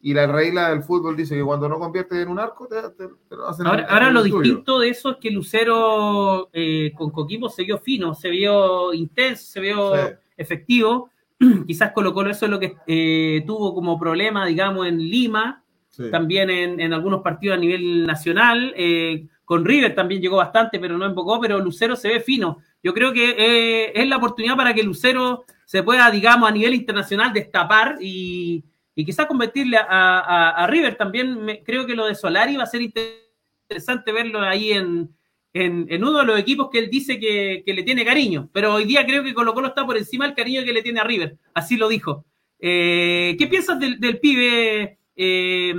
y 0.05 0.13
la 0.13 0.27
regla 0.27 0.69
del 0.69 0.83
fútbol 0.83 1.17
dice 1.17 1.35
que 1.35 1.41
cuando 1.41 1.67
no 1.67 1.79
conviertes 1.79 2.19
en 2.19 2.29
un 2.29 2.37
arco, 2.37 2.67
te, 2.67 3.35
lo 3.35 3.47
hacen 3.47 3.65
Ahora, 3.65 3.87
ahora 3.89 4.11
lo 4.11 4.21
distinto 4.21 4.77
de 4.77 4.89
eso 4.89 5.09
es 5.09 5.17
que 5.17 5.31
Lucero 5.31 6.47
eh, 6.53 6.91
con 6.95 7.09
Coquimbo 7.09 7.49
se 7.49 7.63
vio 7.63 7.79
fino, 7.79 8.13
se 8.13 8.29
vio 8.29 8.93
intenso, 8.93 9.43
se 9.43 9.61
vio 9.61 9.93
efectivo. 10.37 11.09
Quizás 11.65 11.91
Colo 11.91 12.13
Colo 12.13 12.29
eso 12.29 12.45
es 12.45 12.51
lo 12.51 12.59
que 12.59 12.77
eh, 12.85 13.43
tuvo 13.47 13.73
como 13.73 13.99
problema, 13.99 14.45
digamos, 14.45 14.85
en 14.85 14.99
Lima, 14.99 15.63
también 16.11 16.51
en, 16.51 16.93
algunos 16.93 17.23
partidos 17.23 17.57
a 17.57 17.59
nivel 17.59 18.05
nacional. 18.05 18.75
Eh, 18.77 19.25
con 19.43 19.65
River 19.65 19.95
también 19.95 20.21
llegó 20.21 20.37
bastante, 20.37 20.77
pero 20.79 20.99
no 20.99 21.05
embocó, 21.07 21.41
pero 21.41 21.57
Lucero 21.57 21.95
se 21.95 22.09
ve 22.09 22.19
fino. 22.19 22.59
Yo 22.83 22.93
creo 22.93 23.11
que 23.11 23.91
es 23.91 24.07
la 24.07 24.17
oportunidad 24.17 24.55
para 24.55 24.75
que 24.75 24.83
Lucero 24.83 25.45
se 25.65 25.81
pueda, 25.81 26.11
digamos, 26.11 26.47
a 26.47 26.51
nivel 26.51 26.75
internacional 26.75 27.33
destapar 27.33 27.97
y 27.99 28.63
y 28.95 29.05
quizás 29.05 29.25
convertirle 29.25 29.77
a, 29.77 30.65
River 30.69 30.95
también. 30.95 31.61
creo 31.65 31.85
que 31.85 31.95
lo 31.95 32.05
de 32.05 32.15
Solari 32.15 32.55
va 32.55 32.63
a 32.63 32.67
ser 32.67 32.81
interesante 32.81 34.11
verlo 34.11 34.39
ahí 34.39 34.71
en, 34.71 35.13
uno 35.53 36.19
de 36.19 36.25
los 36.25 36.39
equipos 36.39 36.69
que 36.71 36.79
él 36.79 36.89
dice 36.89 37.19
que, 37.19 37.63
le 37.65 37.83
tiene 37.83 38.05
cariño. 38.05 38.49
Pero 38.53 38.73
hoy 38.73 38.85
día 38.85 39.05
creo 39.05 39.23
que 39.23 39.33
Colo 39.33 39.53
Colo 39.53 39.67
está 39.67 39.85
por 39.85 39.97
encima 39.97 40.25
del 40.25 40.35
cariño 40.35 40.63
que 40.63 40.73
le 40.73 40.81
tiene 40.81 41.01
a 41.01 41.03
River. 41.03 41.37
Así 41.53 41.75
lo 41.75 41.89
dijo. 41.89 42.25
Eh, 42.59 43.35
¿Qué 43.37 43.47
piensas 43.47 43.77
del, 43.79 44.19
pibe? 44.19 44.97
Eh, 45.15 45.73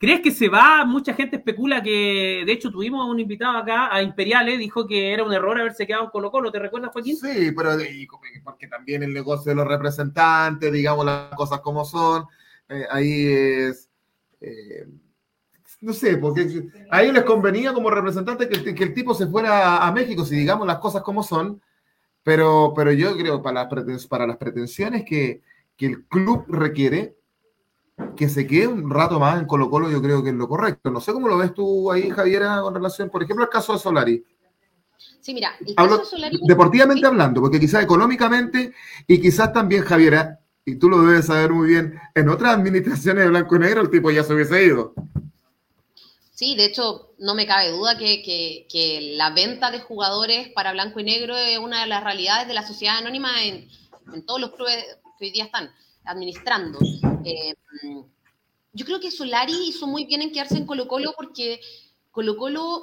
¿Crees 0.00 0.20
que 0.20 0.30
se 0.30 0.48
va? 0.48 0.84
Mucha 0.86 1.12
gente 1.12 1.36
especula 1.36 1.82
que, 1.82 2.42
de 2.46 2.52
hecho, 2.52 2.70
tuvimos 2.70 3.06
un 3.06 3.20
invitado 3.20 3.58
acá 3.58 3.94
a 3.94 4.02
Imperiales, 4.02 4.58
dijo 4.58 4.86
que 4.86 5.12
era 5.12 5.24
un 5.24 5.32
error 5.32 5.60
haberse 5.60 5.86
quedado 5.86 6.04
en 6.04 6.10
Colo 6.10 6.30
Colo, 6.30 6.50
¿te 6.50 6.58
recuerdas, 6.58 6.90
Joaquín? 6.90 7.18
Sí, 7.18 7.52
pero 7.54 7.72
porque 8.42 8.66
también 8.66 9.02
el 9.02 9.12
negocio 9.12 9.50
de 9.50 9.56
los 9.56 9.68
representantes, 9.68 10.72
digamos 10.72 11.04
las 11.04 11.34
cosas 11.34 11.60
como 11.60 11.84
son, 11.84 12.24
eh, 12.70 12.86
ahí 12.88 13.26
es, 13.26 13.90
eh, 14.40 14.86
no 15.80 15.92
sé, 15.92 16.16
porque 16.18 16.68
a 16.90 17.02
ellos 17.02 17.14
les 17.14 17.24
convenía 17.24 17.72
como 17.72 17.90
representante 17.90 18.48
que, 18.48 18.74
que 18.74 18.84
el 18.84 18.94
tipo 18.94 19.12
se 19.12 19.26
fuera 19.26 19.84
a, 19.84 19.92
México, 19.92 20.24
si 20.24 20.36
digamos 20.36 20.66
las 20.66 20.78
cosas 20.78 21.02
como 21.02 21.22
son, 21.22 21.60
pero, 22.22 22.72
pero 22.76 22.92
yo 22.92 23.16
creo 23.16 23.42
para 23.42 23.68
las, 23.68 24.06
para 24.06 24.26
las 24.26 24.36
pretensiones 24.36 25.04
que, 25.04 25.42
que 25.76 25.86
el 25.86 26.04
club 26.06 26.44
requiere, 26.48 27.16
que 28.16 28.28
se 28.28 28.46
quede 28.46 28.68
un 28.68 28.88
rato 28.88 29.18
más 29.18 29.40
en 29.40 29.46
Colo 29.46 29.68
Colo, 29.68 29.90
yo 29.90 30.00
creo 30.00 30.22
que 30.22 30.30
es 30.30 30.34
lo 30.34 30.48
correcto. 30.48 30.90
No 30.90 31.00
sé 31.00 31.12
cómo 31.12 31.28
lo 31.28 31.38
ves 31.38 31.52
tú 31.52 31.90
ahí, 31.90 32.08
Javiera, 32.10 32.60
con 32.62 32.74
relación, 32.74 33.10
por 33.10 33.22
ejemplo, 33.22 33.44
al 33.44 33.50
caso 33.50 33.72
de 33.72 33.78
Solari. 33.78 34.24
Sí, 35.20 35.34
mira, 35.34 35.52
el 35.66 35.74
caso 35.74 35.98
de 35.98 36.04
Solari... 36.04 36.40
Deportivamente 36.46 37.06
hablando, 37.06 37.40
porque 37.40 37.58
quizás 37.60 37.82
económicamente 37.82 38.72
y 39.06 39.20
quizás 39.20 39.52
también, 39.52 39.82
Javiera, 39.82 40.39
y 40.70 40.78
tú 40.78 40.88
lo 40.88 41.02
debes 41.02 41.26
saber 41.26 41.52
muy 41.52 41.68
bien, 41.68 41.98
en 42.14 42.28
otras 42.28 42.54
administraciones 42.54 43.24
de 43.24 43.30
blanco 43.30 43.56
y 43.56 43.58
negro 43.58 43.80
el 43.80 43.90
tipo 43.90 44.10
ya 44.10 44.22
se 44.22 44.34
hubiese 44.34 44.64
ido. 44.64 44.94
Sí, 46.32 46.54
de 46.54 46.64
hecho, 46.64 47.12
no 47.18 47.34
me 47.34 47.46
cabe 47.46 47.70
duda 47.70 47.98
que, 47.98 49.14
la 49.16 49.30
venta 49.30 49.70
de 49.70 49.80
jugadores 49.80 50.48
para 50.54 50.72
blanco 50.72 51.00
y 51.00 51.04
negro 51.04 51.36
es 51.36 51.58
una 51.58 51.82
de 51.82 51.86
las 51.86 52.02
realidades 52.02 52.48
de 52.48 52.54
la 52.54 52.66
sociedad 52.66 52.98
anónima 52.98 53.30
en, 53.44 53.68
todos 54.26 54.40
los 54.40 54.54
clubes 54.54 54.76
que 55.18 55.26
hoy 55.26 55.30
día 55.32 55.44
están 55.44 55.70
administrando. 56.04 56.78
Eh, 57.24 57.54
yo 58.72 58.86
creo 58.86 59.00
que 59.00 59.10
Solari 59.10 59.68
hizo 59.68 59.86
muy 59.86 60.06
bien 60.06 60.22
en 60.22 60.32
quedarse 60.32 60.56
en 60.56 60.66
Colo 60.66 60.88
Colo 60.88 61.12
porque 61.16 61.60
Colo 62.10 62.36
Colo 62.36 62.80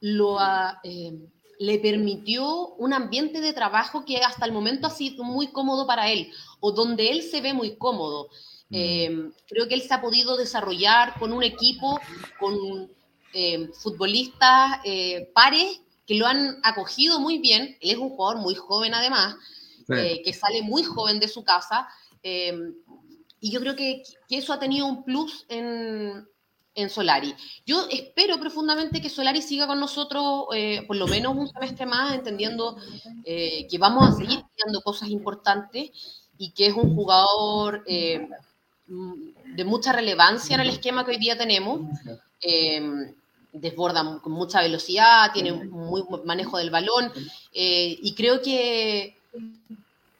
lo 0.00 0.40
ha, 0.40 0.80
eh, 0.82 1.12
le 1.58 1.78
permitió 1.78 2.74
un 2.74 2.92
ambiente 2.92 3.40
de 3.40 3.52
trabajo 3.52 4.04
que 4.04 4.18
hasta 4.18 4.46
el 4.46 4.52
momento 4.52 4.86
ha 4.86 4.90
sido 4.90 5.24
muy 5.24 5.48
cómodo 5.48 5.86
para 5.86 6.10
él, 6.10 6.32
o 6.66 6.72
donde 6.72 7.10
él 7.10 7.20
se 7.20 7.42
ve 7.42 7.52
muy 7.52 7.76
cómodo. 7.76 8.30
Mm. 8.70 8.74
Eh, 8.74 9.30
creo 9.46 9.68
que 9.68 9.74
él 9.74 9.82
se 9.82 9.92
ha 9.92 10.00
podido 10.00 10.34
desarrollar 10.38 11.18
con 11.18 11.34
un 11.34 11.42
equipo, 11.42 12.00
con 12.40 12.90
eh, 13.34 13.68
futbolistas 13.74 14.78
eh, 14.82 15.30
pares 15.34 15.82
que 16.06 16.14
lo 16.14 16.26
han 16.26 16.60
acogido 16.62 17.20
muy 17.20 17.36
bien. 17.36 17.76
Él 17.82 17.90
es 17.90 17.98
un 17.98 18.08
jugador 18.08 18.40
muy 18.40 18.54
joven 18.54 18.94
además, 18.94 19.36
que 19.86 20.32
sale 20.32 20.62
muy 20.62 20.82
joven 20.82 21.20
de 21.20 21.28
su 21.28 21.44
casa. 21.44 21.86
y 22.22 23.50
yo 23.50 23.60
creo 23.60 23.76
que, 23.76 24.02
que, 24.26 24.38
eso 24.38 24.54
ha 24.54 24.58
tenido 24.58 24.86
un 24.86 25.04
plus 25.04 25.44
en, 25.50 26.26
en 26.74 26.88
Solari. 26.88 27.34
Yo 27.66 27.86
espero 27.90 28.40
profundamente 28.40 29.02
que 29.02 29.10
Solari 29.10 29.42
siga 29.42 29.66
con 29.66 29.80
nosotros 29.80 30.46
por 30.86 30.96
lo 30.96 31.06
menos 31.06 31.36
un 31.36 31.48
semestre 31.48 31.84
más, 31.84 32.14
entendiendo 32.14 32.78
que 33.24 33.78
vamos 33.78 34.08
a 34.08 34.12
seguir 34.12 34.42
haciendo 34.42 34.80
cosas 34.80 35.10
importantes 35.10 36.23
y 36.38 36.50
que 36.50 36.66
es 36.66 36.74
un 36.74 36.94
jugador 36.94 37.84
eh, 37.86 38.28
de 38.86 39.64
mucha 39.64 39.92
relevancia 39.92 40.54
en 40.54 40.60
el 40.60 40.70
esquema 40.70 41.04
que 41.04 41.12
hoy 41.12 41.18
día 41.18 41.36
tenemos. 41.36 41.80
desborda 43.52 44.18
con 44.20 44.32
mucha 44.32 44.60
velocidad, 44.60 45.32
tiene 45.32 45.52
un 45.52 45.70
muy 45.70 46.02
buen 46.02 46.24
manejo 46.26 46.58
del 46.58 46.70
balón 46.70 47.12
y 47.52 48.14
creo 48.16 48.42
que 48.42 49.16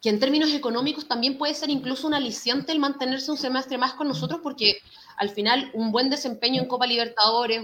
que 0.04 0.10
en 0.10 0.20
términos 0.20 0.52
económicos 0.52 1.08
también 1.08 1.38
puede 1.38 1.54
ser 1.54 1.70
incluso 1.70 2.06
un 2.06 2.12
aliciente 2.12 2.72
el 2.72 2.78
mantenerse 2.78 3.30
un 3.30 3.38
semestre 3.38 3.78
más 3.78 3.94
con 3.94 4.06
nosotros, 4.06 4.40
porque 4.42 4.76
al 5.16 5.30
final 5.30 5.70
un 5.72 5.92
buen 5.92 6.10
desempeño 6.10 6.60
en 6.60 6.68
Copa 6.68 6.86
Libertadores, 6.86 7.62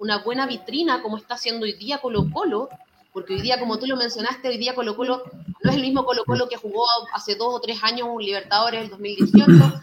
una 0.00 0.18
buena 0.18 0.48
vitrina 0.48 1.00
como 1.00 1.16
está 1.16 1.34
haciendo 1.34 1.66
hoy 1.66 1.74
día 1.74 1.98
Colo 1.98 2.26
Colo, 2.32 2.68
porque 3.12 3.34
hoy 3.34 3.40
día, 3.40 3.58
como 3.58 3.78
tú 3.78 3.86
lo 3.86 3.96
mencionaste, 3.96 4.48
hoy 4.48 4.58
día 4.58 4.74
Colo 4.74 4.96
Colo 4.96 5.22
no 5.62 5.70
es 5.70 5.76
el 5.76 5.82
mismo 5.82 6.04
Colo 6.04 6.24
Colo 6.24 6.48
que 6.48 6.56
jugó 6.56 6.84
hace 7.12 7.34
dos 7.34 7.54
o 7.54 7.60
tres 7.60 7.82
años 7.82 8.08
un 8.10 8.22
Libertadores 8.22 8.82
del 8.82 8.90
2018, 8.90 9.82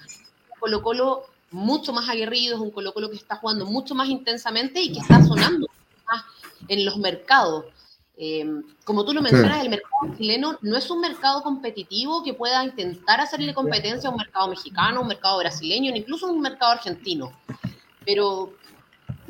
Colo 0.60 0.82
Colo 0.82 1.26
mucho 1.52 1.94
más 1.94 2.10
aguerrido, 2.10 2.56
es 2.56 2.62
un 2.62 2.72
Colo 2.72 2.94
Colo 2.94 3.10
que 3.10 3.16
está 3.16 3.36
jugando 3.38 3.66
mucho 3.66 3.96
más 3.96 4.10
intensamente 4.10 4.82
y 4.82 4.94
que 4.94 5.00
está 5.00 5.24
sonando 5.24 5.68
más 6.06 6.24
en 6.68 6.86
los 6.86 6.98
mercados. 6.98 7.66
Em, 8.20 8.64
como 8.84 9.06
tú 9.06 9.14
lo 9.14 9.22
mencionas, 9.22 9.62
el 9.62 9.70
mercado 9.70 10.16
chileno 10.18 10.58
no 10.62 10.76
es 10.76 10.90
un 10.90 11.00
mercado 11.02 11.44
competitivo 11.44 12.24
que 12.24 12.34
pueda 12.34 12.64
intentar 12.64 13.22
hacerle 13.22 13.54
competencia 13.54 14.10
a 14.10 14.12
un 14.12 14.18
mercado 14.18 14.48
mexicano, 14.48 15.02
un 15.02 15.08
mercado 15.08 15.38
brasileño, 15.38 15.96
incluso 15.96 16.28
un 16.28 16.42
mercado 16.42 16.72
argentino. 16.72 17.32
Pero 18.06 18.54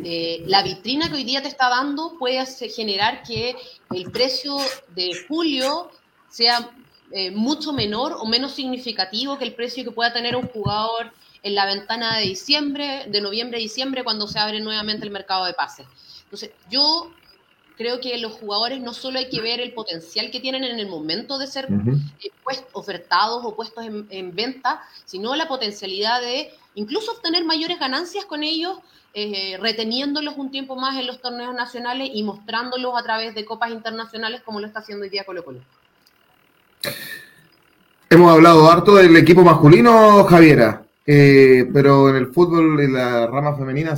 eh, 0.03 0.43
la 0.45 0.63
vitrina 0.63 1.09
que 1.09 1.15
hoy 1.15 1.23
día 1.23 1.41
te 1.41 1.47
está 1.47 1.69
dando 1.69 2.17
puede 2.17 2.45
generar 2.45 3.23
que 3.23 3.55
el 3.91 4.11
precio 4.11 4.57
de 4.95 5.11
julio 5.27 5.89
sea 6.29 6.71
eh, 7.11 7.31
mucho 7.31 7.73
menor 7.73 8.17
o 8.19 8.25
menos 8.25 8.53
significativo 8.53 9.37
que 9.37 9.45
el 9.45 9.55
precio 9.55 9.83
que 9.83 9.91
pueda 9.91 10.13
tener 10.13 10.35
un 10.35 10.47
jugador 10.47 11.11
en 11.43 11.55
la 11.55 11.65
ventana 11.65 12.17
de 12.17 12.23
diciembre, 12.23 13.05
de 13.07 13.21
noviembre 13.21 13.57
a 13.57 13.61
diciembre, 13.61 14.03
cuando 14.03 14.27
se 14.27 14.39
abre 14.39 14.59
nuevamente 14.59 15.05
el 15.05 15.11
mercado 15.11 15.45
de 15.45 15.53
pases. 15.53 15.87
Entonces, 16.23 16.51
yo 16.69 17.11
creo 17.77 18.01
que 18.01 18.17
los 18.17 18.33
jugadores 18.33 18.81
no 18.81 18.93
solo 18.93 19.19
hay 19.19 19.29
que 19.29 19.39
ver 19.39 19.61
el 19.61 19.73
potencial 19.73 20.31
que 20.31 20.39
tienen 20.39 20.63
en 20.63 20.79
el 20.79 20.87
momento 20.87 21.37
de 21.37 21.47
ser 21.47 21.65
eh, 21.65 22.29
pues, 22.43 22.63
ofertados 22.73 23.45
o 23.45 23.55
puestos 23.55 23.85
en, 23.85 24.35
venta, 24.35 24.81
sino 25.05 25.35
la 25.35 25.47
potencialidad 25.47 26.19
de 26.21 26.51
incluso 26.75 27.11
obtener 27.11 27.45
mayores 27.45 27.79
ganancias 27.79 28.25
con 28.25 28.43
ellos, 28.43 28.79
eh, 29.19 29.57
reteniéndolos 29.59 30.37
un 30.37 30.51
tiempo 30.51 30.75
más 30.75 30.95
en 30.99 31.07
los 31.07 31.19
torneos 31.19 31.55
nacionales 31.55 32.07
y 32.13 32.21
mostrándolos 32.21 32.93
a 32.95 33.01
través 33.01 33.33
de 33.33 33.45
copas 33.45 33.71
internacionales 33.71 34.43
como 34.45 34.59
lo 34.59 34.67
está 34.67 34.81
haciendo 34.81 35.05
hoy 35.05 35.09
día 35.09 35.23
Colo 35.23 35.43
Colo. 35.43 35.61
Hemos 38.11 38.31
hablado 38.31 38.69
harto 38.69 38.93
del 38.93 39.17
equipo 39.17 39.41
masculino, 39.41 40.23
Javiera, 40.25 40.85
eh, 41.03 41.67
pero 41.73 42.09
en 42.09 42.17
el 42.17 42.27
fútbol, 42.27 42.79
en 42.79 42.93
la 42.93 43.25
rama 43.25 43.57
femenina, 43.57 43.95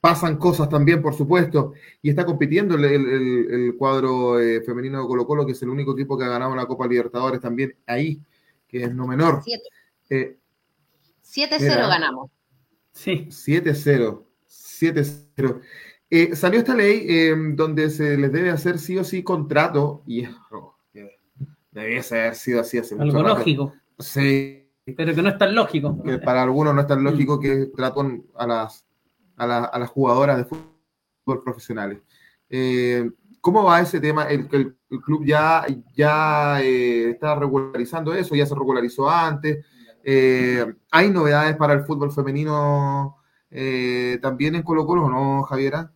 pasan 0.00 0.36
cosas 0.36 0.68
también, 0.68 1.02
por 1.02 1.14
supuesto, 1.14 1.72
y 2.00 2.10
está 2.10 2.24
compitiendo 2.24 2.76
el, 2.76 3.74
cuadro 3.76 4.38
eh, 4.38 4.62
femenino 4.62 5.02
de 5.02 5.08
Colo 5.08 5.26
Colo, 5.26 5.44
que 5.44 5.50
es 5.50 5.62
el 5.62 5.70
único 5.70 5.94
equipo 5.94 6.16
que 6.16 6.26
ha 6.26 6.28
ganado 6.28 6.52
una 6.52 6.66
Copa 6.66 6.86
Libertadores 6.86 7.40
también 7.40 7.74
ahí, 7.88 8.20
que 8.68 8.84
es 8.84 8.94
no 8.94 9.08
menor. 9.08 9.42
7-0 9.42 9.66
eh, 10.10 10.36
ganamos. 11.66 12.30
Sí. 12.92 13.26
7-0. 13.30 14.29
7-0. 14.80 15.60
Eh, 16.12 16.34
salió 16.34 16.58
esta 16.58 16.74
ley 16.74 17.06
donde 17.54 17.88
se 17.90 18.16
les 18.16 18.32
debe 18.32 18.50
hacer 18.50 18.78
sí 18.78 18.98
o 18.98 19.04
sí 19.04 19.22
contrato, 19.22 20.02
y 20.06 20.24
oh, 20.50 20.74
debía 21.70 22.02
haber 22.10 22.34
sido 22.34 22.60
así 22.60 22.78
hace 22.78 22.96
Algo 22.98 23.22
lógico. 23.22 23.72
Sí. 23.98 24.68
Pero 24.96 25.14
que 25.14 25.22
no 25.22 25.28
es 25.28 25.38
tan 25.38 25.54
lógico. 25.54 26.02
Que 26.02 26.18
para 26.18 26.42
algunos 26.42 26.74
no 26.74 26.80
es 26.80 26.86
tan 26.86 27.04
lógico 27.04 27.38
que 27.38 27.66
traten 27.76 28.26
a 28.34 28.46
las 28.46 28.84
a, 29.36 29.78
las 29.78 29.90
jugadoras 29.90 30.36
de 30.36 30.44
fútbol 30.44 31.42
profesionales. 31.44 32.00
Eh, 32.48 33.08
¿Cómo 33.40 33.64
va 33.64 33.80
ese 33.80 34.00
tema? 34.00 34.24
El, 34.24 34.48
el, 34.50 34.76
club 35.00 35.24
ya, 35.24 35.64
ya 35.94 36.60
eh, 36.60 37.10
está 37.10 37.36
regularizando 37.36 38.12
eso, 38.12 38.34
ya 38.34 38.44
se 38.44 38.54
regularizó 38.54 39.08
antes. 39.08 39.64
¿Hay 40.90 41.10
novedades 41.10 41.56
para 41.56 41.74
el 41.74 41.84
fútbol 41.84 42.10
femenino 42.10 43.19
también 44.20 44.54
en 44.54 44.62
Colo 44.62 44.86
Colo 44.86 45.08
no, 45.08 45.42
Javiera? 45.42 45.92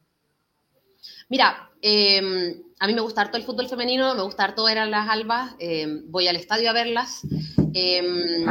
Mira, 1.29 1.71
em, 1.81 2.63
a 2.79 2.87
mí 2.87 2.95
me 2.95 3.01
gusta 3.01 3.23
harto 3.23 3.37
el 3.37 3.45
fútbol 3.45 3.69
femenino, 3.69 4.15
me 4.15 4.23
gusta 4.23 4.45
harto 4.45 4.65
ver 4.65 4.79
a 4.79 4.87
las 4.87 5.09
albas, 5.09 5.55
em, 5.59 6.11
voy 6.11 6.29
al 6.29 6.37
estadio 6.37 6.71
a 6.71 6.73
verlas. 6.73 7.23
Em, 7.73 8.47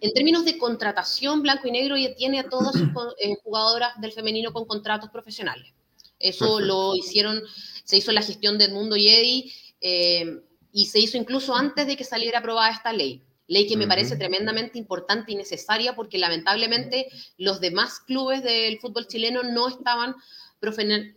en 0.00 0.12
términos 0.14 0.44
de 0.44 0.58
contratación, 0.58 1.42
Blanco 1.42 1.68
y 1.68 1.70
Negro 1.70 1.96
ya 1.96 2.14
tiene 2.14 2.40
a 2.40 2.48
todas 2.48 2.72
sus 2.72 2.88
eh, 3.20 3.34
jugadoras 3.42 4.00
del 4.00 4.12
femenino 4.12 4.52
con 4.52 4.64
contratos 4.66 5.10
profesionales. 5.10 5.72
Eso 6.18 6.60
lo 6.60 6.94
hicieron, 6.94 7.42
se 7.84 7.96
hizo 7.98 8.12
la 8.12 8.22
gestión 8.22 8.58
de 8.58 8.66
Edmundo 8.66 8.96
y 8.96 9.52
em, 9.80 10.40
y 10.72 10.86
se 10.86 10.98
hizo 10.98 11.16
incluso 11.16 11.54
antes 11.54 11.86
de 11.86 11.96
que 11.96 12.04
saliera 12.04 12.40
aprobada 12.40 12.70
esta 12.70 12.92
ley. 12.92 13.22
Ley 13.46 13.66
que 13.66 13.76
me 13.76 13.86
parece 13.86 14.16
tremendamente 14.16 14.78
importante 14.78 15.32
y 15.32 15.36
necesaria 15.36 15.94
porque 15.94 16.18
lamentablemente 16.18 17.08
los 17.36 17.60
demás 17.60 18.00
clubes 18.00 18.42
del 18.42 18.78
fútbol 18.78 19.06
chileno 19.06 19.42
no 19.42 19.68
estaban 19.68 20.14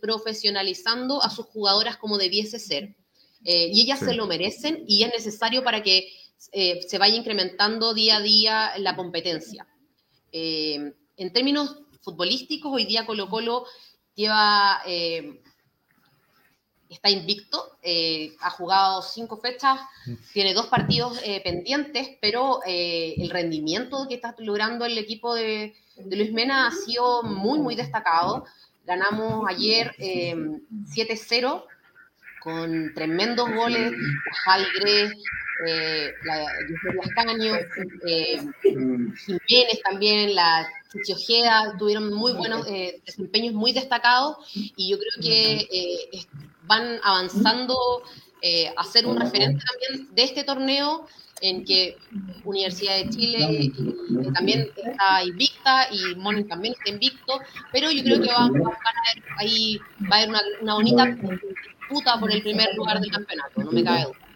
profesionalizando 0.00 1.22
a 1.22 1.30
sus 1.30 1.46
jugadoras 1.46 1.96
como 1.96 2.18
debiese 2.18 2.58
ser. 2.58 2.94
Eh, 3.44 3.70
y 3.72 3.80
ellas 3.80 4.00
se 4.00 4.14
lo 4.14 4.26
merecen 4.26 4.84
y 4.86 5.04
es 5.04 5.10
necesario 5.10 5.62
para 5.62 5.82
que 5.82 6.12
eh, 6.52 6.80
se 6.86 6.98
vaya 6.98 7.16
incrementando 7.16 7.94
día 7.94 8.16
a 8.16 8.20
día 8.20 8.72
la 8.78 8.94
competencia. 8.94 9.66
Eh, 10.32 10.92
en 11.16 11.32
términos 11.32 11.76
futbolísticos, 12.02 12.72
hoy 12.72 12.84
día 12.84 13.06
Colo 13.06 13.28
Colo 13.28 13.64
lleva, 14.14 14.82
está 16.88 17.10
invicto, 17.10 17.78
ha 18.40 18.50
jugado 18.50 19.02
cinco 19.02 19.38
fechas, 19.38 19.80
tiene 20.32 20.54
dos 20.54 20.66
partidos 20.66 21.20
pendientes, 21.44 22.10
pero 22.20 22.60
el 22.64 23.28
rendimiento 23.30 24.06
que 24.08 24.14
está 24.14 24.34
logrando 24.38 24.84
el 24.84 24.96
equipo 24.96 25.34
de, 25.34 25.74
de 25.96 26.16
Luis 26.16 26.32
Mena 26.32 26.68
ha 26.68 26.70
sido 26.70 27.22
muy, 27.22 27.58
muy 27.58 27.74
destacado. 27.74 28.44
Ganamos 28.86 29.44
ayer 29.48 29.94
7-0 29.98 31.62
eh, 31.62 31.64
con 32.40 32.94
tremendos 32.94 33.52
goles, 33.52 33.92
Jalgre, 34.44 35.12
eh, 35.66 36.12
la 36.24 36.46
Caño, 37.14 37.54
eh, 38.06 38.38
Jiménez 38.62 39.80
también, 39.82 40.34
la 40.34 40.68
Chichiojeda, 40.92 41.76
tuvieron 41.78 42.12
muy 42.14 42.32
buenos 42.32 42.66
eh, 42.68 43.02
desempeños 43.04 43.54
muy 43.54 43.72
destacados 43.72 44.36
y 44.54 44.90
yo 44.90 44.98
creo 44.98 45.20
que 45.20 45.68
van 46.68 47.00
avanzando 47.02 47.74
a 48.76 48.84
ser 48.84 49.04
un 49.04 49.18
referente 49.18 49.64
también 49.66 50.14
de 50.14 50.22
este 50.22 50.44
torneo 50.44 51.08
en 51.40 51.64
que 51.64 51.96
Universidad 52.44 52.96
de 52.96 53.08
Chile 53.10 53.38
eh, 53.50 53.72
también 54.34 54.68
está 54.76 55.24
invicta 55.24 55.88
y 55.90 56.14
Moni 56.16 56.44
también 56.44 56.74
está 56.74 56.90
invicto, 56.90 57.40
pero 57.72 57.90
yo 57.90 58.02
creo 58.02 58.20
que 58.20 58.28
va, 58.28 58.40
a 58.40 58.46
haber, 58.46 59.24
ahí 59.38 59.78
va 60.10 60.16
a 60.16 60.22
haber 60.22 60.30
una, 60.62 60.74
bonita 60.74 61.06
disputa 61.06 62.18
por 62.18 62.32
el 62.32 62.42
primer 62.42 62.74
lugar 62.74 63.00
del 63.00 63.10
campeonato, 63.10 63.62
no 63.62 63.70
me 63.70 63.84
cabe 63.84 64.04
duda. 64.04 64.27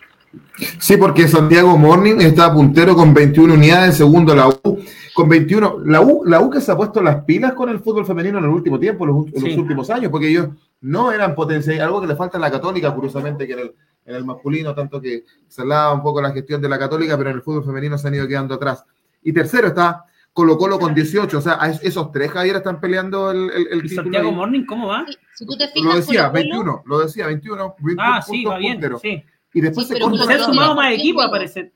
Sí, 0.79 0.97
porque 0.97 1.29
Santiago 1.29 1.77
Morning 1.77 2.21
está 2.21 2.53
puntero 2.53 2.95
con 2.95 3.13
21 3.13 3.55
unidades, 3.55 3.97
segundo 3.97 4.35
la 4.35 4.49
U 4.49 4.79
con 5.15 5.29
21. 5.29 5.81
La 5.85 6.01
U, 6.01 6.25
la 6.25 6.41
U 6.41 6.51
que 6.51 6.61
se 6.61 6.73
ha 6.73 6.77
puesto 6.77 7.03
las 7.03 7.25
pilas 7.25 7.53
con 7.53 7.69
el 7.69 7.81
fútbol 7.81 8.07
femenino 8.07 8.39
en 8.39 8.45
el 8.45 8.51
último 8.51 8.79
tiempo, 8.79 9.05
en 9.05 9.11
los, 9.11 9.57
últimos 9.57 9.91
años, 9.91 10.11
porque 10.11 10.29
ellos 10.29 10.49
no 10.81 11.13
eran 11.13 11.35
potencia, 11.35 11.85
algo 11.85 12.01
que 12.01 12.07
le 12.07 12.17
falta 12.17 12.39
a 12.39 12.41
la 12.41 12.51
Católica, 12.51 12.95
curiosamente, 12.95 13.47
que 13.47 13.53
en 13.53 13.59
el, 13.61 13.75
en 14.07 14.15
el 14.15 14.25
masculino, 14.25 14.75
tanto 14.75 15.01
que 15.01 15.25
se 15.49 15.63
hablaba 15.63 15.93
un 15.93 16.03
poco 16.03 16.21
la 16.23 16.33
gestión 16.33 16.61
de 16.61 16.69
la 16.69 16.79
Católica, 16.79 17.17
pero 17.17 17.31
en 17.31 17.37
el 17.37 17.43
fútbol 17.43 17.65
femenino 17.65 17.99
se 17.99 18.09
han 18.09 18.15
ido 18.15 18.27
quedando 18.27 18.55
atrás. 18.55 18.85
Y 19.23 19.33
tercero 19.33 19.69
está 19.69 20.05
Colo 20.33 20.57
Colo 20.57 20.79
con 20.79 20.95
18, 20.95 21.37
o 21.37 21.41
sea, 21.41 21.59
esos 21.83 22.11
tres, 22.11 22.31
Javier, 22.31 22.57
están 22.57 22.81
peleando 22.81 23.31
el, 23.31 23.51
el, 23.71 23.89
Santiago 23.91 24.33
Morning 24.33 24.65
cómo 24.65 24.89
va? 24.89 25.05
Si 25.35 25.45
tú 25.45 25.57
te 25.57 25.69
fijas, 25.69 25.85
lo 25.85 25.95
decía, 25.97 26.29
21, 26.31 26.83
lo 26.87 26.99
decía, 27.01 27.27
21, 27.27 27.75
21 27.79 28.03
ah, 28.03 28.23
sí, 28.23 28.45
va 28.45 28.57
bien, 28.57 28.81
sí. 29.01 29.23
Y 29.55 29.61
después 29.61 29.89
se, 29.89 29.97
se 29.97 30.35
ha 30.35 30.45
sumado 30.45 30.75
más 30.75 30.93
equipos, 30.93 31.25
aparece. 31.25 31.73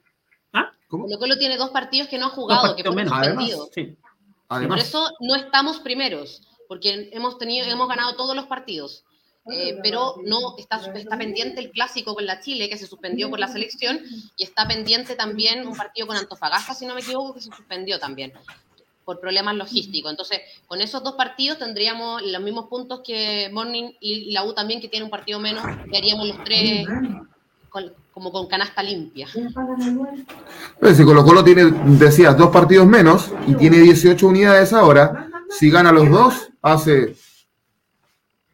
¿Ah? 0.53 0.73
Colo 0.89 1.19
Colo 1.19 1.39
tiene 1.39 1.57
dos 1.57 1.71
partidos 1.71 2.09
que 2.09 2.19
no 2.19 2.27
ha 2.27 2.31
jugado, 2.31 2.75
que 2.75 2.83
fueron 2.83 3.09
suspendidos. 3.09 3.71
Sí. 3.75 3.97
Por 4.49 4.79
eso 4.79 5.11
no 5.21 5.35
estamos 5.35 5.81
primeros, 5.81 6.43
porque 6.69 7.11
hemos, 7.13 7.37
tenido, 7.39 7.67
hemos 7.67 7.89
ganado 7.89 8.17
todos 8.17 8.37
los 8.37 8.47
partidos. 8.47 9.05
Eh, 9.49 9.79
pero 9.81 10.17
no 10.25 10.57
está, 10.59 10.81
está 10.93 11.17
pendiente 11.17 11.61
el 11.61 11.71
clásico 11.71 12.17
con 12.17 12.27
la 12.27 12.41
Chile, 12.41 12.69
que 12.69 12.77
se 12.77 12.87
suspendió 12.87 13.31
por 13.31 13.39
la 13.39 13.47
selección, 13.47 14.01
y 14.37 14.43
está 14.43 14.67
pendiente 14.67 15.15
también 15.15 15.67
un 15.67 15.77
partido 15.77 16.09
con 16.09 16.17
Antofagasta, 16.17 16.75
si 16.75 16.85
no 16.85 16.95
me 16.95 17.01
equivoco, 17.01 17.35
que 17.35 17.41
se 17.41 17.51
suspendió 17.51 17.99
también. 18.01 18.33
por 19.07 19.21
problemas 19.21 19.55
logísticos. 19.55 20.11
Entonces, 20.11 20.41
con 20.67 20.81
esos 20.81 21.03
dos 21.03 21.15
partidos 21.15 21.59
tendríamos 21.59 22.23
los 22.23 22.43
mismos 22.43 22.67
puntos 22.67 23.03
que 23.07 23.49
Morning 23.53 23.93
y 24.01 24.33
la 24.33 24.45
U 24.45 24.53
también, 24.53 24.81
que 24.81 24.89
tiene 24.89 25.05
un 25.05 25.11
partido 25.11 25.39
menos, 25.39 25.65
y 25.91 25.97
haríamos 25.97 26.27
los 26.27 26.45
tres 26.45 26.87
como 28.13 28.33
con 28.33 28.47
canasta 28.47 28.83
limpia. 28.83 29.29
Pues 30.81 30.97
si 30.97 31.05
Colo 31.05 31.25
Colo 31.25 31.45
tiene, 31.45 31.65
decías, 31.99 32.37
dos 32.37 32.51
partidos 32.51 32.87
menos 32.87 33.33
y 33.47 33.55
tiene 33.55 33.79
18 33.79 34.27
unidades 34.27 34.73
ahora, 34.73 35.29
si 35.51 35.71
gana 35.71 35.93
los 35.93 36.09
dos, 36.11 36.51
hace 36.63 37.15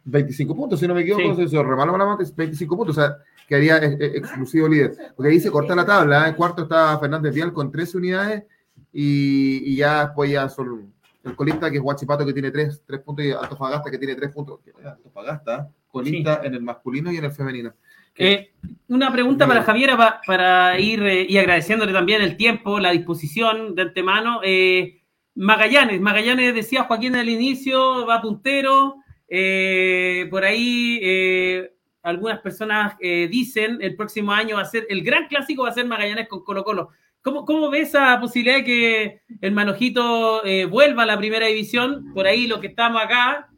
25 0.05 0.57
puntos, 0.57 0.81
si 0.81 0.87
no 0.87 0.95
me 0.95 1.03
equivoco, 1.03 1.37
sí. 1.37 1.43
eso 1.43 1.63
remalo 1.63 1.97
la 1.97 2.17
25 2.37 2.77
puntos, 2.77 2.99
o 2.99 3.01
sea, 3.01 3.17
quedaría 3.47 3.77
exclusivo 3.77 4.69
líder. 4.69 4.97
Porque 5.17 5.31
ahí 5.31 5.41
se 5.41 5.51
corta 5.51 5.75
la 5.75 5.87
tabla, 5.87 6.27
¿eh? 6.27 6.31
en 6.31 6.35
cuarto 6.35 6.63
está 6.63 6.99
Fernández 6.99 7.35
Vial 7.35 7.53
con 7.53 7.71
13 7.71 7.99
unidades 7.99 8.45
y, 8.93 9.77
ya 9.77 10.07
después 10.07 10.31
ya 10.31 10.49
son 10.49 10.93
el 11.25 11.37
colista 11.37 11.71
que 11.71 11.77
es 11.77 11.83
Guachipato 11.83 12.27
que 12.27 12.33
tiene 12.33 12.51
3, 12.51 12.83
puntos 13.05 13.25
y 13.25 13.31
Antofagasta 13.31 13.91
que 13.91 13.99
tiene 13.99 14.15
3 14.15 14.33
puntos. 14.33 14.61
Antofagasta, 14.85 15.71
colista 15.89 16.41
en 16.43 16.55
el 16.55 16.63
masculino 16.63 17.13
y 17.13 17.17
en 17.17 17.25
el 17.25 17.33
femenino. 17.33 17.73
Eh, 18.17 18.53
una 18.89 19.11
pregunta 19.11 19.47
para 19.47 19.63
Javiera 19.63 20.21
para 20.27 20.79
ir 20.79 21.03
eh, 21.03 21.27
y 21.29 21.39
agradeciéndole 21.39 21.93
también 21.93 22.21
el 22.21 22.37
tiempo, 22.37 22.79
la 22.79 22.91
disposición 22.91 23.75
de 23.75 23.83
antemano. 23.83 24.41
Eh, 24.45 25.01
Magallanes, 25.35 26.01
Magallanes 26.01 26.55
decía 26.55 26.85
Joaquín 26.85 27.17
al 27.17 27.29
inicio, 27.29 28.07
va 28.07 28.21
puntero. 28.21 28.97
por 30.31 30.45
ahí 30.45 31.01
algunas 32.03 32.41
personas 32.41 32.99
dicen 33.01 33.79
el 33.81 33.97
próximo 33.97 34.33
año 34.33 34.57
va 34.57 34.63
a 34.63 34.67
ser 34.67 34.87
el 34.91 35.03
gran 35.03 35.29
clásico, 35.29 35.63
va 35.63 35.71
a 35.71 35.73
ser 35.73 35.87
Magallanes 35.87 36.29
con 36.29 36.45
Colo 36.45 36.65
Colo. 36.65 36.91
¿Cómo, 37.23 37.47
cómo 37.47 37.71
ve 37.71 37.81
esa 37.81 38.21
posibilidad 38.21 38.57
de 38.57 38.65
que 38.65 39.23
el 39.41 39.53
Manojito 39.53 40.43
vuelva 40.69 41.05
a 41.05 41.07
la 41.07 41.17
primera 41.17 41.47
división? 41.47 42.13
Por 42.13 42.27
ahí 42.27 42.47
lo 42.47 42.61
que 42.61 42.67
estamos 42.67 43.03
acá, 43.03 43.49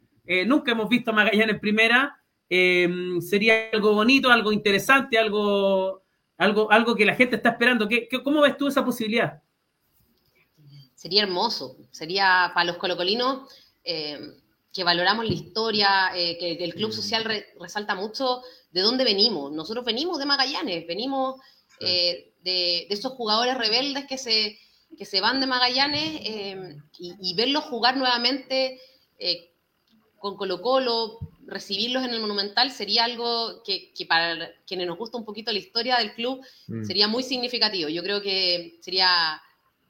nunca 0.45 0.71
hemos 0.71 0.87
visto 0.87 1.11
a 1.11 1.13
Magallanes 1.13 1.59
primera. 1.59 2.17
Em, 2.49 3.21
sería 3.21 3.69
algo 3.73 3.93
bonito, 3.93 4.29
algo 4.29 4.51
interesante, 4.51 5.17
algo, 5.17 6.03
algo, 6.37 6.71
algo 6.71 6.95
que 6.95 7.05
la 7.05 7.15
gente 7.15 7.37
está 7.37 7.49
esperando. 7.49 7.87
¿Qué, 7.87 8.07
cómo 8.23 8.41
ves 8.41 8.57
tú 8.57 8.67
esa 8.67 8.85
posibilidad? 8.85 9.41
Sería 10.93 11.23
hermoso, 11.23 11.77
sería 11.91 12.51
para 12.53 12.65
los 12.65 12.77
colocolinos 12.77 13.51
em, 13.83 14.35
que 14.71 14.83
valoramos 14.83 15.25
la 15.25 15.33
historia, 15.33 16.11
eh, 16.15 16.37
que, 16.37 16.63
el 16.63 16.73
club 16.73 16.91
social 16.91 17.23
resalta 17.59 17.95
mucho 17.95 18.41
de 18.71 18.81
dónde 18.81 19.03
venimos. 19.03 19.51
Nosotros 19.51 19.85
venimos 19.85 20.19
de 20.19 20.25
Magallanes, 20.25 20.85
venimos 20.85 21.39
eh, 21.79 22.33
de, 22.43 22.87
esos 22.89 23.13
jugadores 23.13 23.57
rebeldes 23.57 24.05
que 24.05 24.17
se, 24.17 24.59
que 24.97 25.05
se 25.05 25.21
van 25.21 25.39
de 25.39 25.47
Magallanes 25.47 26.21
y, 26.99 27.13
y, 27.21 27.33
verlos 27.35 27.63
jugar 27.65 27.97
nuevamente 27.97 28.79
eh, 29.17 29.51
con 30.19 30.35
Colo 30.35 30.61
Colo, 30.61 31.19
recibirlos 31.47 32.03
en 32.03 32.11
el 32.11 32.19
Monumental 32.19 32.71
sería 32.71 33.03
algo 33.03 33.61
que, 33.63 33.91
para 34.07 34.51
quienes 34.65 34.87
nos 34.87 34.97
gusta 34.97 35.17
un 35.17 35.25
poquito 35.25 35.51
la 35.51 35.59
historia 35.59 35.97
del 35.97 36.13
club 36.13 36.41
mm. 36.67 36.83
sería 36.83 37.07
muy 37.07 37.23
significativo. 37.23 37.89
Yo 37.89 38.03
creo 38.03 38.21
que 38.21 38.77
sería 38.81 39.41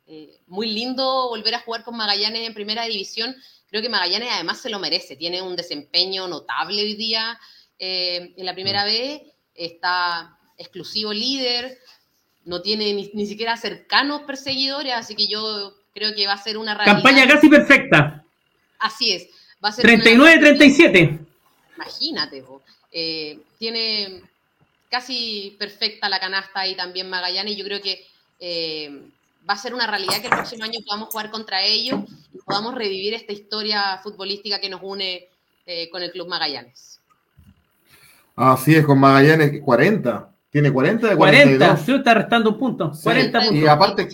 eh, 0.08 0.40
muy 0.48 0.72
lindo 0.72 1.30
volver 1.30 1.56
a 1.56 1.62
jugar 1.62 1.84
con 1.84 1.98
Magallanes 1.98 2.48
en 2.48 2.54
primera 2.54 2.86
división. 2.86 3.36
Creo 3.70 3.82
que 3.82 3.90
Magallanes 3.90 4.30
además 4.32 4.62
se 4.62 4.70
lo 4.70 4.80
merece, 4.80 5.16
tiene 5.16 5.42
un 5.42 5.56
desempeño 5.56 6.28
notable 6.28 6.82
hoy 6.82 6.96
día 6.96 7.40
eh, 7.80 8.34
en 8.38 8.46
la 8.46 8.54
primera 8.54 8.84
mm. 8.84 8.88
vez, 8.88 9.22
está 9.54 10.38
exclusivo 10.58 11.14
líder, 11.14 11.78
no 12.46 12.62
tiene 12.62 12.94
ni, 12.94 13.26
siquiera 13.26 13.58
cercanos 13.58 14.22
perseguidores, 14.22 14.94
así 14.94 15.16
que 15.16 15.28
yo 15.28 15.74
creo 15.94 16.14
que 16.16 16.28
va 16.28 16.34
a 16.34 16.44
ser 16.44 16.58
una 16.58 16.76
realidad. 16.76 17.02
Campaña 17.02 17.28
casi 17.28 17.50
perfecta. 17.50 18.24
Así 18.80 19.14
es. 19.14 19.28
Va 19.64 19.70
a 19.70 19.72
ser 19.72 19.86
39-37 19.86 21.25
imagínate, 21.76 22.44
eh, 22.92 23.40
tiene 23.58 24.22
casi 24.90 25.56
perfecta 25.60 26.10
la 26.10 26.20
canasta 26.20 26.62
ahí 26.62 26.76
también 26.76 27.10
Magallanes 27.10 27.54
y 27.54 27.58
yo 27.58 27.66
creo 27.66 27.82
que 27.82 28.06
eh, 28.40 29.10
va 29.48 29.54
a 29.54 29.58
ser 29.58 29.74
una 29.74 29.88
realidad 29.88 30.22
que 30.22 30.28
el 30.28 30.34
próximo 30.34 30.64
año 30.64 30.80
podamos 30.86 31.10
jugar 31.10 31.30
contra 31.32 31.62
ellos 31.64 32.02
y 32.34 32.38
podamos 32.40 32.76
revivir 32.76 33.14
esta 33.14 33.34
historia 33.34 34.00
futbolística 34.02 34.60
que 34.60 34.70
nos 34.70 34.82
une 34.82 35.28
eh, 35.66 35.90
con 35.90 36.02
el 36.02 36.12
Club 36.12 36.28
Magallanes. 36.28 37.00
Así 38.36 38.76
es, 38.76 38.86
con 38.86 39.00
Magallanes 39.00 39.62
40. 39.62 40.32
Tiene 40.50 40.72
40 40.72 41.10
de 41.10 41.16
42. 41.16 41.68
40, 41.68 41.98
está 41.98 42.14
restando 42.14 42.52
un 42.52 42.58
punto. 42.58 42.92
40 43.04 43.40
puntos. 43.40 43.56
Y 43.58 43.68
aparte, 43.68 44.10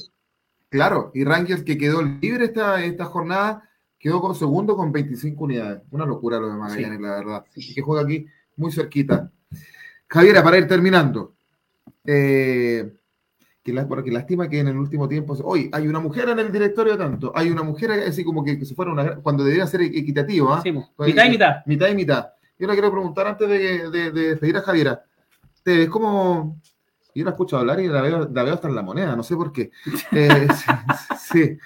claro, 0.70 1.12
y 1.14 1.24
Rangers 1.24 1.64
que 1.64 1.78
quedó 1.78 2.02
libre 2.02 2.46
esta, 2.46 2.84
esta 2.84 3.06
jornada 3.06 3.70
quedó 4.02 4.20
con 4.20 4.34
segundo 4.34 4.76
con 4.76 4.92
25 4.92 5.44
unidades. 5.44 5.84
Una 5.92 6.06
locura 6.06 6.40
lo 6.40 6.50
de 6.50 6.58
Magallanes, 6.58 7.00
la 7.00 7.12
verdad. 7.12 7.46
Y 7.56 7.74
que 7.74 7.82
juega 7.82 8.02
aquí 8.02 8.26
muy 8.56 8.72
cerquita. 8.72 9.32
Javiera, 10.08 10.44
para 10.44 10.58
ir 10.58 10.68
terminando. 10.68 11.36
Eh, 12.04 12.92
que, 13.64 13.72
la, 13.72 13.88
porque 13.88 14.12
lástima 14.12 14.50
que 14.50 14.60
en 14.60 14.70
el 14.70 14.78
último 14.78 15.08
tiempo. 15.08 15.38
Hoy 15.44 15.70
hay 15.72 15.88
una 15.88 16.00
mujer 16.00 16.30
en 16.30 16.40
el 16.40 16.52
directorio 16.52 16.98
tanto. 16.98 17.32
Hay 17.36 17.52
una 17.52 17.62
mujer 17.62 17.92
así 17.92 18.24
como 18.24 18.44
que, 18.44 18.66
se 18.66 18.74
fuera 18.74 18.92
una. 18.92 19.18
Cuando 19.18 19.44
debería 19.44 19.68
ser 19.68 19.82
equitativo. 19.82 20.52
¿ah? 20.52 20.64
mitad 20.66 21.26
y 21.26 21.30
mitad. 21.30 21.56
Mitad 21.68 21.88
y 21.90 21.96
mitad. 21.96 22.30
Yo 22.58 22.68
le 22.68 22.74
quiero 22.74 22.92
preguntar 22.92 23.28
antes 23.28 23.48
de, 23.48 23.90
de, 23.90 24.12
despedir 24.12 24.58
a 24.58 24.62
Javiera. 24.62 25.04
¿Te 25.64 25.78
ves 25.78 25.90
como.? 25.90 26.60
Yo 27.14 27.26
la 27.26 27.32
escucho 27.32 27.58
hablar 27.58 27.80
y 27.82 27.88
la 27.88 28.02
veo, 28.02 28.30
la 28.32 28.44
veo 28.44 28.54
hasta 28.54 28.70
en 28.70 28.76
la 28.76 28.82
moneda, 28.82 29.16
no 29.16 29.24
sé 29.24 29.36
por 29.36 29.52
qué. 29.52 29.70
Eh, 30.12 30.48
sí. 31.20 31.58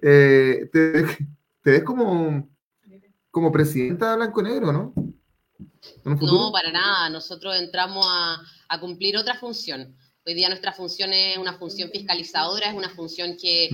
Eh, 0.00 0.68
te, 0.72 1.04
te 1.62 1.70
ves 1.70 1.84
como, 1.84 2.48
como 3.30 3.52
presidenta 3.52 4.10
de 4.10 4.16
Blanco 4.16 4.42
Negro, 4.42 4.72
¿no? 4.72 4.94
No, 6.04 6.52
para 6.52 6.70
nada. 6.70 7.10
Nosotros 7.10 7.56
entramos 7.56 8.06
a, 8.08 8.40
a, 8.68 8.80
cumplir 8.80 9.16
otra 9.16 9.34
función. 9.34 9.96
Hoy 10.24 10.34
día 10.34 10.48
nuestra 10.48 10.72
función 10.72 11.12
es 11.12 11.38
una 11.38 11.54
función 11.54 11.90
fiscalizadora, 11.90 12.68
es 12.68 12.74
una 12.74 12.90
función 12.90 13.36
que 13.40 13.68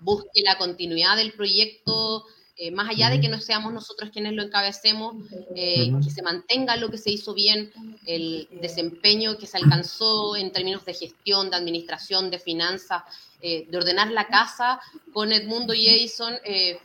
busque 0.00 0.42
la 0.42 0.58
continuidad 0.58 1.16
del 1.16 1.32
proyecto 1.32 2.24
eh, 2.56 2.70
más 2.70 2.88
allá 2.88 3.10
de 3.10 3.20
que 3.20 3.28
no 3.28 3.40
seamos 3.40 3.72
nosotros 3.72 4.10
quienes 4.12 4.32
lo 4.32 4.42
encabecemos, 4.44 5.16
eh, 5.56 5.90
que 6.04 6.10
se 6.10 6.22
mantenga 6.22 6.76
lo 6.76 6.88
que 6.88 6.98
se 6.98 7.10
hizo 7.10 7.34
bien, 7.34 7.72
el 8.06 8.46
desempeño 8.62 9.36
que 9.38 9.46
se 9.46 9.56
alcanzó 9.56 10.36
en 10.36 10.52
términos 10.52 10.84
de 10.84 10.94
gestión, 10.94 11.50
de 11.50 11.56
administración, 11.56 12.30
de 12.30 12.38
finanzas, 12.38 13.02
eh, 13.40 13.66
de 13.68 13.76
ordenar 13.76 14.12
la 14.12 14.28
casa 14.28 14.80
con 15.12 15.32
Edmundo 15.32 15.74
y 15.74 15.88
Edison, 15.88 16.34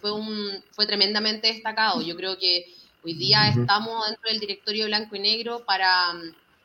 fue, 0.01 0.11
un, 0.11 0.63
fue 0.71 0.87
tremendamente 0.87 1.53
destacado. 1.53 2.01
Yo 2.01 2.15
creo 2.15 2.39
que 2.39 2.65
hoy 3.03 3.13
día 3.13 3.49
estamos 3.49 4.07
dentro 4.07 4.27
del 4.27 4.39
directorio 4.39 4.87
blanco 4.87 5.15
y 5.15 5.19
negro 5.19 5.63
para, 5.65 6.13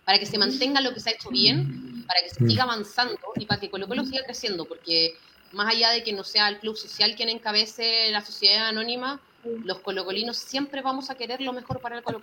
para 0.06 0.18
que 0.18 0.24
se 0.24 0.38
mantenga 0.38 0.80
lo 0.80 0.94
que 0.94 1.00
se 1.00 1.10
ha 1.10 1.12
hecho 1.12 1.28
bien, 1.28 2.06
para 2.06 2.20
que 2.22 2.30
se 2.30 2.46
siga 2.46 2.62
avanzando 2.62 3.18
y 3.36 3.44
para 3.44 3.60
que 3.60 3.68
Colo 3.68 3.86
Colo 3.86 4.02
siga 4.04 4.24
creciendo, 4.24 4.64
porque 4.64 5.14
más 5.54 5.72
allá 5.72 5.90
de 5.90 6.02
que 6.02 6.12
no 6.12 6.24
sea 6.24 6.48
el 6.48 6.58
club 6.58 6.76
social 6.76 7.14
quien 7.16 7.28
encabece 7.28 8.10
la 8.10 8.20
sociedad 8.20 8.68
anónima, 8.68 9.20
los 9.64 9.78
colocolinos 9.80 10.36
siempre 10.36 10.82
vamos 10.82 11.10
a 11.10 11.14
querer 11.14 11.40
lo 11.40 11.52
mejor 11.52 11.80
para 11.80 11.96
el 11.96 12.02
Colo 12.02 12.20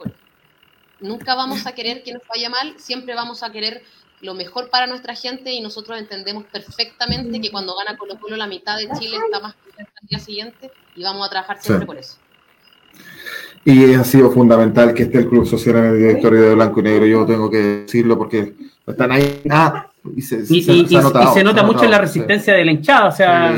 Nunca 1.00 1.34
vamos 1.34 1.66
a 1.66 1.74
querer 1.74 2.04
que 2.04 2.14
nos 2.14 2.22
vaya 2.28 2.50
mal, 2.50 2.80
siempre 2.80 3.16
vamos 3.16 3.42
a 3.42 3.52
querer 3.52 3.84
lo 4.22 4.36
mejor 4.36 4.70
para 4.70 4.86
nuestra 4.86 5.16
gente 5.16 5.52
y 5.52 5.62
nosotros 5.62 5.98
entendemos 5.98 6.46
perfectamente 6.46 7.42
que 7.42 7.50
cuando 7.52 7.76
gana 7.76 7.98
Colo 7.98 8.20
Colo 8.20 8.38
la 8.38 8.48
mitad 8.48 8.78
de 8.78 8.90
Chile 9.00 9.18
está 9.18 9.40
más 9.40 9.56
que 9.56 9.82
el 9.82 10.08
día 10.08 10.20
siguiente 10.20 10.72
y 10.96 11.04
vamos 11.04 11.26
a 11.26 11.30
trabajar 11.30 11.62
siempre 11.62 11.86
por 11.86 11.98
eso. 11.98 12.18
Y 13.64 13.94
ha 13.94 14.04
sido 14.04 14.32
fundamental 14.32 14.94
que 14.94 15.04
esté 15.04 15.20
el 15.20 15.30
Club 15.30 15.46
Social 15.46 15.78
en 15.78 15.86
el 15.86 15.98
directorio 15.98 16.42
de 16.42 16.56
Blanco 16.56 16.80
y 16.80 16.84
Negro, 16.84 17.06
yo 17.06 17.26
tengo 17.26 17.50
que 17.50 17.58
decirlo 17.58 18.18
porque 18.18 18.54
están 18.88 19.12
ahí. 19.12 19.42
Ah, 19.50 19.88
y 20.16 20.22
se, 20.22 21.44
nota 21.44 21.64
mucho 21.64 21.84
en 21.84 21.92
la 21.92 22.00
resistencia 22.00 22.56
de 22.56 22.66
la 22.66 22.72
hinchada. 22.72 23.08
O 23.08 23.12
sea, 23.12 23.56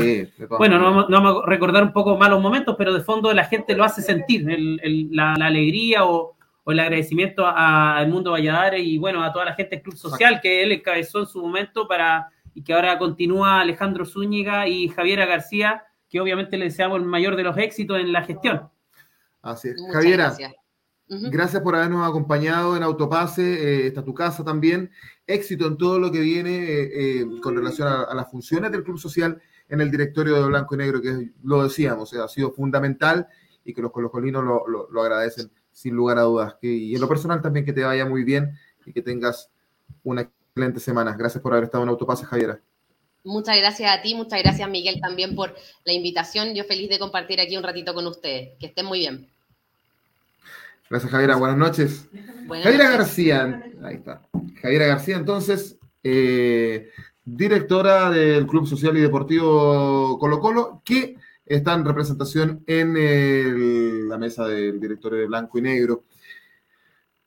bueno, 0.58 0.78
no, 0.78 1.06
vamos 1.08 1.42
a 1.42 1.46
recordar 1.46 1.82
un 1.82 1.92
poco 1.92 2.18
malos 2.18 2.42
momentos, 2.42 2.74
pero 2.76 2.92
de 2.92 3.00
fondo 3.00 3.32
la 3.32 3.44
gente 3.44 3.74
lo 3.74 3.84
hace 3.84 4.02
sentir, 4.02 4.46
la, 5.10 5.34
alegría 5.34 6.04
o, 6.04 6.36
el 6.66 6.80
agradecimiento 6.80 7.46
al 7.46 8.08
mundo 8.08 8.32
Valladares 8.32 8.82
y 8.84 8.98
bueno, 8.98 9.22
a 9.22 9.32
toda 9.32 9.46
la 9.46 9.54
gente 9.54 9.76
del 9.76 9.82
Club 9.82 9.96
Social 9.96 10.40
que 10.42 10.62
él 10.62 10.72
encabezó 10.72 11.20
en 11.20 11.26
su 11.26 11.40
momento 11.40 11.88
para 11.88 12.28
y 12.54 12.62
que 12.62 12.72
ahora 12.72 12.98
continúa 12.98 13.60
Alejandro 13.60 14.04
Zúñiga 14.04 14.68
y 14.68 14.88
Javiera 14.88 15.26
García, 15.26 15.82
que 16.08 16.20
obviamente 16.20 16.56
le 16.56 16.66
deseamos 16.66 16.98
el 17.00 17.04
mayor 17.04 17.36
de 17.36 17.42
los 17.42 17.56
éxitos 17.58 17.98
en 17.98 18.12
la 18.12 18.22
gestión. 18.22 18.68
Así 19.44 19.68
es. 19.68 19.76
Javiera, 19.92 20.24
gracias. 20.26 20.52
gracias. 21.08 21.62
por 21.62 21.76
habernos 21.76 22.08
acompañado 22.08 22.76
en 22.76 22.82
Autopase, 22.82 23.42
eh, 23.42 23.86
está 23.86 24.02
tu 24.02 24.14
casa 24.14 24.42
también 24.42 24.90
éxito 25.26 25.66
en 25.66 25.76
todo 25.76 25.98
lo 25.98 26.10
que 26.10 26.20
viene 26.20 26.56
eh, 26.56 27.20
eh, 27.20 27.26
con 27.42 27.56
relación 27.56 27.88
a, 27.88 28.14
las 28.14 28.30
funciones 28.30 28.70
del 28.72 28.84
Club 28.84 28.98
Social 28.98 29.40
en 29.68 29.80
el 29.80 29.90
directorio 29.90 30.34
de 30.34 30.46
Blanco 30.46 30.74
y 30.74 30.78
Negro, 30.78 31.00
que 31.00 31.30
lo 31.42 31.62
decíamos, 31.62 32.12
ha 32.14 32.28
sido 32.28 32.52
fundamental 32.52 33.26
y 33.64 33.72
que 33.72 33.80
los 33.80 33.92
colocolinos 33.92 34.44
lo, 34.44 34.66
lo, 34.66 35.02
agradecen 35.02 35.50
sin 35.72 35.94
lugar 35.94 36.18
a 36.18 36.22
dudas. 36.22 36.56
Que, 36.60 36.68
y 36.68 36.94
en 36.94 37.00
lo 37.00 37.08
personal 37.08 37.40
también 37.40 37.64
que 37.64 37.72
te 37.72 37.82
vaya 37.82 38.04
muy 38.04 38.24
bien 38.24 38.58
y 38.84 38.92
que 38.92 39.00
tengas 39.00 39.50
una 40.02 40.22
excelente 40.22 40.80
semana. 40.80 41.16
Gracias 41.16 41.42
por 41.42 41.52
haber 41.52 41.64
estado 41.64 41.82
en 41.84 41.90
Autopase, 41.90 42.26
Javiera. 42.26 42.60
Muchas 43.24 43.56
gracias 43.56 43.90
a 43.90 44.02
ti, 44.02 44.14
muchas 44.14 44.42
gracias 44.42 44.68
Miguel 44.68 45.00
también 45.00 45.34
por 45.34 45.54
la 45.84 45.94
invitación. 45.94 46.54
Yo 46.54 46.64
feliz 46.64 46.90
de 46.90 46.98
compartir 46.98 47.40
aquí 47.40 47.56
un 47.56 47.62
ratito 47.62 47.94
con 47.94 48.06
ustedes. 48.06 48.58
Que 48.58 48.66
estén 48.66 48.84
muy 48.84 48.98
bien. 48.98 49.30
Gracias 50.90 51.10
Javiera, 51.10 51.36
buenas 51.36 51.56
noches. 51.56 52.08
Javiera 52.46 52.90
García, 52.90 53.62
ahí 53.82 53.94
está. 53.96 54.22
Javiera 54.60 54.86
García, 54.86 55.16
entonces, 55.16 55.78
eh, 56.02 56.90
directora 57.24 58.10
del 58.10 58.46
Club 58.46 58.66
Social 58.66 58.96
y 58.96 59.00
Deportivo 59.00 60.18
Colo 60.18 60.40
Colo, 60.40 60.82
que 60.84 61.16
está 61.46 61.74
en 61.74 61.84
representación 61.84 62.62
en 62.66 64.08
la 64.08 64.18
mesa 64.18 64.46
del 64.46 64.78
director 64.78 65.14
de 65.14 65.26
Blanco 65.26 65.58
y 65.58 65.62
Negro, 65.62 66.04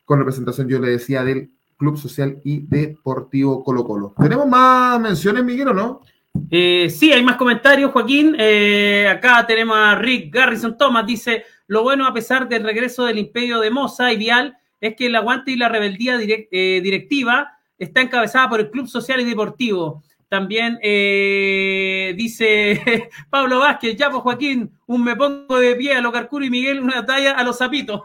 con 0.05 0.19
representación, 0.19 0.69
yo 0.69 0.79
le 0.79 0.91
decía, 0.91 1.23
del 1.23 1.51
Club 1.77 1.97
Social 1.97 2.39
y 2.43 2.59
Deportivo 2.59 3.63
Colo 3.63 3.83
Colo. 3.83 4.13
¿Tenemos 4.19 4.47
más 4.47 4.99
menciones, 4.99 5.43
Miguel, 5.43 5.69
o 5.69 5.73
no? 5.73 6.01
Eh, 6.49 6.89
sí, 6.89 7.11
hay 7.11 7.23
más 7.23 7.35
comentarios, 7.35 7.91
Joaquín. 7.91 8.35
Eh, 8.37 9.07
acá 9.09 9.45
tenemos 9.45 9.75
a 9.75 9.95
Rick 9.95 10.33
Garrison 10.33 10.77
Thomas, 10.77 11.05
dice, 11.05 11.43
lo 11.67 11.83
bueno 11.83 12.07
a 12.07 12.13
pesar 12.13 12.49
del 12.49 12.63
regreso 12.63 13.05
del 13.05 13.19
imperio 13.19 13.59
de 13.59 13.69
Moza 13.69 14.11
y 14.11 14.17
Vial 14.17 14.57
es 14.79 14.95
que 14.95 15.07
el 15.07 15.15
aguante 15.15 15.51
y 15.51 15.55
la 15.55 15.69
rebeldía 15.69 16.17
eh, 16.19 16.81
directiva 16.81 17.57
está 17.77 18.01
encabezada 18.01 18.49
por 18.49 18.59
el 18.59 18.71
Club 18.71 18.87
Social 18.87 19.21
y 19.21 19.25
Deportivo. 19.25 20.03
También 20.29 20.77
dice 20.81 23.09
Pablo 23.29 23.59
Vázquez, 23.59 23.95
ya 23.95 24.09
pues 24.09 24.23
Joaquín, 24.23 24.77
un 24.87 25.03
me 25.03 25.15
pongo 25.15 25.57
de 25.57 25.75
pie 25.75 25.95
a 25.95 26.01
lo 26.01 26.11
Carcuro 26.11 26.43
y 26.43 26.49
Miguel, 26.49 26.81
una 26.81 27.05
talla 27.05 27.31
a 27.31 27.43
los 27.43 27.57
zapitos. 27.57 28.01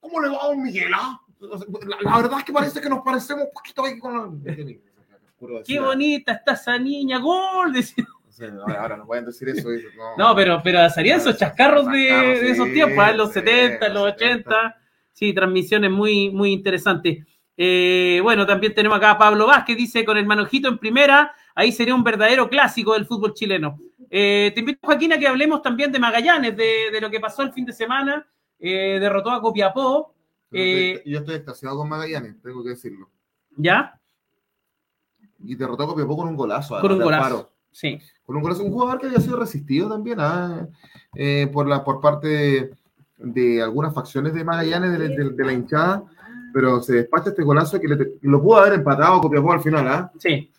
¿Cómo 0.00 0.20
le 0.20 0.28
va 0.28 0.36
a 0.36 0.48
un 0.48 0.62
Miguel? 0.62 0.92
Ah? 0.94 1.18
La, 1.40 2.16
verdad 2.16 2.40
es 2.40 2.44
que 2.44 2.52
parece 2.52 2.80
que 2.80 2.88
nos 2.88 3.00
parecemos 3.00 3.44
un 3.44 3.52
poquito 3.52 3.84
ahí 3.84 3.98
con 3.98 4.42
Qué 5.64 5.78
bonita 5.78 6.32
está 6.32 6.52
esa 6.52 6.78
niña, 6.78 7.18
gol. 7.18 7.72
Ahora, 8.66 8.96
no 8.96 9.06
pueden 9.06 9.24
decir 9.24 9.48
eso. 9.48 9.68
no, 10.16 10.34
pero, 10.34 10.60
pero 10.62 10.88
serían 10.90 11.20
esos 11.20 11.36
chascarros 11.36 11.86
de, 11.90 12.50
esos 12.50 12.72
tiempos, 12.72 13.04
¿eh? 13.08 13.14
los 13.14 13.32
70, 13.32 13.88
los 13.88 14.12
80. 14.14 14.76
Sí, 15.12 15.32
transmisiones 15.32 15.90
muy, 15.90 16.30
muy 16.30 16.52
interesantes. 16.52 17.26
Eh, 17.56 18.20
bueno, 18.22 18.46
también 18.46 18.72
tenemos 18.74 18.98
acá 18.98 19.12
a 19.12 19.18
Pablo 19.18 19.46
Vázquez, 19.46 19.76
dice 19.76 20.04
con 20.04 20.16
el 20.16 20.26
manojito 20.26 20.68
en 20.68 20.78
primera, 20.78 21.34
ahí 21.54 21.72
sería 21.72 21.94
un 21.94 22.04
verdadero 22.04 22.48
clásico 22.48 22.94
del 22.94 23.06
fútbol 23.06 23.34
chileno. 23.34 23.80
Eh, 24.10 24.52
te 24.54 24.60
invito, 24.60 24.78
Joaquín, 24.82 25.12
a 25.12 25.18
que 25.18 25.26
hablemos 25.26 25.60
también 25.60 25.90
de 25.90 25.98
Magallanes, 25.98 26.56
de, 26.56 26.90
de 26.92 27.00
lo 27.00 27.10
que 27.10 27.18
pasó 27.18 27.42
el 27.42 27.52
fin 27.52 27.64
de 27.64 27.72
semana. 27.72 28.26
derrotó 28.58 29.32
a 29.32 29.40
Copiapó, 29.40 30.14
eh, 30.50 31.02
yo 31.04 31.18
estoy 31.18 31.36
extasiado 31.36 31.76
con 31.76 31.88
Magallanes, 31.88 32.40
tengo 32.42 32.62
que 32.62 32.70
decirlo. 32.70 33.10
¿Ya? 33.56 34.00
Y 35.40 35.54
derrotó 35.54 35.82
a 35.84 35.86
Copiapó 35.88 36.16
con 36.16 36.28
un 36.28 36.36
golazo. 36.36 36.80
Con 36.80 36.92
un 36.92 37.02
golazo, 37.02 37.52
sí. 37.78 37.98
Con 38.24 38.36
un 38.36 38.42
golazo, 38.42 38.64
un 38.64 38.72
jugador 38.72 38.98
que 38.98 39.06
había 39.06 39.20
sido 39.20 39.38
resistido 39.38 39.88
también 39.88 40.18
¿ah? 40.20 40.66
eh, 41.14 41.48
por, 41.52 41.66
la, 41.66 41.84
por 41.84 42.00
parte 42.00 42.70
de, 43.18 43.62
algunas 43.62 43.94
facciones 43.94 44.34
de 44.34 44.44
Magallanes 44.44 44.98
de, 44.98 45.44
la 45.44 45.52
hinchada, 45.52 46.04
pero 46.52 46.82
se 46.82 46.94
despacha 46.94 47.30
este 47.30 47.42
golazo 47.42 47.80
que 47.80 47.88
lo 47.88 48.42
pudo 48.42 48.56
haber 48.56 48.74
empatado 48.74 49.20
Copiapó 49.20 49.52
al 49.52 49.60
final, 49.60 49.86
¿ah? 49.88 50.12
Sí. 50.18 50.50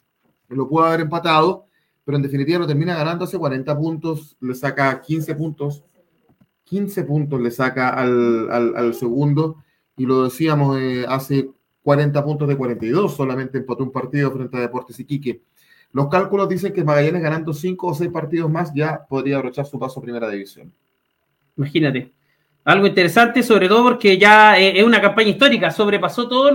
Lo 0.47 0.67
pudo 0.67 0.85
haber 0.85 1.01
empatado, 1.01 1.65
pero 2.05 2.15
en 2.15 2.23
definitiva 2.23 2.59
lo 2.59 2.67
termina 2.67 2.95
ganando 2.95 3.25
hace 3.25 3.37
40 3.37 3.77
puntos, 3.77 4.37
le 4.39 4.55
saca 4.55 5.01
15 5.01 5.35
puntos, 5.35 5.83
15 6.63 7.03
puntos 7.03 7.41
le 7.41 7.51
saca 7.51 7.89
al, 7.89 8.49
al, 8.51 8.75
al 8.77 8.93
segundo 8.93 9.57
y 9.97 10.05
lo 10.05 10.23
decíamos 10.23 10.79
eh, 10.79 11.05
hace 11.07 11.51
40 11.83 12.23
puntos 12.23 12.47
de 12.47 12.55
42, 12.55 13.15
solamente 13.15 13.57
empató 13.57 13.83
un 13.83 13.91
partido 13.91 14.31
frente 14.31 14.57
a 14.57 14.61
Deportes 14.61 14.99
Iquique. 14.99 15.41
Los 15.91 16.07
cálculos 16.07 16.47
dicen 16.47 16.73
que 16.73 16.83
Magallanes 16.83 17.21
ganando 17.21 17.53
5 17.53 17.87
o 17.87 17.93
6 17.93 18.11
partidos 18.11 18.49
más 18.49 18.73
ya 18.73 19.05
podría 19.09 19.37
abrochar 19.37 19.65
su 19.65 19.79
paso 19.79 19.99
a 19.99 20.03
primera 20.03 20.29
división. 20.29 20.71
Imagínate. 21.57 22.11
Algo 22.63 22.85
interesante, 22.85 23.41
sobre 23.41 23.67
todo 23.67 23.83
porque 23.83 24.17
ya 24.17 24.59
eh, 24.59 24.79
es 24.79 24.83
una 24.83 25.01
campaña 25.01 25.29
histórica, 25.29 25.71
sobrepasó 25.71 26.27
todos 26.27 26.53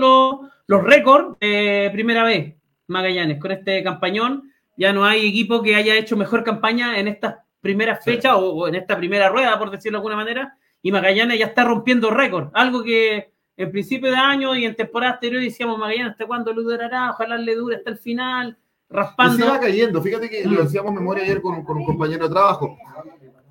los, 0.66 0.85
récords 0.85 1.39
de 1.41 1.91
primera 1.93 2.22
vez 2.22 2.55
Magallanes. 2.87 3.41
Con 3.41 3.51
este 3.51 3.82
campañón 3.82 4.53
ya 4.76 4.93
no 4.93 5.05
hay 5.05 5.26
equipo 5.26 5.62
que 5.62 5.74
haya 5.74 5.97
hecho 5.97 6.16
mejor 6.16 6.45
campaña 6.45 6.99
en 6.99 7.09
estas 7.09 7.37
primeras 7.61 8.05
fechas 8.05 8.35
o, 8.37 8.68
en 8.68 8.76
esta 8.76 8.97
primera 8.97 9.28
rueda, 9.28 9.59
por 9.59 9.70
decirlo 9.70 9.97
de 9.97 10.01
alguna 10.01 10.16
manera, 10.16 10.57
y 10.82 10.93
Magallanes 10.93 11.39
ya 11.39 11.47
está 11.47 11.64
rompiendo 11.64 12.11
récord, 12.11 12.51
algo 12.53 12.82
que 12.85 13.32
en 13.57 13.70
principio 13.72 14.11
de 14.11 14.16
año 14.16 14.55
y 14.55 14.64
en 14.64 14.74
temporada 14.74 15.14
anterior 15.14 15.43
decíamos 15.43 15.78
Magallanes 15.78 16.12
hasta 16.12 16.26
cuándo 16.26 16.53
lo 16.53 16.62
durará, 16.62 17.11
ojalá 17.11 17.39
le 17.39 17.55
dure 17.55 17.76
hasta 17.76 17.91
el 17.91 17.99
final, 17.99 18.59
raspando. 18.95 19.36
se 19.36 19.51
va 19.51 19.61
cayendo, 19.61 20.01
fíjate 20.01 20.30
que 20.30 20.45
lo 20.45 20.62
decíamos 20.62 20.92
memoria 20.92 21.24
ayer 21.24 21.40
con, 21.40 21.55
un 21.57 21.84
compañero 21.84 22.28
de 22.28 22.32
trabajo. 22.32 22.76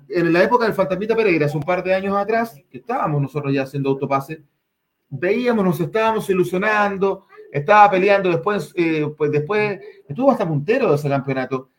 En 0.08 0.32
la 0.32 0.42
época 0.42 0.64
del 0.64 0.74
Fantasmita 0.74 1.16
Pereira, 1.16 1.46
hace 1.46 1.56
un 1.56 1.62
par 1.62 1.82
de 1.82 1.94
años 1.94 2.16
atrás, 2.16 2.60
que 2.70 2.78
estábamos 2.78 3.20
nosotros 3.20 3.52
ya 3.52 3.62
haciendo 3.62 3.90
autopase, 3.90 4.42
veíamos, 5.08 5.64
nos 5.64 5.80
estábamos 5.80 6.28
ilusionando, 6.30 7.26
estaba 7.52 7.90
peleando, 7.90 8.30
después, 8.30 8.72
eh, 8.76 9.06
pues 9.16 9.30
después 9.30 9.80
estuvo 10.08 10.30
hasta 10.30 10.46
puntero 10.46 10.90
de 10.90 10.96
ese 10.96 11.08
campeonato. 11.08 11.70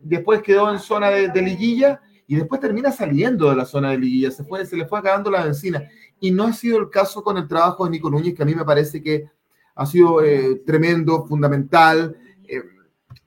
Después 0.00 0.42
quedó 0.42 0.70
en 0.70 0.78
zona 0.78 1.10
de, 1.10 1.28
de 1.28 1.42
liguilla 1.42 2.00
y 2.26 2.36
después 2.36 2.60
termina 2.60 2.90
saliendo 2.90 3.50
de 3.50 3.56
la 3.56 3.64
zona 3.64 3.90
de 3.90 3.98
liguilla, 3.98 4.30
se, 4.30 4.44
fue, 4.44 4.64
se 4.64 4.76
le 4.76 4.86
fue 4.86 4.98
acabando 4.98 5.30
la 5.30 5.44
benzina 5.44 5.88
y 6.18 6.30
no 6.30 6.44
ha 6.44 6.52
sido 6.52 6.78
el 6.78 6.88
caso 6.88 7.22
con 7.22 7.36
el 7.36 7.48
trabajo 7.48 7.84
de 7.84 7.90
Nico 7.90 8.08
Núñez, 8.08 8.34
que 8.34 8.42
a 8.42 8.46
mí 8.46 8.54
me 8.54 8.64
parece 8.64 9.02
que 9.02 9.28
ha 9.74 9.86
sido 9.86 10.22
eh, 10.22 10.62
tremendo, 10.64 11.26
fundamental, 11.26 12.16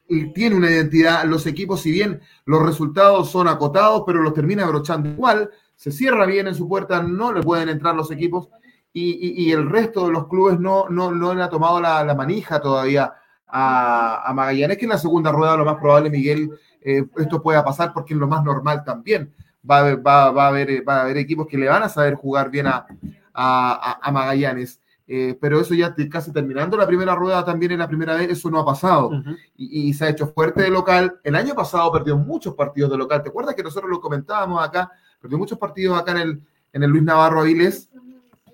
y 0.07 0.31
tiene 0.33 0.55
una 0.55 0.69
identidad. 0.69 1.23
Los 1.25 1.45
equipos, 1.47 1.81
si 1.81 1.91
bien 1.91 2.21
los 2.45 2.63
resultados 2.63 3.29
son 3.29 3.47
acotados, 3.47 4.03
pero 4.05 4.21
los 4.21 4.33
termina 4.33 4.63
abrochando 4.63 5.09
igual, 5.09 5.49
se 5.75 5.91
cierra 5.91 6.25
bien 6.25 6.47
en 6.47 6.55
su 6.55 6.67
puerta, 6.67 7.01
no 7.03 7.33
le 7.33 7.41
pueden 7.41 7.69
entrar 7.69 7.95
los 7.95 8.11
equipos, 8.11 8.49
y, 8.97 9.51
el 9.51 9.69
resto 9.69 10.05
de 10.05 10.13
los 10.13 10.27
clubes 10.29 10.57
no, 10.57 10.87
no, 10.87 11.11
no 11.11 11.33
le 11.33 11.43
ha 11.43 11.49
tomado 11.49 11.81
la, 11.81 12.15
manija 12.15 12.61
todavía 12.61 13.13
a, 13.45 14.31
Magallanes, 14.33 14.77
que 14.77 14.85
en 14.85 14.91
la 14.91 14.97
segunda 14.97 15.33
rueda 15.33 15.57
lo 15.57 15.65
más 15.65 15.75
probable, 15.75 16.09
Miguel, 16.09 16.49
eh, 16.79 17.03
esto 17.17 17.43
pueda 17.43 17.61
pasar 17.65 17.91
porque 17.91 18.13
es 18.13 18.19
lo 18.19 18.27
más 18.27 18.41
normal 18.41 18.85
también 18.85 19.33
va 19.69 19.77
a, 19.77 19.79
haber, 19.79 20.05
va, 20.05 20.23
a 20.23 20.47
haber, 20.47 20.87
va 20.87 20.97
a 20.97 21.01
haber 21.03 21.17
equipos 21.17 21.47
que 21.47 21.57
le 21.57 21.67
van 21.67 21.83
a 21.83 21.89
saber 21.89 22.15
jugar 22.15 22.49
bien 22.49 22.67
a, 22.67 22.85
a, 23.33 24.11
Magallanes. 24.11 24.79
Eh, 25.07 25.37
pero 25.39 25.59
eso 25.59 25.75
ya 25.75 25.95
casi 26.09 26.33
terminando 26.33 26.75
la 26.77 26.87
primera 26.87 27.13
rueda 27.13 27.45
también 27.45 27.73
en 27.73 27.79
la 27.79 27.87
primera 27.87 28.15
vez, 28.15 28.29
eso 28.31 28.49
no 28.49 28.59
ha 28.59 28.65
pasado. 28.65 29.11
y, 29.55 29.93
se 29.93 30.05
ha 30.05 30.09
hecho 30.09 30.27
fuerte 30.27 30.63
de 30.63 30.69
local. 30.69 31.19
El 31.23 31.35
año 31.35 31.53
pasado 31.53 31.91
perdió 31.91 32.17
muchos 32.17 32.55
partidos 32.55 32.91
de 32.91 32.97
local. 32.97 33.21
¿Te 33.21 33.29
acuerdas 33.29 33.55
que 33.55 33.63
nosotros 33.63 33.89
lo 33.89 34.01
comentábamos 34.01 34.65
acá? 34.65 34.91
Perdió 35.19 35.37
muchos 35.37 35.57
partidos 35.57 35.99
acá 35.99 36.11
en 36.11 36.17
el, 36.17 36.41
en 36.73 36.83
el 36.83 36.89
Luis 36.89 37.03
Navarro 37.03 37.41
Aviles, 37.41 37.89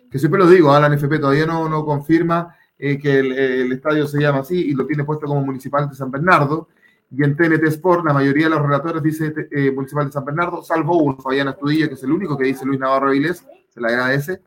que 0.09 0.19
siempre 0.19 0.39
lo 0.39 0.47
digo, 0.47 0.73
Alan 0.73 0.93
FP 0.93 1.19
todavía 1.19 1.45
no, 1.45 1.69
no 1.69 1.85
confirma 1.85 2.55
eh, 2.77 2.97
que 2.97 3.19
el, 3.19 3.31
el, 3.31 3.71
estadio 3.71 4.07
se 4.07 4.19
llama 4.19 4.39
así 4.39 4.69
y 4.69 4.73
lo 4.73 4.85
tiene 4.85 5.05
puesto 5.05 5.25
como 5.25 5.41
Municipal 5.41 5.89
de 5.89 5.95
San 5.95 6.11
Bernardo 6.11 6.67
y 7.11 7.23
en 7.23 7.35
TNT 7.35 7.63
Sport 7.67 8.05
la 8.05 8.13
mayoría 8.13 8.45
de 8.45 8.51
los 8.51 8.61
relatores 8.61 9.03
dice 9.03 9.33
eh, 9.51 9.71
Municipal 9.71 10.05
de 10.05 10.13
San 10.13 10.23
Bernardo, 10.23 10.63
salvo 10.63 10.97
uno, 10.97 11.17
Fabián 11.17 11.49
Astudillo, 11.49 11.89
que 11.89 11.95
es 11.95 12.03
el 12.03 12.11
único 12.11 12.37
que 12.37 12.45
dice 12.45 12.65
Luis 12.65 12.79
Navarro 12.79 13.09
Avilés, 13.09 13.45
se 13.69 13.81
le 13.81 13.87
agradece. 13.87 14.41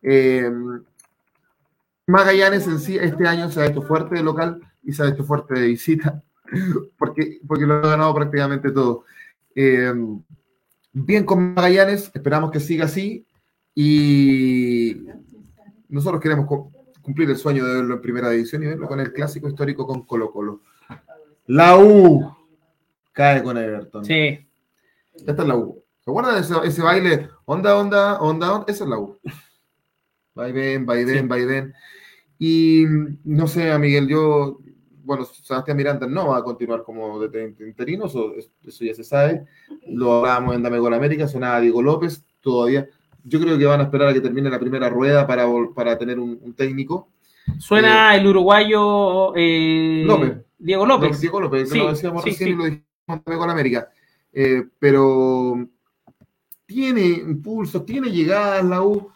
Eh, 0.00 0.48
Magallanes 2.06 2.66
en 2.66 2.78
sí 2.78 2.96
este 2.96 3.26
año 3.26 3.50
se 3.50 3.60
ha 3.60 3.66
hecho 3.66 3.82
fuerte 3.82 4.16
de 4.16 4.22
local 4.22 4.60
y 4.82 4.92
se 4.92 5.02
ha 5.02 5.08
hecho 5.08 5.24
fuerte 5.24 5.58
de 5.58 5.66
visita, 5.68 6.22
porque, 6.98 7.40
porque 7.46 7.66
lo 7.66 7.74
ha 7.74 7.80
ganado 7.80 8.14
prácticamente 8.14 8.70
todo. 8.70 9.04
Eh, 9.54 9.92
bien 10.92 11.24
con 11.24 11.54
Magallanes, 11.54 12.10
esperamos 12.14 12.50
que 12.50 12.60
siga 12.60 12.84
así 12.84 13.26
y 13.74 15.04
nosotros 15.88 16.20
queremos 16.20 16.46
cumplir 17.02 17.30
el 17.30 17.36
sueño 17.36 17.64
de 17.66 17.74
verlo 17.74 17.94
en 17.94 18.02
primera 18.02 18.30
división 18.30 18.62
y 18.62 18.66
verlo 18.66 18.86
con 18.86 19.00
el 19.00 19.12
clásico 19.12 19.48
histórico 19.48 19.86
con 19.86 20.02
Colo 20.02 20.30
Colo. 20.30 20.62
La 21.46 21.76
U 21.76 22.34
cae 23.12 23.42
con 23.42 23.56
Everton. 23.56 24.04
Sí. 24.04 24.46
Esta 25.14 25.42
es 25.42 25.48
la 25.48 25.56
U. 25.56 25.82
¿Se 26.00 26.10
acuerdan 26.10 26.34
de 26.34 26.40
ese, 26.40 26.54
ese 26.64 26.82
baile? 26.82 27.28
Onda, 27.44 27.76
onda, 27.76 28.20
onda, 28.20 28.52
onda. 28.52 28.72
Esa 28.72 28.84
es 28.84 28.90
la 28.90 28.98
U. 28.98 29.18
Vaivén, 30.34 30.84
vaivén, 30.84 31.28
vaivén. 31.28 31.74
Y 32.38 32.84
no 33.24 33.46
sé, 33.46 33.76
Miguel, 33.78 34.08
yo, 34.08 34.58
bueno, 35.04 35.24
Sebastián 35.24 35.76
Miranda 35.76 36.06
no 36.06 36.28
va 36.28 36.38
a 36.38 36.44
continuar 36.44 36.82
como 36.82 37.20
de 37.20 37.54
interino, 37.66 38.06
eso, 38.06 38.34
eso, 38.36 38.84
ya 38.84 38.94
se 38.94 39.04
sabe. 39.04 39.46
Lo 39.86 40.18
hablábamos 40.18 40.56
en 40.56 40.62
Dame 40.62 40.78
Gol 40.78 40.94
América, 40.94 41.28
sonaba 41.28 41.60
Diego 41.60 41.82
López, 41.82 42.24
todavía. 42.40 42.88
Yo 43.22 43.40
creo 43.40 43.56
que 43.56 43.64
van 43.64 43.80
a 43.80 43.84
esperar 43.84 44.08
a 44.08 44.12
que 44.12 44.20
termine 44.20 44.50
la 44.50 44.58
primera 44.58 44.88
rueda 44.88 45.26
para, 45.26 45.46
para 45.74 45.96
tener 45.96 46.18
un, 46.18 46.54
técnico. 46.54 47.08
Suena 47.58 48.14
eh, 48.14 48.18
el 48.18 48.26
uruguayo 48.26 49.34
eh, 49.36 50.02
López. 50.04 50.38
Diego 50.58 50.84
López. 50.84 51.20
Diego 51.20 51.40
López, 51.40 51.70
que 51.70 51.78
lo 51.78 51.90
decíamos 51.90 52.24
recién 52.24 52.50
y 52.50 52.54
lo 52.54 52.64
dijimos 52.64 53.22
con 53.24 53.50
América. 53.50 53.88
Eh, 54.32 54.64
pero 54.78 55.68
tiene 56.66 57.06
impulso, 57.06 57.84
tiene 57.84 58.10
llegadas 58.10 58.64
la 58.64 58.82
U. 58.82 59.10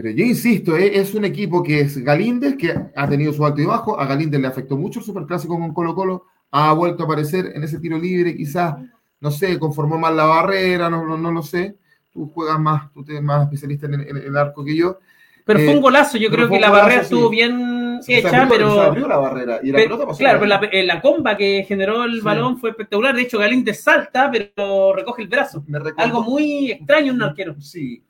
Pero 0.00 0.10
yo 0.10 0.24
insisto, 0.24 0.76
eh, 0.76 0.96
es 0.96 1.12
un 1.12 1.24
equipo 1.24 1.60
que 1.60 1.80
es 1.80 1.98
Galíndez, 1.98 2.56
que 2.56 2.72
ha 2.94 3.08
tenido 3.08 3.32
su 3.32 3.44
alto 3.44 3.60
y 3.60 3.66
bajo. 3.66 3.98
A 3.98 4.06
Galíndez 4.06 4.40
le 4.40 4.46
afectó 4.46 4.76
mucho 4.76 5.00
el 5.00 5.04
superclásico 5.04 5.58
con 5.58 5.74
Colo 5.74 5.92
Colo. 5.92 6.26
ha 6.52 6.72
vuelto 6.72 7.02
a 7.02 7.06
aparecer 7.06 7.50
en 7.52 7.64
ese 7.64 7.80
tiro 7.80 7.98
libre, 7.98 8.36
quizás, 8.36 8.76
no 9.18 9.32
sé, 9.32 9.58
conformó 9.58 9.98
más 9.98 10.14
la 10.14 10.26
barrera, 10.26 10.88
no, 10.88 11.04
no, 11.04 11.18
no 11.18 11.32
lo 11.32 11.42
sé. 11.42 11.74
Tú 12.12 12.30
juegas 12.32 12.60
más, 12.60 12.92
tú 12.92 13.04
eres 13.08 13.24
más 13.24 13.42
especialista 13.42 13.86
en, 13.86 13.94
el 13.94 14.36
arco 14.36 14.64
que 14.64 14.76
yo. 14.76 15.00
Pero 15.44 15.58
fue 15.58 15.70
un 15.70 15.78
eh, 15.78 15.80
golazo, 15.80 16.16
yo 16.16 16.30
creo 16.30 16.48
que 16.48 16.60
la 16.60 16.70
barrera 16.70 17.02
estuvo 17.02 17.28
bien 17.28 17.98
hecha, 18.06 18.46
pero. 18.48 18.74
Se 18.74 18.80
abrió 18.80 19.08
la 19.08 19.16
barrera 19.16 19.58
y 19.64 19.72
la 19.72 19.78
pelota 19.78 20.06
pasó 20.06 20.18
Claro, 20.18 20.38
pero 20.38 20.48
la, 20.48 20.84
la, 20.94 21.00
comba 21.00 21.36
que 21.36 21.64
generó 21.66 22.04
el 22.04 22.20
balón 22.20 22.56
fue 22.56 22.70
espectacular. 22.70 23.16
De 23.16 23.22
hecho, 23.22 23.40
Galíndez 23.40 23.82
salta, 23.82 24.30
pero 24.30 24.94
recoge 24.94 25.22
el 25.22 25.28
brazo. 25.28 25.64
Algo 25.96 26.22
muy 26.22 26.70
extraño 26.70 27.10
en 27.10 27.16
un 27.16 27.22
arquero. 27.22 27.60
Sí, 27.60 28.00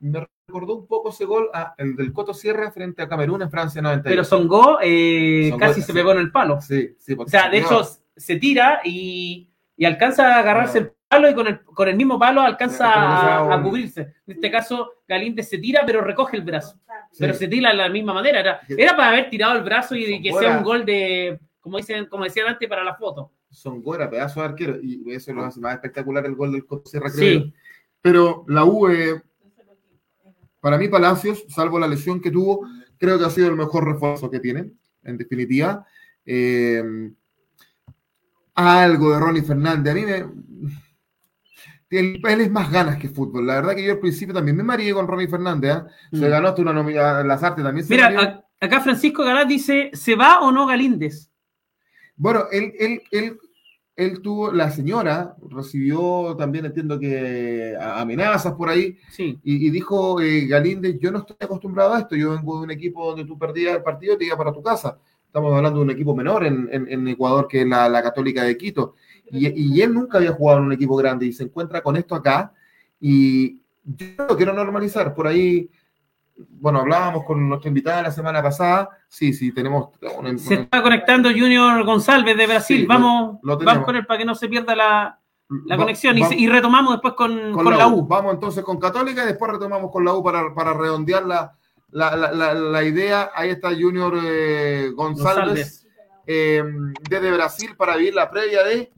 me 0.00 0.28
recordó 0.48 0.76
un 0.76 0.86
poco 0.86 1.10
ese 1.10 1.26
gol, 1.26 1.50
a, 1.52 1.74
el 1.76 1.94
del 1.94 2.12
Coto 2.12 2.32
Sierra 2.32 2.70
frente 2.72 3.02
a 3.02 3.08
Camerún 3.08 3.42
en 3.42 3.50
Francia 3.50 3.82
98. 3.82 4.08
Pero 4.08 4.24
Songo 4.24 4.78
eh, 4.82 5.52
casi 5.58 5.82
se 5.82 5.92
pegó 5.92 6.12
en 6.12 6.18
el 6.18 6.32
palo. 6.32 6.60
Sí, 6.60 6.96
sí. 6.98 7.14
O 7.18 7.28
sea, 7.28 7.50
de 7.50 7.58
hecho, 7.58 7.82
se 8.16 8.36
tira 8.36 8.80
y, 8.82 9.50
y 9.76 9.84
alcanza 9.84 10.36
a 10.36 10.38
agarrarse 10.38 10.78
el 10.78 10.92
palo 11.06 11.28
y 11.28 11.34
con 11.34 11.46
el, 11.46 11.60
con 11.60 11.86
el 11.86 11.96
mismo 11.96 12.18
palo 12.18 12.40
alcanza 12.40 13.52
a, 13.52 13.62
cubrirse. 13.62 14.14
En 14.26 14.34
este 14.34 14.50
caso, 14.50 14.94
Galíndez 15.06 15.50
se 15.50 15.58
tira, 15.58 15.82
pero 15.84 16.00
recoge 16.00 16.38
el 16.38 16.44
brazo. 16.44 16.80
Pero 17.18 17.34
se 17.34 17.46
tira 17.46 17.70
de 17.70 17.76
la 17.76 17.88
misma 17.90 18.14
manera. 18.14 18.40
Era, 18.40 18.60
era 18.68 18.96
para 18.96 19.08
haber 19.10 19.28
tirado 19.28 19.54
el 19.54 19.62
brazo 19.62 19.96
y 19.96 20.22
que 20.22 20.32
sea 20.32 20.56
un 20.56 20.64
gol 20.64 20.86
de, 20.86 21.38
como, 21.60 21.76
dicen, 21.76 22.06
como 22.06 22.24
decían 22.24 22.48
antes, 22.48 22.68
para 22.68 22.82
la 22.82 22.94
foto. 22.94 23.32
Songo 23.50 23.94
era 23.94 24.08
pedazo 24.08 24.40
de 24.40 24.46
arquero 24.46 24.78
y 24.82 25.10
eso 25.12 25.32
lo 25.32 25.44
hace 25.44 25.60
más 25.60 25.74
espectacular 25.74 26.24
el 26.24 26.34
gol 26.34 26.52
del 26.52 26.64
Coto 26.64 26.88
Sierra, 26.88 27.10
creo. 27.10 27.40
Sí. 27.40 27.54
Pero 28.00 28.44
la 28.46 28.64
U, 28.64 28.88
eh, 28.88 29.22
para 30.60 30.78
mí, 30.78 30.88
Palacios, 30.88 31.44
salvo 31.48 31.78
la 31.78 31.88
lesión 31.88 32.20
que 32.20 32.30
tuvo, 32.30 32.66
creo 32.98 33.18
que 33.18 33.24
ha 33.24 33.30
sido 33.30 33.48
el 33.48 33.56
mejor 33.56 33.86
refuerzo 33.86 34.30
que 34.30 34.40
tienen, 34.40 34.78
en 35.04 35.16
definitiva. 35.16 35.86
Eh, 36.24 36.82
algo 38.54 39.12
de 39.12 39.20
Ronnie 39.20 39.42
Fernández. 39.42 39.92
A 39.92 39.94
mí 39.94 40.04
me. 40.04 40.24
Él, 41.90 42.20
es 42.22 42.50
más 42.50 42.70
ganas 42.70 42.98
que 42.98 43.08
fútbol. 43.08 43.46
La 43.46 43.54
verdad 43.54 43.74
que 43.74 43.84
yo 43.84 43.92
al 43.92 44.00
principio 44.00 44.34
también 44.34 44.56
me 44.56 44.62
mareé 44.62 44.92
con 44.92 45.06
Ronnie 45.06 45.28
Fernández. 45.28 45.76
¿eh? 45.76 45.82
Se 46.10 46.26
mm. 46.26 46.30
ganó 46.30 46.48
hasta 46.48 46.62
una 46.62 46.72
nominación 46.72 47.28
las 47.28 47.42
artes 47.42 47.64
también. 47.64 47.86
Mira, 47.88 48.44
acá 48.60 48.80
Francisco 48.80 49.24
Galás 49.24 49.48
dice: 49.48 49.90
¿se 49.94 50.16
va 50.16 50.40
o 50.40 50.52
no 50.52 50.66
Galíndez? 50.66 51.30
Bueno, 52.16 52.44
él, 52.50 52.72
él, 52.78 53.02
él 53.12 53.38
él 53.98 54.22
tuvo, 54.22 54.52
la 54.52 54.70
señora 54.70 55.34
recibió 55.50 56.36
también, 56.38 56.66
entiendo 56.66 57.00
que 57.00 57.76
amenazas 57.80 58.52
por 58.52 58.68
ahí, 58.68 58.96
sí. 59.10 59.40
y, 59.42 59.70
dijo 59.70 60.20
eh, 60.20 60.46
Galíndez, 60.46 61.00
yo 61.00 61.10
no 61.10 61.18
estoy 61.18 61.36
acostumbrado 61.40 61.94
a 61.94 61.98
esto, 61.98 62.14
yo 62.14 62.30
vengo 62.30 62.58
de 62.58 62.64
un 62.66 62.70
equipo 62.70 63.08
donde 63.08 63.24
tú 63.24 63.36
perdías 63.36 63.74
el 63.74 63.82
partido 63.82 64.14
y 64.14 64.18
te 64.18 64.24
ibas 64.26 64.38
para 64.38 64.52
tu 64.52 64.62
casa. 64.62 65.00
Estamos 65.26 65.52
hablando 65.52 65.80
de 65.80 65.84
un 65.86 65.90
equipo 65.90 66.14
menor 66.14 66.46
en, 66.46 67.08
Ecuador 67.08 67.48
que 67.48 67.62
es 67.62 67.66
la, 67.66 68.00
Católica 68.00 68.44
de 68.44 68.56
Quito. 68.56 68.94
Y, 69.32 69.80
él 69.82 69.92
nunca 69.92 70.18
había 70.18 70.30
jugado 70.32 70.60
en 70.60 70.66
un 70.66 70.72
equipo 70.72 70.94
grande 70.94 71.26
y 71.26 71.32
se 71.32 71.42
encuentra 71.42 71.82
con 71.82 71.96
esto 71.96 72.14
acá 72.14 72.52
y 73.00 73.62
yo 73.82 74.26
lo 74.28 74.36
quiero 74.36 74.52
normalizar. 74.52 75.12
Por 75.12 75.26
ahí 75.26 75.70
bueno, 76.38 76.80
hablábamos 76.80 77.24
con 77.24 77.48
nuestra 77.48 77.68
invitada 77.68 78.02
la 78.02 78.10
semana 78.12 78.42
pasada. 78.42 78.88
Sí, 79.08 79.32
sí, 79.32 79.52
tenemos. 79.52 79.90
se 80.36 80.54
está 80.54 80.82
conectando 80.82 81.30
Junior 81.30 81.84
González 81.84 82.36
de 82.36 82.46
Brasil. 82.46 82.86
vamos, 82.86 83.38
vamos 83.42 83.84
con 83.84 83.96
él 83.96 84.06
para 84.06 84.18
que 84.18 84.24
no 84.24 84.34
se 84.34 84.48
pierda 84.48 84.76
la, 84.76 85.18
conexión 85.76 86.16
y, 86.18 86.48
retomamos 86.48 86.94
después 86.94 87.14
con, 87.14 87.52
la, 87.64 87.88
U. 87.88 88.06
Vamos 88.06 88.34
entonces 88.34 88.62
con 88.62 88.78
Católica 88.78 89.24
y 89.24 89.26
después 89.26 89.50
retomamos 89.50 89.90
con 89.90 90.04
la 90.04 90.14
U 90.14 90.22
para, 90.22 90.72
redondear 90.74 91.24
la, 91.24 91.56
la, 91.90 92.84
idea. 92.84 93.30
Ahí 93.34 93.50
está 93.50 93.70
Junior 93.70 94.16
eh, 94.22 94.90
González, 94.94 95.86
eh, 96.26 96.62
desde 97.08 97.32
Brasil 97.32 97.74
para 97.76 97.96
vivir 97.96 98.14
la 98.14 98.30
previa 98.30 98.62
de. 98.62 98.92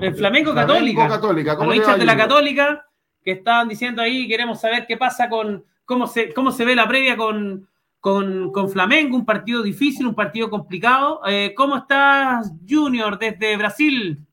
el 0.00 0.14
Flamengo, 0.16 0.54
Católica. 0.54 1.08
Católica. 1.08 1.54
los 1.54 1.76
hinchas 1.76 1.98
de 1.98 2.04
la 2.04 2.16
Católica 2.16 2.86
que 3.24 3.32
estaban 3.32 3.68
diciendo 3.68 4.02
ahí, 4.02 4.26
queremos 4.28 4.60
saber 4.60 4.84
qué 4.86 4.96
pasa 4.96 5.28
con 5.28 5.64
cómo 5.84 6.06
se, 6.06 6.32
cómo 6.32 6.52
se 6.52 6.64
ve 6.64 6.74
la 6.74 6.88
previa 6.88 7.16
con, 7.16 7.68
con, 8.00 8.68
Flamengo, 8.68 9.16
un 9.16 9.24
partido 9.24 9.62
difícil, 9.62 10.06
un 10.06 10.14
partido 10.14 10.50
complicado. 10.50 11.20
Eh, 11.26 11.54
¿Cómo 11.56 11.76
estás, 11.76 12.52
Junior, 12.68 13.18
desde 13.18 13.56
Brasil? 13.56 14.26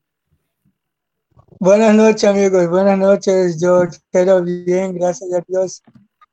Buenas 1.58 1.94
noches, 1.94 2.24
amigos. 2.24 2.68
Buenas 2.68 2.98
noches. 2.98 3.60
Yo 3.60 3.82
quiero 4.10 4.42
bien, 4.42 4.94
gracias 4.94 5.32
a 5.32 5.44
Dios. 5.46 5.82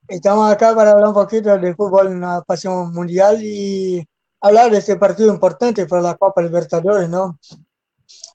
Estamos 0.08 0.50
acá 0.50 0.74
para 0.74 0.92
hablar 0.92 1.10
un 1.10 1.14
poquito 1.14 1.58
de 1.58 1.76
fútbol 1.76 2.08
en 2.08 2.22
la 2.22 2.42
pasión 2.42 2.94
mundial 2.94 3.40
y 3.44 4.08
hablar 4.42 4.72
de 4.72 4.78
este 4.78 4.96
partido 4.96 5.34
importante 5.34 5.86
para 5.86 6.02
la 6.02 6.16
Copa 6.16 6.42
Libertadores, 6.42 7.10
¿no? 7.10 7.38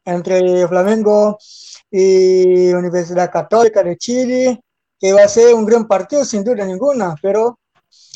Entre 0.05 0.69
Flamengo 0.69 1.39
y 1.91 2.73
Universidad 2.73 3.33
Católica 3.33 3.83
de 3.83 3.97
Chile 3.97 4.61
que 5.03 5.13
va 5.13 5.25
a 5.25 5.29
ser 5.29 5.53
un 5.53 5.67
gran 5.67 5.89
partido 5.89 6.25
sin 6.25 6.45
duda 6.45 6.65
ninguna, 6.65 7.17
pero 7.21 7.59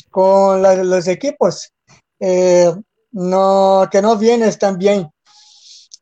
con 0.09 0.61
los 0.61 1.05
equipos 1.09 1.73
eh, 2.17 2.73
no, 3.11 3.89
que 3.91 4.01
no 4.01 4.15
vienen 4.15 4.57
tan 4.57 4.77
bien, 4.77 5.05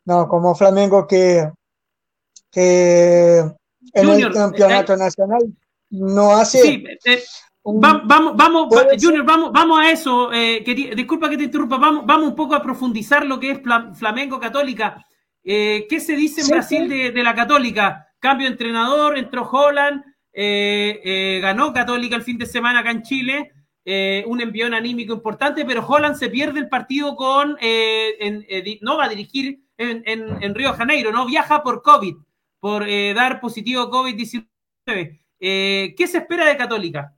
no, 0.06 0.28
como 0.28 0.54
Flamengo 0.54 1.08
que, 1.08 1.50
que 2.52 3.40
en 3.94 4.10
el 4.10 4.32
campeonato 4.32 4.94
eh, 4.94 4.98
nacional 4.98 5.42
no 5.90 6.34
hace... 6.34 6.62
Sí, 6.62 6.84
eh, 7.04 7.24
vamos, 7.64 8.38
vamos, 8.38 8.70
Junior, 9.02 9.26
vamos, 9.26 9.52
vamos 9.52 9.80
a 9.80 9.90
eso. 9.90 10.30
disculpa 10.30 11.32
que 11.32 11.38
te 11.38 11.46
interrumpa, 11.46 11.78
vamos, 11.78 12.06
vamos 12.06 12.30
un 12.30 12.36
poco 12.36 12.54
a 12.54 12.62
profundizar 12.62 13.26
lo 13.26 13.40
que 13.40 13.50
es 13.50 13.60
Flamengo 13.96 14.40
Católica. 14.40 15.04
¿Qué 15.44 16.00
se 16.00 16.16
dice 16.16 16.42
en 16.42 16.48
Brasil 16.50 16.88
De, 16.88 17.10
de, 17.10 17.24
la 17.24 17.34
Católica? 17.34 18.06
Cambio 18.20 18.46
de 18.46 18.52
entrenador, 18.52 19.18
entró 19.18 19.50
Holland, 19.50 20.04
eh, 20.04 20.04
eh, 20.04 20.15
ganó 20.36 21.74
Católica 21.74 22.16
el 22.16 22.24
fin 22.24 22.38
de 22.38 22.46
semana 22.46 22.80
acá 22.80 22.92
en 22.92 23.04
Chile, 23.04 23.52
eh, 23.86 24.24
un 24.28 24.42
envión 24.42 24.74
anímico 24.74 25.14
importante, 25.14 25.64
pero 25.66 25.86
Holland 25.86 26.18
se 26.18 26.30
pierde 26.30 26.60
el 26.60 26.70
partido 26.70 27.16
con, 27.16 27.58
no 28.82 28.98
va 28.98 29.06
a 29.06 29.10
dirigir 29.10 29.62
en, 29.78 30.56
Río 30.56 30.72
de 30.72 30.78
Janeiro, 30.78 31.12
no 31.12 31.26
viaja 31.26 31.64
por 31.64 31.82
COVID, 31.82 32.16
por 32.60 32.86
dar 33.16 33.40
positivo 33.40 33.90
COVID-19. 33.90 35.20
¿Qué 35.40 36.08
se 36.08 36.18
espera 36.18 36.48
de 36.48 36.58
Católica? 36.58 37.16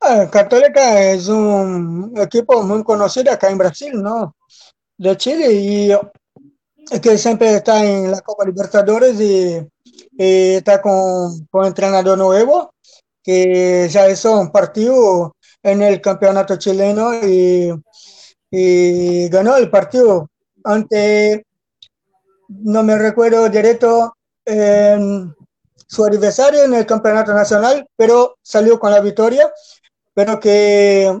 Ah, 0.00 0.28
Católica 0.30 1.12
es 1.12 1.28
un 1.28 2.14
equipo 2.16 2.62
muy 2.62 2.82
conocido 2.82 3.32
acá 3.32 3.50
en 3.50 3.58
Brasil, 3.58 4.02
¿no? 4.02 4.34
De 4.96 5.16
Chile 5.16 5.46
y 5.52 7.00
que 7.00 7.18
siempre 7.18 7.56
está 7.56 7.84
en 7.84 8.10
la 8.10 8.20
Copa 8.20 8.44
Libertadores 8.46 9.20
y 9.20 9.58
eh, 10.18 10.56
está 10.56 10.80
con, 10.80 11.46
con 11.46 11.66
entrenador 11.66 12.18
nuevo, 12.18 12.74
que 13.22 13.88
ya 13.90 14.08
hizo 14.10 14.40
un 14.40 14.50
partido 14.50 15.36
en 15.62 15.82
el 15.82 16.00
campeonato 16.00 16.56
chileno 16.56 17.14
y, 17.14 17.72
y 18.50 19.28
ganó 19.28 19.56
el 19.56 19.70
partido 19.70 20.28
ante, 20.64 21.46
no 22.48 22.82
me 22.82 22.98
recuerdo 22.98 23.48
directo, 23.48 24.14
su 25.86 26.04
adversario 26.04 26.64
en 26.64 26.74
el 26.74 26.86
campeonato 26.86 27.32
nacional, 27.34 27.86
pero 27.96 28.36
salió 28.42 28.78
con 28.78 28.90
la 28.92 29.00
victoria, 29.00 29.50
pero 30.14 30.38
que... 30.38 31.20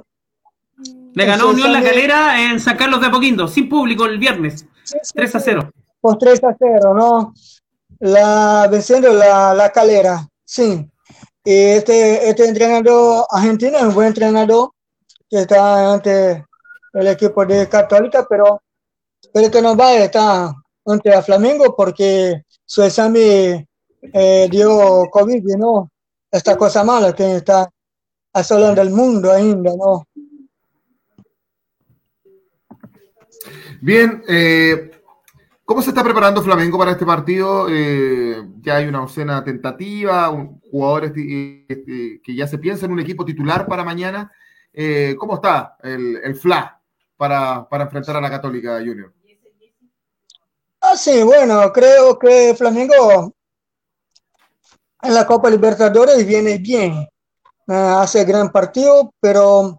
Le 1.12 1.26
ganó 1.26 1.50
Unión 1.50 1.72
La 1.72 1.82
Calera 1.82 2.40
en 2.40 2.60
San 2.60 2.76
Carlos 2.76 3.00
de 3.00 3.08
Apoquindo, 3.08 3.48
sin 3.48 3.68
público 3.68 4.06
el 4.06 4.18
viernes, 4.18 4.64
3 5.12 5.34
a 5.34 5.40
0. 5.40 5.70
Pues 6.00 6.18
3 6.18 6.44
a 6.44 6.56
0, 6.58 6.94
¿no? 6.94 7.34
La 8.00 8.66
venciendo 8.70 9.12
la, 9.12 9.54
la 9.54 9.70
calera, 9.70 10.26
sí. 10.44 10.90
Y 11.44 11.52
este, 11.52 12.28
este 12.28 12.46
entrenador 12.46 13.26
argentino 13.30 13.78
es 13.78 13.84
un 13.84 13.94
buen 13.94 14.08
entrenador 14.08 14.70
que 15.28 15.38
está 15.38 15.92
ante 15.92 16.44
el 16.94 17.06
equipo 17.06 17.46
de 17.46 17.68
Católica, 17.68 18.26
pero, 18.28 18.62
pero 19.32 19.50
que 19.50 19.62
no 19.62 19.76
va 19.76 19.88
a 19.88 20.04
estar 20.04 20.50
ante 20.84 21.14
a 21.14 21.22
Flamengo 21.22 21.74
porque 21.76 22.42
su 22.64 22.82
examen 22.82 23.66
eh, 24.02 24.48
dio 24.50 25.08
COVID, 25.10 25.56
¿no? 25.56 25.90
Esta 26.30 26.56
cosa 26.56 26.84
mala 26.84 27.14
que 27.14 27.36
está 27.36 27.68
asolando 28.32 28.82
el 28.82 28.90
mundo 28.90 29.32
ainda, 29.32 29.72
¿no? 29.76 30.04
Bien, 33.80 34.22
eh, 34.28 34.90
¿Cómo 35.70 35.82
se 35.82 35.90
está 35.90 36.02
preparando 36.02 36.42
Flamengo 36.42 36.76
para 36.76 36.90
este 36.90 37.06
partido? 37.06 37.68
Eh, 37.70 38.42
ya 38.60 38.74
hay 38.74 38.86
una 38.86 39.04
escena 39.04 39.44
tentativa, 39.44 40.28
un, 40.28 40.60
jugadores 40.68 41.12
este, 41.12 42.20
que 42.24 42.34
ya 42.34 42.48
se 42.48 42.58
piensa 42.58 42.86
en 42.86 42.92
un 42.92 42.98
equipo 42.98 43.24
titular 43.24 43.68
para 43.68 43.84
mañana. 43.84 44.32
Eh, 44.72 45.14
¿Cómo 45.16 45.36
está 45.36 45.76
el, 45.84 46.16
el 46.24 46.34
FLA 46.34 46.82
para, 47.16 47.68
para, 47.68 47.84
enfrentar 47.84 48.16
a 48.16 48.20
la 48.20 48.28
Católica 48.28 48.78
Junior? 48.78 49.14
Ah, 50.80 50.96
sí, 50.96 51.22
bueno, 51.22 51.72
creo 51.72 52.18
que 52.18 52.52
Flamengo 52.58 53.32
en 55.02 55.14
la 55.14 55.24
Copa 55.24 55.50
Libertadores 55.50 56.26
viene 56.26 56.58
bien. 56.58 57.08
hace 57.68 58.24
gran 58.24 58.50
partido, 58.50 59.14
pero 59.20 59.78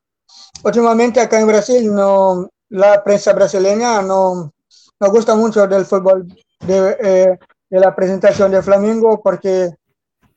últimamente 0.63 1.19
acá 1.19 1.41
en 1.41 1.47
Brasil 1.47 1.93
no, 1.93 2.49
la 2.69 3.03
prensa 3.03 3.33
brasileña 3.33 4.01
no, 4.01 4.53
no 5.01 5.09
gusta 5.09 5.35
mucho 5.35 5.67
del 5.67 5.83
fútbol, 5.85 6.27
de, 6.59 6.97
eh, 7.01 7.39
de 7.69 7.79
la 7.79 7.95
presentación 7.95 8.51
de 8.51 8.61
Flamengo, 8.61 9.19
porque 9.19 9.71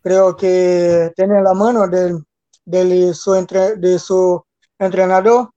creo 0.00 0.34
que 0.34 1.12
tiene 1.14 1.42
la 1.42 1.52
mano 1.52 1.84
entre, 1.84 3.76
de 3.76 3.98
su 3.98 4.42
entrenador 4.78 5.50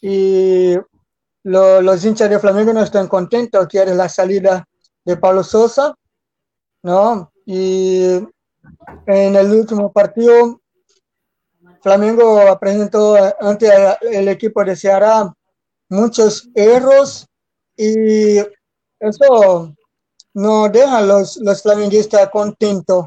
y 0.00 0.76
lo, 1.42 1.82
los 1.82 2.02
hinchas 2.02 2.30
de 2.30 2.38
Flamengo 2.38 2.72
no 2.72 2.82
están 2.82 3.06
contentos, 3.06 3.66
quieren 3.68 3.98
la 3.98 4.08
salida 4.08 4.64
de 5.04 5.16
Pablo 5.18 5.44
Sosa, 5.44 5.94
¿no? 6.82 7.30
Y 7.44 8.14
en 9.06 9.36
el 9.36 9.52
último 9.52 9.92
partido, 9.92 10.58
Flamengo 11.82 12.58
presentó 12.58 13.14
ante 13.40 13.70
el 14.00 14.26
equipo 14.28 14.64
de 14.64 14.74
Ceará 14.74 15.34
muchos 15.90 16.48
errores 16.54 17.27
y 17.78 18.38
eso 19.00 19.74
no 20.34 20.68
deja 20.68 21.00
los, 21.00 21.36
los 21.36 21.62
flamenguistas 21.62 22.28
contentos. 22.30 23.06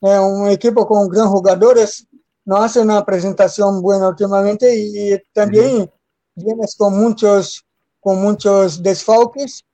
Eh, 0.00 0.18
un 0.18 0.48
equipo 0.48 0.86
con 0.86 1.08
grandes 1.08 1.32
jugadores 1.32 2.06
no 2.44 2.58
hace 2.58 2.80
una 2.80 3.04
presentación 3.04 3.80
buena 3.80 4.08
últimamente 4.08 4.74
y, 4.76 5.18
también 5.32 5.90
vienes 6.34 6.76
con 6.76 6.98
muchos, 6.98 7.64
con 8.00 8.20
muchos 8.20 8.82
desfalques 8.82 9.64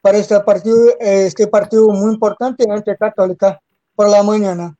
para 0.00 0.18
este 0.18 0.38
partido, 0.40 0.96
este 1.00 1.46
partido 1.48 1.88
muy 1.88 2.12
importante 2.14 2.64
ante 2.70 2.96
Católica 2.96 3.60
por 3.94 4.08
la 4.08 4.22
mañana. 4.22 4.74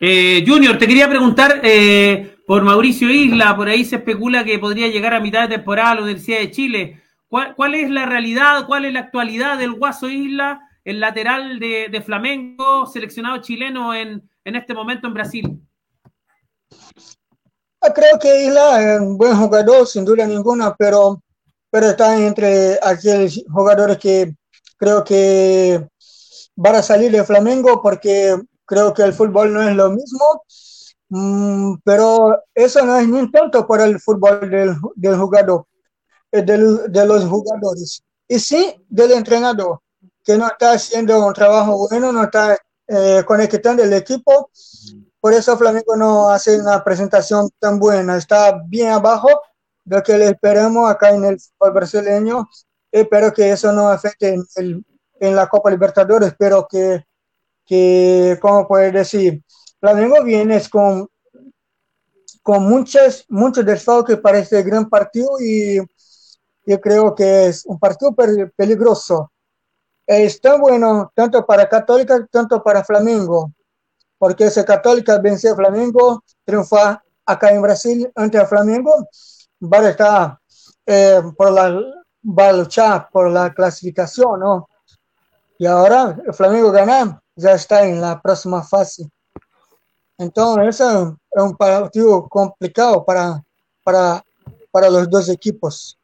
Eh, 0.00 0.44
Junior, 0.46 0.78
te 0.78 0.86
quería 0.86 1.08
preguntar 1.08 1.60
eh, 1.62 2.36
por 2.46 2.62
Mauricio 2.62 3.10
Isla, 3.10 3.54
por 3.54 3.68
ahí 3.68 3.84
se 3.84 3.96
especula 3.96 4.44
que 4.44 4.58
podría 4.58 4.88
llegar 4.88 5.14
a 5.14 5.20
mitad 5.20 5.42
de 5.42 5.56
temporada 5.56 5.92
a 5.92 5.94
la 5.96 6.02
Universidad 6.02 6.38
de 6.38 6.50
Chile. 6.50 7.02
¿Cuál, 7.34 7.56
¿Cuál, 7.56 7.74
es 7.74 7.90
la 7.90 8.06
realidad, 8.06 8.64
cuál 8.64 8.84
es 8.84 8.92
la 8.92 9.00
actualidad 9.00 9.58
del 9.58 9.72
Guaso 9.72 10.08
Isla, 10.08 10.60
el 10.84 11.00
lateral 11.00 11.58
de, 11.58 11.88
de 11.90 12.00
Flamengo, 12.00 12.86
seleccionado 12.86 13.38
chileno 13.38 13.92
en, 13.92 14.30
en 14.44 14.54
este 14.54 14.72
momento 14.72 15.08
en 15.08 15.14
Brasil? 15.14 15.68
Ah, 17.80 17.92
creo 17.92 18.20
que 18.20 18.44
Isla 18.44 18.80
es 18.80 19.00
un 19.00 19.18
buen 19.18 19.34
jugador, 19.36 19.84
sin 19.84 20.04
duda 20.04 20.28
ninguna, 20.28 20.76
pero, 20.76 21.20
pero 21.70 21.86
está 21.86 22.16
entre 22.24 22.78
aquellos 22.80 23.42
jugadores 23.52 23.98
que 23.98 24.32
creo 24.76 25.02
que 25.02 25.84
van 26.54 26.76
a 26.76 26.82
salir 26.84 27.10
de 27.10 27.24
Flamengo 27.24 27.82
porque 27.82 28.36
creo 28.64 28.94
que 28.94 29.02
el 29.02 29.12
fútbol 29.12 29.52
no 29.52 29.60
es 29.60 29.74
lo 29.74 29.90
mismo, 29.90 30.44
mm, 31.08 31.78
pero 31.82 32.44
eso 32.54 32.86
no 32.86 32.96
es 32.96 33.08
ni 33.08 33.28
tanto 33.32 33.66
por 33.66 33.80
el 33.80 33.98
fútbol 33.98 34.48
del, 34.48 34.76
del 34.94 35.16
jugador, 35.16 35.66
del, 36.42 36.92
de 36.92 37.06
los 37.06 37.24
jugadores, 37.24 38.02
y 38.28 38.38
sí 38.38 38.74
del 38.88 39.12
entrenador, 39.12 39.80
que 40.22 40.36
no 40.36 40.46
está 40.46 40.72
haciendo 40.72 41.26
un 41.26 41.34
trabajo 41.34 41.88
bueno, 41.88 42.12
no 42.12 42.24
está 42.24 42.56
eh, 42.88 43.22
conectando 43.26 43.82
el 43.82 43.92
equipo 43.92 44.50
por 45.24 45.32
eso 45.32 45.56
Flamengo 45.56 45.96
no 45.96 46.28
hace 46.28 46.60
una 46.60 46.84
presentación 46.84 47.48
tan 47.58 47.78
buena, 47.78 48.18
está 48.18 48.60
bien 48.66 48.90
abajo 48.90 49.30
de 49.82 49.96
lo 49.96 50.02
que 50.02 50.18
le 50.18 50.26
esperamos 50.26 50.90
acá 50.90 51.14
en 51.14 51.24
el 51.24 51.40
fútbol 51.40 51.72
brasileño. 51.72 52.46
Espero 52.92 53.32
que 53.32 53.50
eso 53.50 53.72
no 53.72 53.88
afecte 53.88 54.34
en, 54.34 54.44
el, 54.56 54.84
en 55.18 55.34
la 55.34 55.46
Copa 55.46 55.70
Libertadores, 55.70 56.28
espero 56.28 56.68
que, 56.70 57.06
que, 57.64 58.38
¿cómo 58.38 58.68
puede 58.68 58.92
decir? 58.92 59.42
Flamengo 59.80 60.22
viene 60.22 60.60
con, 60.68 61.08
con 62.42 62.62
muchos, 62.64 63.24
muchos 63.30 63.64
desfalques 63.64 64.18
para 64.18 64.40
este 64.40 64.62
gran 64.62 64.90
partido 64.90 65.40
y 65.40 65.78
yo 66.66 66.80
creo 66.80 67.14
que 67.14 67.46
es 67.46 67.64
un 67.66 67.78
partido 67.78 68.14
peligroso. 68.56 69.30
Es 70.06 70.40
tan 70.40 70.60
bueno 70.60 71.10
tanto 71.14 71.44
para 71.46 71.68
Católica, 71.68 72.26
tanto 72.30 72.62
para 72.62 72.84
Flamengo 72.84 73.50
porque 74.24 74.50
si 74.50 74.64
Católica 74.64 75.18
vence 75.18 75.50
a 75.50 75.54
Flamengo, 75.54 76.24
triunfa 76.46 77.02
acá 77.26 77.50
en 77.50 77.60
Brasil 77.60 78.10
ante 78.14 78.42
Flamengo, 78.46 79.06
va 79.60 79.78
a 79.80 79.90
estar 79.90 80.38
eh, 80.86 81.20
por 81.36 81.52
la, 81.52 81.78
va 82.24 82.48
a 82.48 82.52
luchar 82.54 83.08
por 83.10 83.30
la 83.30 83.52
clasificación, 83.52 84.40
¿no? 84.40 84.66
Y 85.58 85.66
ahora 85.66 86.16
el 86.26 86.32
Flamengo 86.32 86.72
gana, 86.72 87.20
ya 87.36 87.52
está 87.52 87.84
en 87.84 88.00
la 88.00 88.18
próxima 88.18 88.62
fase. 88.62 89.06
Entonces, 90.16 90.80
es 90.80 91.42
un 91.42 91.54
partido 91.54 92.26
complicado 92.26 93.04
para, 93.04 93.42
para, 93.84 94.24
para 94.70 94.88
los 94.88 95.10
dos 95.10 95.28
equipos. 95.28 95.98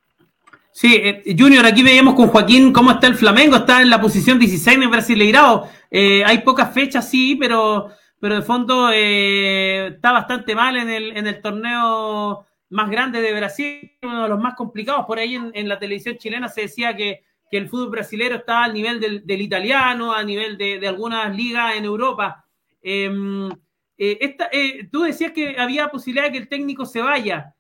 Sí, 0.73 0.95
eh, 0.95 1.37
Junior, 1.37 1.66
aquí 1.66 1.83
veíamos 1.83 2.14
con 2.14 2.29
Joaquín 2.29 2.73
cómo 2.73 2.93
está 2.93 3.07
el 3.07 3.16
Flamengo, 3.16 3.57
está 3.57 3.83
en 3.83 3.91
la 3.91 4.01
posición 4.01 4.39
16 4.39 4.79
en 4.79 4.91
Brasileirao. 4.91 5.68
Eh, 5.91 6.23
hay 6.25 6.39
pocas 6.39 6.73
fechas, 6.73 7.11
sí, 7.11 7.37
pero 7.37 7.91
pero 8.21 8.35
de 8.37 8.43
fondo 8.43 8.91
eh, 8.93 9.89
está 9.95 10.12
bastante 10.12 10.55
mal 10.55 10.77
en 10.77 10.91
el, 10.91 11.16
en 11.16 11.27
el 11.27 11.41
torneo 11.41 12.47
más 12.68 12.91
grande 12.91 13.23
de 13.23 13.33
Brasil, 13.33 13.93
uno 14.03 14.25
de 14.25 14.29
los 14.29 14.39
más 14.39 14.55
complicados. 14.55 15.07
Por 15.07 15.18
ahí 15.18 15.37
en, 15.37 15.68
la 15.68 15.79
televisión 15.79 16.18
chilena 16.18 16.49
se 16.49 16.62
decía 16.62 16.95
que, 16.95 17.23
que, 17.51 17.57
el 17.57 17.68
fútbol 17.68 17.89
brasilero 17.89 18.37
está 18.37 18.64
al 18.64 18.75
nivel 18.75 19.01
del, 19.01 19.41
italiano, 19.41 20.12
a 20.12 20.23
nivel 20.23 20.59
de, 20.59 20.79
de, 20.79 20.87
algunas 20.87 21.35
ligas 21.35 21.77
en 21.77 21.87
Europa. 21.87 22.45
Em, 22.83 23.51
eh, 23.97 24.18
esta, 24.21 24.51
tú 24.93 25.03
decías 25.03 25.33
que 25.33 25.57
había 25.59 25.89
posibilidad 25.89 26.27
de 26.27 26.33
que 26.33 26.39
el 26.39 26.49
técnico 26.49 26.85
se 26.85 27.01
vaya. 27.01 27.55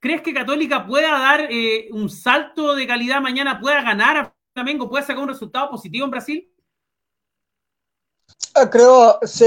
¿Crees 0.00 0.22
que 0.22 0.34
Católica 0.34 0.86
pueda 0.86 1.18
dar 1.18 1.48
eh, 1.50 1.88
un 1.90 2.08
salto 2.08 2.74
de 2.74 2.86
calidad 2.86 3.20
mañana, 3.20 3.58
pueda 3.58 3.82
ganar 3.82 4.16
a 4.16 4.34
Flamengo, 4.52 4.88
pueda 4.88 5.04
sacar 5.04 5.22
un 5.22 5.28
resultado 5.28 5.70
positivo 5.70 6.04
en 6.04 6.10
Brasil? 6.10 6.52
Ah, 8.54 8.68
creo 8.70 9.18
si, 9.22 9.44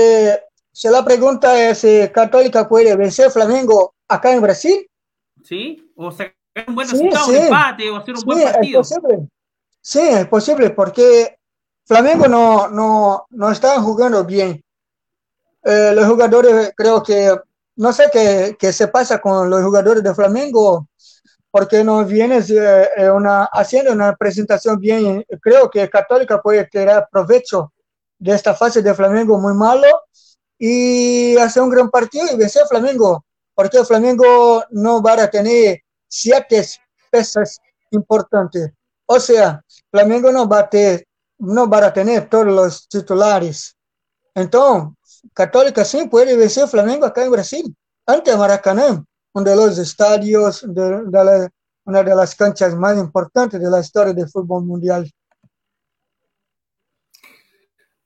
si 0.71 0.89
la 0.89 1.03
pregunta 1.03 1.69
es 1.69 1.79
si 1.79 2.07
Católica 2.09 2.67
puede 2.67 2.95
vencer 2.95 3.31
Flamengo 3.31 3.93
acá 4.07 4.33
en 4.33 4.41
Brasil. 4.41 4.89
Sí, 5.43 5.91
o 5.95 6.11
sacar 6.11 6.35
un 6.67 6.75
buen 6.75 6.89
resultado, 6.89 7.25
sí, 7.25 7.31
sí. 7.31 7.37
un 7.37 7.43
empate 7.43 7.89
o 7.89 7.95
hacer 7.95 8.13
un 8.15 8.19
sí, 8.19 8.25
buen 8.25 8.43
partido. 8.43 8.81
Es 8.81 8.89
posible. 8.89 9.27
Sí, 9.81 9.99
es 9.99 10.27
posible 10.27 10.69
porque 10.71 11.37
Flamengo 11.85 12.27
no, 12.27 12.67
no, 12.67 13.25
no 13.29 13.51
está 13.51 13.79
jugando 13.81 14.23
bien. 14.25 14.61
Eh, 15.63 15.91
los 15.93 16.05
jugadores, 16.07 16.73
creo 16.75 17.01
que, 17.01 17.35
no 17.79 17.93
sé 17.93 18.09
qué, 18.11 18.57
qué, 18.59 18.73
se 18.73 18.89
pasa 18.89 19.19
con 19.19 19.49
los 19.49 19.63
jugadores 19.63 20.03
de 20.03 20.13
Flamengo, 20.13 20.89
porque 21.49 21.81
no 21.81 22.03
viene 22.03 22.39
eh, 22.49 23.09
una, 23.09 23.45
haciendo 23.45 23.93
una 23.93 24.17
presentación 24.17 24.77
bien. 24.81 25.25
Creo 25.41 25.69
que 25.69 25.89
Católica 25.89 26.41
puede 26.41 26.65
tirar 26.65 27.07
provecho 27.09 27.71
de 28.17 28.35
esta 28.35 28.53
fase 28.53 28.81
de 28.81 28.93
Flamengo 28.93 29.39
muy 29.39 29.53
malo 29.53 29.87
y 30.57 31.37
hacer 31.37 31.63
un 31.63 31.69
gran 31.69 31.89
partido 31.89 32.25
y 32.29 32.35
vencer 32.35 32.63
Flamengo, 32.67 33.23
porque 33.55 33.85
Flamengo 33.85 34.61
no 34.71 35.01
va 35.01 35.13
a 35.13 35.29
tener 35.29 35.79
siete 36.05 36.65
pesas 37.09 37.59
importantes. 37.91 38.71
O 39.05 39.21
sea, 39.21 39.63
Flamengo 39.89 40.33
no 40.33 40.49
va 40.49 40.59
a 40.59 40.69
tener, 40.69 41.07
no 41.37 41.69
va 41.69 41.85
a 41.85 41.93
tener 41.93 42.27
todos 42.27 42.47
los 42.47 42.89
titulares. 42.89 43.73
Entonces, 44.35 44.98
Católica 45.33 45.85
sí 45.85 46.07
puede 46.09 46.35
vencer 46.35 46.67
Flamengo 46.67 47.05
acá 47.05 47.23
en 47.23 47.31
Brasil, 47.31 47.75
ante 48.05 48.35
Maracanã, 48.35 49.03
uno 49.33 49.49
de 49.49 49.55
los 49.55 49.77
estadios, 49.77 50.65
de, 50.67 51.03
de 51.05 51.23
la, 51.23 51.49
una 51.85 52.03
de 52.03 52.15
las 52.15 52.35
canchas 52.35 52.75
más 52.75 52.97
importantes 52.97 53.59
de 53.59 53.69
la 53.69 53.79
historia 53.79 54.13
del 54.13 54.29
fútbol 54.29 54.63
mundial. 54.63 55.09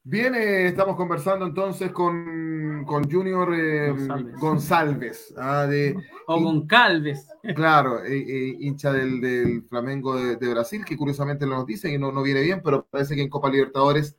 Bien, 0.05 0.35
eh, 0.35 0.67
estamos 0.67 0.97
conversando 0.97 1.45
entonces 1.45 1.93
con, 1.93 2.83
con 2.85 3.09
Junior 3.09 3.53
eh, 3.55 3.93
González. 4.37 5.33
ah, 5.37 5.65
de, 5.65 5.95
o 6.27 6.43
con 6.43 6.67
Calves. 6.67 7.25
Claro, 7.55 8.03
eh, 8.03 8.17
eh, 8.17 8.57
hincha 8.59 8.91
del, 8.91 9.21
del 9.21 9.63
Flamengo 9.63 10.17
de, 10.17 10.35
de, 10.35 10.49
Brasil, 10.49 10.83
que 10.83 10.97
curiosamente 10.97 11.45
nos 11.45 11.65
dicen 11.65 11.91
que 11.91 11.99
no, 11.99 12.11
no 12.11 12.21
viene 12.21 12.41
bien, 12.41 12.61
pero 12.61 12.85
parece 12.89 13.15
que 13.15 13.21
en 13.21 13.29
Copa 13.29 13.49
Libertadores 13.49 14.17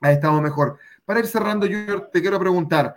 ha 0.00 0.10
estado 0.10 0.40
mejor. 0.40 0.78
Para 1.04 1.20
ir 1.20 1.26
cerrando, 1.26 1.66
Junior, 1.66 2.08
te 2.12 2.20
quiero 2.20 2.38
preguntar. 2.38 2.94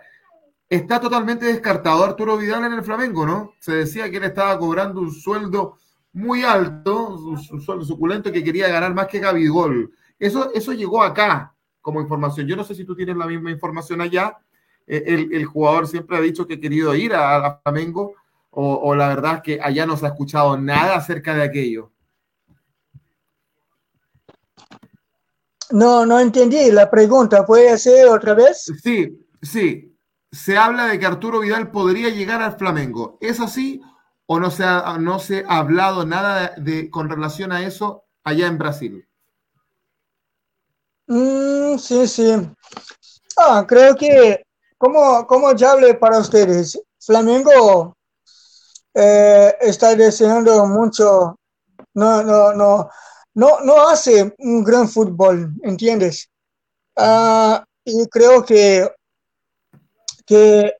Está 0.68 1.00
totalmente 1.00 1.46
descartado 1.46 2.04
Arturo 2.04 2.36
Vidal 2.36 2.64
en 2.64 2.74
el 2.74 2.82
Flamengo, 2.82 3.24
¿no? 3.24 3.52
Se 3.58 3.72
decía 3.72 4.10
que 4.10 4.18
él 4.18 4.24
estaba 4.24 4.58
cobrando 4.58 5.00
un 5.00 5.12
sueldo 5.12 5.78
muy 6.12 6.42
alto, 6.42 7.08
un, 7.08 7.38
sueldo 7.60 7.84
suculento 7.84 8.32
que 8.32 8.44
quería 8.44 8.68
ganar 8.68 8.94
más 8.94 9.06
que 9.06 9.18
Gabigol. 9.18 9.92
Eso, 10.18 10.52
eso 10.52 10.72
llegó 10.72 11.02
acá 11.02 11.54
como 11.80 12.00
información. 12.00 12.46
Yo 12.46 12.56
no 12.56 12.64
sé 12.64 12.74
si 12.74 12.84
tú 12.84 12.94
tienes 12.94 13.16
la 13.16 13.26
misma 13.26 13.50
información 13.50 14.00
allá. 14.00 14.36
Eh, 14.86 15.28
el, 15.32 15.44
jugador 15.44 15.86
siempre 15.86 16.16
ha 16.16 16.20
dicho 16.20 16.46
que 16.46 16.54
ha 16.54 16.60
querido 16.60 16.94
ir 16.94 17.14
a, 17.14 17.60
Flamengo 17.62 18.14
o, 18.50 18.94
la 18.94 19.08
verdad 19.08 19.36
es 19.36 19.42
que 19.42 19.60
allá 19.62 19.86
no 19.86 19.96
se 19.96 20.06
ha 20.06 20.08
escuchado 20.08 20.58
nada 20.58 20.96
acerca 20.96 21.34
de 21.34 21.42
aquello. 21.42 21.92
No, 25.70 26.06
no 26.06 26.18
entendí 26.18 26.70
la 26.70 26.90
pregunta. 26.90 27.44
¿Puede 27.44 27.70
hacer 27.70 28.08
otra 28.08 28.34
vez? 28.34 28.64
Sí, 28.82 29.26
sí. 29.42 29.96
Se 30.30 30.56
habla 30.56 30.86
de 30.86 30.98
que 30.98 31.06
Arturo 31.06 31.40
Vidal 31.40 31.70
podría 31.70 32.10
llegar 32.10 32.42
al 32.42 32.56
Flamengo. 32.56 33.18
¿Es 33.20 33.40
así 33.40 33.80
o 34.26 34.38
no 34.38 34.50
se 34.50 34.64
ha, 34.64 34.98
no 34.98 35.18
se 35.18 35.44
ha 35.48 35.58
hablado 35.58 36.04
nada 36.04 36.54
de, 36.56 36.90
con 36.90 37.08
relación 37.08 37.50
a 37.52 37.64
eso 37.64 38.04
allá 38.24 38.46
en 38.46 38.58
Brasil? 38.58 39.08
Mm, 41.06 41.78
sí, 41.78 42.06
sí. 42.06 42.32
Ah, 43.36 43.64
creo 43.66 43.96
que, 43.96 44.44
como, 44.76 45.26
como 45.26 45.52
ya 45.54 45.72
hablé 45.72 45.94
para 45.94 46.18
ustedes, 46.18 46.78
Flamengo 47.00 47.96
eh, 48.92 49.54
está 49.60 49.94
deseando 49.94 50.66
mucho, 50.66 51.38
no, 51.94 52.22
no, 52.22 52.52
no, 52.52 52.90
no, 53.38 53.60
no 53.60 53.88
hace 53.88 54.34
un 54.38 54.64
gran 54.64 54.88
fútbol, 54.88 55.54
¿entiendes? 55.62 56.28
Ah, 56.96 57.64
y 57.84 58.04
creo 58.08 58.44
que, 58.44 58.90
que 60.26 60.74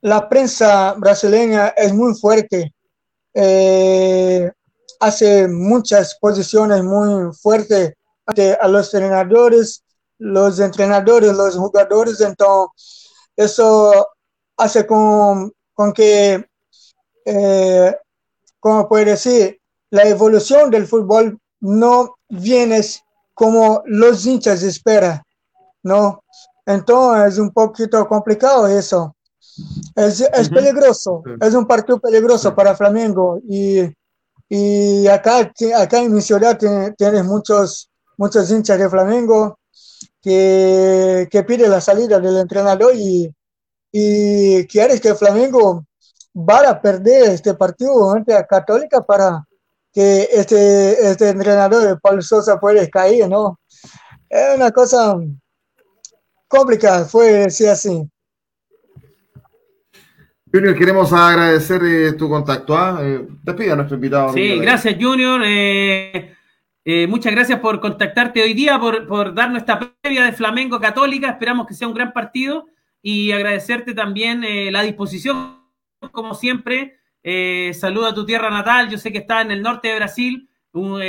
la 0.00 0.28
prensa 0.28 0.92
brasileña 0.92 1.74
es 1.76 1.92
muy 1.92 2.14
fuerte, 2.14 2.72
eh, 3.34 4.48
hace 5.00 5.48
muchas 5.48 6.16
posiciones 6.20 6.84
muy 6.84 7.34
fuertes 7.34 7.94
a 8.60 8.68
los 8.68 8.94
entrenadores, 8.94 9.82
los 10.18 10.60
entrenadores, 10.60 11.32
los 11.32 11.56
jugadores, 11.56 12.20
entonces 12.20 13.10
eso 13.34 14.10
hace 14.56 14.86
con, 14.86 15.52
con 15.74 15.92
que, 15.92 16.46
eh, 17.24 17.96
como 18.60 18.88
puede 18.88 19.06
decir, 19.06 19.60
la 19.90 20.04
evolución 20.04 20.70
del 20.70 20.86
fútbol 20.86 21.36
no 21.60 22.16
viene 22.28 22.80
como 23.34 23.82
los 23.86 24.26
hinchas 24.26 24.62
esperan, 24.62 25.22
¿no? 25.82 26.22
Entonces 26.66 27.34
es 27.34 27.38
un 27.38 27.50
poquito 27.50 28.06
complicado 28.06 28.66
eso. 28.66 29.16
Es, 29.94 30.20
es 30.20 30.48
peligroso, 30.48 31.22
es 31.40 31.54
un 31.54 31.66
partido 31.66 31.98
peligroso 31.98 32.54
para 32.54 32.76
Flamengo 32.76 33.40
y, 33.48 33.80
y 34.48 35.06
acá, 35.08 35.50
acá 35.76 35.98
en 35.98 36.14
mi 36.14 36.20
ciudad 36.22 36.58
tienes 36.96 37.24
muchos, 37.24 37.90
muchos 38.16 38.50
hinchas 38.50 38.78
de 38.78 38.88
Flamengo 38.88 39.58
que, 40.22 41.28
que 41.30 41.42
piden 41.42 41.70
la 41.70 41.80
salida 41.80 42.18
del 42.20 42.38
entrenador 42.38 42.94
y, 42.94 43.34
y 43.92 44.66
quieres 44.66 45.00
que 45.00 45.14
Flamengo 45.14 45.84
vaya 46.32 46.70
a 46.70 46.80
perder 46.80 47.30
este 47.30 47.54
partido 47.54 48.12
ante 48.12 48.32
la 48.32 48.46
Católica 48.46 49.00
para 49.00 49.44
que 49.92 50.28
este, 50.32 51.10
este 51.10 51.30
entrenador 51.30 51.82
de 51.82 51.96
Paulo 51.96 52.22
Sosa 52.22 52.58
pueda 52.58 52.86
caer, 52.88 53.28
¿no? 53.28 53.58
Es 54.28 54.56
una 54.56 54.70
cosa 54.70 55.16
complicada, 56.46 57.04
fue 57.04 57.32
decir 57.32 57.68
así. 57.68 58.08
Junior, 60.52 60.76
queremos 60.76 61.12
agradecer 61.12 61.80
eh, 61.84 62.12
tu 62.14 62.28
contacto. 62.28 62.76
¿ah? 62.76 62.98
Eh, 63.02 63.24
despida 63.42 63.72
a 63.72 63.76
nuestro 63.76 63.94
invitado. 63.94 64.32
Sí, 64.32 64.58
gracias 64.58 64.96
Junior. 65.00 65.42
Eh, 65.44 66.34
eh, 66.84 67.06
muchas 67.06 67.32
gracias 67.32 67.60
por 67.60 67.80
contactarte 67.80 68.42
hoy 68.42 68.54
día, 68.54 68.78
por, 68.80 69.06
por 69.06 69.32
darnos 69.32 69.58
esta 69.58 69.78
previa 70.02 70.24
de 70.24 70.32
Flamengo 70.32 70.80
Católica. 70.80 71.30
Esperamos 71.30 71.68
que 71.68 71.74
sea 71.74 71.86
un 71.86 71.94
gran 71.94 72.12
partido 72.12 72.66
y 73.00 73.30
agradecerte 73.30 73.94
también 73.94 74.44
la 74.72 74.82
disposición, 74.82 75.60
como 76.10 76.34
siempre. 76.34 76.99
Saludo 77.74 78.06
a 78.06 78.14
tu 78.14 78.24
tierra 78.24 78.50
natal. 78.50 78.88
Yo 78.88 78.98
sé 78.98 79.12
que 79.12 79.18
está 79.18 79.40
en 79.40 79.50
el 79.50 79.62
norte 79.62 79.88
de 79.88 79.96
Brasil. 79.96 80.48
Un, 80.72 81.00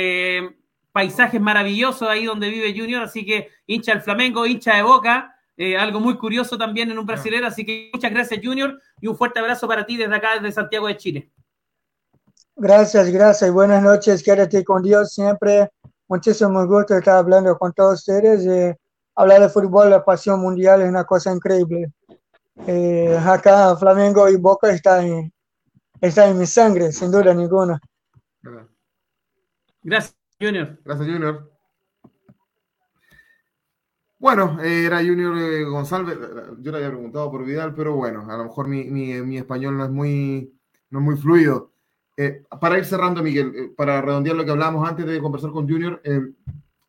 paisajes 0.92 1.40
maravillosos 1.40 2.08
ahí 2.08 2.26
donde 2.26 2.50
vive 2.50 2.78
Junior. 2.78 3.02
Así 3.02 3.24
que 3.24 3.48
hincha 3.66 3.92
del 3.92 4.02
Flamengo, 4.02 4.46
hincha 4.46 4.76
de 4.76 4.82
Boca. 4.82 5.34
Eh, 5.56 5.76
algo 5.76 6.00
muy 6.00 6.16
curioso 6.16 6.56
también 6.56 6.90
en 6.90 6.98
un 6.98 7.06
brasileño. 7.06 7.46
Así 7.46 7.64
que 7.64 7.90
muchas 7.92 8.10
gracias, 8.10 8.40
Junior, 8.42 8.80
y 9.00 9.06
un 9.06 9.16
fuerte 9.16 9.40
abrazo 9.40 9.66
para 9.66 9.84
ti 9.84 9.96
desde 9.96 10.14
acá, 10.14 10.34
desde 10.34 10.52
Santiago 10.52 10.86
de 10.86 10.96
Chile. 10.96 11.30
Gracias, 12.56 13.10
gracias. 13.10 13.50
Buenas 13.50 13.82
noches. 13.82 14.22
Quédate 14.22 14.62
con 14.64 14.82
Dios 14.82 15.12
siempre. 15.12 15.70
Muchísimo 16.08 16.66
gusto 16.66 16.96
estar 16.96 17.16
hablando 17.16 17.56
con 17.58 17.72
todos 17.72 18.00
ustedes. 18.00 18.46
Eh, 18.46 18.76
hablar 19.14 19.40
de 19.40 19.48
fútbol, 19.48 19.90
la 19.90 20.04
pasión 20.04 20.40
mundial 20.40 20.82
es 20.82 20.88
una 20.88 21.04
cosa 21.04 21.32
increíble. 21.32 21.92
Eh, 22.66 23.18
acá 23.24 23.74
Flamengo 23.76 24.28
y 24.28 24.36
Boca 24.36 24.70
está 24.70 25.02
en, 25.02 25.32
está 26.02 26.28
en 26.28 26.38
mi 26.38 26.46
sangre, 26.46 26.92
sin 26.92 27.10
duda 27.10 27.32
ninguna. 27.32 27.80
Gracias, 29.82 30.16
Junior. 30.38 30.78
Gracias, 30.84 31.08
Junior. 31.08 31.52
Bueno, 34.18 34.60
era 34.62 34.98
Junior 34.98 35.36
eh, 35.36 35.64
González, 35.64 36.16
yo 36.60 36.70
le 36.70 36.76
había 36.76 36.90
preguntado 36.90 37.28
por 37.28 37.44
Vidal, 37.44 37.74
pero 37.74 37.96
bueno, 37.96 38.24
a 38.30 38.36
lo 38.36 38.44
mejor 38.44 38.68
mi, 38.68 39.36
español 39.36 39.76
no 39.76 39.84
es 39.84 39.90
muy, 39.90 40.54
no 40.90 41.00
es 41.00 41.04
muy 41.04 41.16
fluido. 41.16 41.72
Eh, 42.16 42.44
para 42.60 42.78
ir 42.78 42.84
cerrando, 42.84 43.20
Miguel, 43.20 43.52
eh, 43.56 43.72
para 43.76 44.00
redondear 44.00 44.36
lo 44.36 44.44
que 44.44 44.52
hablábamos 44.52 44.88
antes 44.88 45.06
de 45.06 45.20
conversar 45.20 45.50
con 45.50 45.68
Junior, 45.68 46.00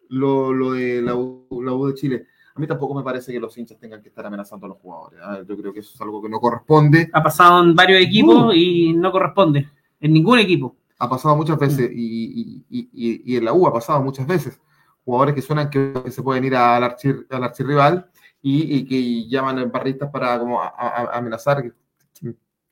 lo, 0.09 0.53
lo, 0.53 0.73
de 0.73 1.01
la 1.01 1.15
U, 1.15 1.87
de 1.87 1.93
Chile, 1.95 2.27
a 2.55 2.59
mí 2.59 2.67
tampoco 2.67 2.93
me 2.93 3.03
parece 3.03 3.31
que 3.31 3.39
los 3.39 3.57
hinchas 3.57 3.79
tengan 3.79 4.01
que 4.01 4.09
estar 4.09 4.25
amenazando 4.25 4.65
a 4.65 4.69
los 4.69 4.77
jugadores. 4.77 5.19
¿ah? 5.23 5.39
Yo 5.47 5.57
creo 5.57 5.73
que 5.73 5.79
eso 5.79 5.91
es 5.93 6.01
algo 6.01 6.21
que 6.21 6.29
no 6.29 6.39
corresponde. 6.39 7.09
Ha 7.13 7.23
pasado 7.23 7.63
en 7.63 7.75
varios 7.75 8.01
equipos 8.01 8.45
uh. 8.47 8.53
y 8.53 8.93
no 8.93 9.11
corresponde, 9.11 9.69
en 9.99 10.13
ningún 10.13 10.39
equipo. 10.39 10.75
Ha 10.99 11.09
pasado 11.09 11.35
muchas 11.35 11.57
veces 11.57 11.89
y, 11.93 12.63
y 12.69 13.35
en 13.35 13.45
la 13.45 13.53
U 13.53 13.67
ha 13.67 13.73
pasado 13.73 14.01
muchas 14.01 14.25
veces 14.25 14.59
jugadores 15.05 15.35
que 15.35 15.41
suenan 15.41 15.69
que, 15.69 15.93
se 16.09 16.23
pueden 16.23 16.45
ir 16.45 16.55
al, 16.55 16.83
archir, 16.83 17.27
al 17.29 17.43
archirrival 17.43 18.09
y, 18.41 18.77
y, 18.77 18.85
que 18.85 19.29
llaman 19.29 19.59
en 19.59 19.71
barristas 19.71 20.09
para 20.09 20.39
como 20.39 20.61
amenazar. 20.61 21.63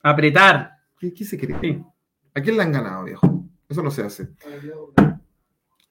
Apretar. 0.04 0.78
¿Qué, 1.00 1.26
se 1.26 1.38
cree? 1.38 1.84
¿A 2.34 2.42
quién 2.42 2.58
le 2.58 2.64
han 2.64 2.72
ganado, 2.72 3.04
viejo? 3.04 3.46
Eso 3.68 3.82
no 3.82 3.92
se 3.92 4.04
hace. 4.04 4.30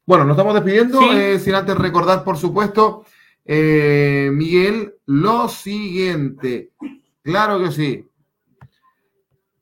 Bueno, 0.04 0.24
nos 0.24 0.34
estamos 0.34 0.54
despidiendo, 0.54 1.00
eh, 1.12 1.38
sin 1.38 1.54
antes 1.54 1.76
recordar, 1.76 2.24
por 2.24 2.36
supuesto, 2.36 3.04
eh, 3.52 4.30
Miguel, 4.32 4.94
lo 5.06 5.48
siguiente. 5.48 6.70
Claro 7.20 7.58
que 7.58 7.72
sí. 7.72 8.08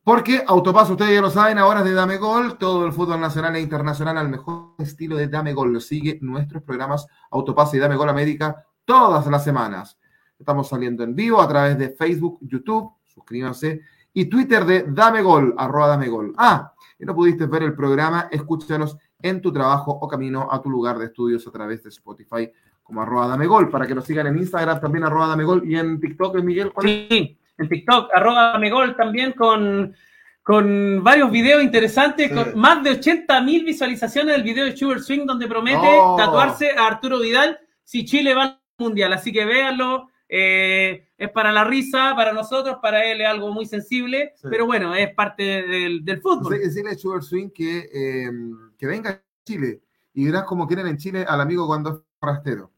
Porque 0.04 0.44
Autopaso, 0.46 0.92
ustedes 0.92 1.14
ya 1.14 1.22
lo 1.22 1.30
saben, 1.30 1.56
ahora 1.56 1.78
es 1.78 1.86
de 1.86 1.94
Dame 1.94 2.18
Gol, 2.18 2.58
todo 2.58 2.84
el 2.84 2.92
fútbol 2.92 3.18
nacional 3.18 3.56
e 3.56 3.62
internacional 3.62 4.18
al 4.18 4.28
mejor 4.28 4.74
estilo 4.76 5.16
de 5.16 5.28
Dame 5.28 5.54
Gol. 5.54 5.80
Sigue 5.80 6.18
nuestros 6.20 6.62
programas 6.64 7.06
Autopaso 7.30 7.76
y 7.76 7.78
Dame 7.78 7.96
Gol 7.96 8.10
América 8.10 8.62
todas 8.84 9.26
las 9.26 9.42
semanas. 9.42 9.98
Estamos 10.38 10.68
saliendo 10.68 11.02
en 11.02 11.14
vivo 11.14 11.40
a 11.40 11.48
través 11.48 11.78
de 11.78 11.88
Facebook, 11.88 12.40
YouTube, 12.42 12.92
suscríbanse, 13.06 13.80
y 14.12 14.26
Twitter 14.26 14.66
de 14.66 14.84
Dame 14.86 15.22
Gol, 15.22 15.54
arroba 15.56 15.88
Dame 15.88 16.08
Gol. 16.08 16.34
Ah, 16.36 16.74
y 16.98 17.06
no 17.06 17.14
pudiste 17.14 17.46
ver 17.46 17.62
el 17.62 17.74
programa, 17.74 18.28
escúchanos 18.30 18.98
en 19.22 19.40
tu 19.40 19.50
trabajo 19.50 19.92
o 19.92 20.06
camino 20.06 20.46
a 20.50 20.60
tu 20.60 20.68
lugar 20.68 20.98
de 20.98 21.06
estudios 21.06 21.46
a 21.46 21.50
través 21.50 21.82
de 21.82 21.88
Spotify 21.88 22.52
como 22.88 23.02
arroba 23.02 23.28
Dame 23.28 23.46
Gol, 23.46 23.68
para 23.68 23.86
que 23.86 23.94
nos 23.94 24.06
sigan 24.06 24.28
en 24.28 24.38
Instagram 24.38 24.80
también 24.80 25.04
arroba 25.04 25.26
Dame 25.26 25.44
Gol 25.44 25.62
y 25.70 25.76
en 25.76 26.00
TikTok, 26.00 26.42
Miguel. 26.42 26.72
Sí, 26.80 27.38
en 27.58 27.68
TikTok, 27.68 28.10
arroba 28.14 28.58
Megol 28.58 28.96
también 28.96 29.32
con, 29.32 29.94
con 30.42 31.04
varios 31.04 31.30
videos 31.30 31.62
interesantes, 31.62 32.32
con 32.32 32.58
más 32.58 32.82
de 32.82 32.92
80 32.92 33.42
mil 33.42 33.62
visualizaciones 33.62 34.34
del 34.34 34.42
video 34.42 34.64
de 34.64 34.74
Sugar 34.74 35.00
Swing 35.00 35.26
donde 35.26 35.46
promete 35.46 35.86
tatuarse 36.16 36.70
a 36.70 36.86
Arturo 36.86 37.18
Vidal 37.18 37.58
si 37.84 38.06
Chile 38.06 38.34
va 38.34 38.44
al 38.44 38.60
Mundial. 38.78 39.12
Así 39.12 39.32
que 39.32 39.44
véanlo. 39.44 40.08
Eh, 40.30 41.08
es 41.16 41.30
para 41.30 41.52
la 41.52 41.64
risa, 41.64 42.14
para 42.14 42.32
nosotros, 42.32 42.76
para 42.80 43.04
él 43.04 43.20
es 43.22 43.26
algo 43.26 43.50
muy 43.50 43.64
sensible, 43.64 44.34
pero 44.42 44.66
bueno, 44.66 44.94
es 44.94 45.14
parte 45.14 45.42
del, 45.42 46.04
del 46.04 46.20
fútbol. 46.20 46.58
Decirle 46.58 46.92
a 46.92 46.94
Sugar 46.98 47.22
Swing 47.22 47.48
que, 47.48 47.88
eh, 47.92 48.30
que 48.78 48.86
venga 48.86 49.10
a 49.10 49.22
Chile 49.44 49.80
y 50.12 50.26
verás 50.26 50.44
cómo 50.44 50.66
quieren 50.66 50.86
en 50.86 50.98
Chile 50.98 51.24
al 51.26 51.40
amigo 51.40 51.66
cuando 51.66 51.90
es 51.90 51.96
rastero, 52.20 52.70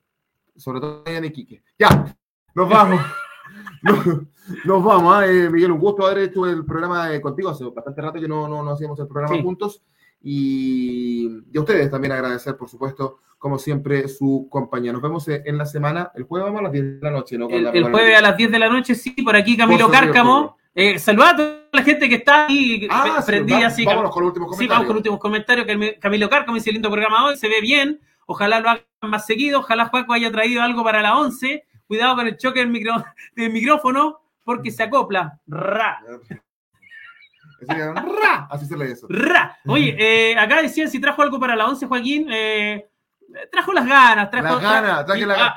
sobre 0.56 0.80
todo 0.80 1.02
en 1.06 1.24
Iquique. 1.24 1.62
Ya, 1.78 2.14
nos 2.54 2.68
vamos. 2.68 3.00
Nos, 4.64 4.82
vamos, 4.84 5.24
¿eh? 5.24 5.48
Miguel, 5.50 5.72
un 5.72 5.78
gusto 5.78 6.04
haber 6.06 6.24
hecho 6.24 6.44
el 6.46 6.64
programa 6.64 7.08
contigo. 7.20 7.50
Hace 7.50 7.64
bastante 7.64 8.02
rato 8.02 8.20
que 8.20 8.28
no, 8.28 8.48
no, 8.48 8.62
no 8.62 8.72
hacíamos 8.72 8.98
el 8.98 9.06
programa 9.06 9.40
juntos. 9.42 9.82
Y, 10.22 11.28
a 11.56 11.60
ustedes 11.60 11.90
también 11.90 12.12
agradecer, 12.12 12.56
por 12.56 12.68
supuesto, 12.68 13.20
como 13.38 13.58
siempre, 13.58 14.08
su 14.08 14.48
compañía. 14.50 14.92
Nos 14.92 15.02
vemos 15.02 15.26
en 15.28 15.56
la 15.56 15.66
semana, 15.66 16.10
el 16.14 16.24
jueves 16.24 16.46
vamos 16.46 16.60
a 16.60 16.64
las 16.64 16.72
10 16.72 16.84
de 16.84 17.00
la 17.00 17.10
noche, 17.10 17.38
¿no? 17.38 17.48
El, 17.48 17.90
jueves 17.90 18.16
a 18.16 18.20
las 18.20 18.36
10 18.36 18.50
de 18.50 18.58
la 18.58 18.68
noche, 18.68 18.94
sí, 18.94 19.10
por 19.22 19.36
aquí 19.36 19.56
Camilo 19.56 19.90
Cárcamo. 19.90 20.56
Eh, 20.74 20.96
a 21.04 21.36
toda 21.36 21.68
la 21.72 21.82
gente 21.82 22.08
que 22.08 22.14
está 22.16 22.46
ahí 22.46 22.86
ah, 22.90 23.22
prendida. 23.26 23.66
así, 23.66 23.84
vámonos 23.84 24.12
con 24.12 24.22
los 24.22 24.28
últimos 24.28 24.50
comentarios. 24.50 24.58
Sí, 24.58 24.68
vamos 24.68 24.86
con 24.86 24.94
los 24.94 25.00
últimos 25.00 25.18
comentarios. 25.18 25.66
Camilo 25.98 26.28
Cárcamo 26.28 26.54
dice 26.54 26.70
lindo 26.70 26.90
programa 26.90 27.26
hoy, 27.26 27.36
se 27.36 27.48
ve 27.48 27.60
bien. 27.60 28.00
Ojalá 28.30 28.60
lo 28.60 28.70
hagan 28.70 28.84
más 29.02 29.26
seguido. 29.26 29.58
Ojalá 29.58 29.86
Juaco 29.86 30.12
haya 30.12 30.30
traído 30.30 30.62
algo 30.62 30.84
para 30.84 31.02
la 31.02 31.18
11 31.18 31.64
cuidado 31.88 32.14
con 32.14 32.28
el 32.28 32.36
choque 32.36 32.60
del, 32.60 32.68
micro, 32.70 33.04
del 33.34 33.50
micrófono 33.52 34.20
porque 34.44 34.70
se 34.70 34.84
acopla. 34.84 35.40
Ra. 35.48 36.00
Así 38.48 38.66
se 38.66 38.76
lee 38.76 38.92
eso. 38.92 39.08
Ra. 39.10 39.58
Oye, 39.66 39.96
eh, 39.98 40.38
acá 40.38 40.62
decían 40.62 40.88
si 40.88 41.00
trajo 41.00 41.20
algo 41.22 41.40
para 41.40 41.56
la 41.56 41.66
11, 41.66 41.86
Joaquín. 41.86 42.28
Eh, 42.30 42.88
trajo 43.50 43.72
las 43.72 43.84
ganas. 43.86 44.30
Trajo, 44.30 44.44
las 44.54 44.62
ganas, 44.62 45.06
traje 45.06 45.26
la 45.26 45.56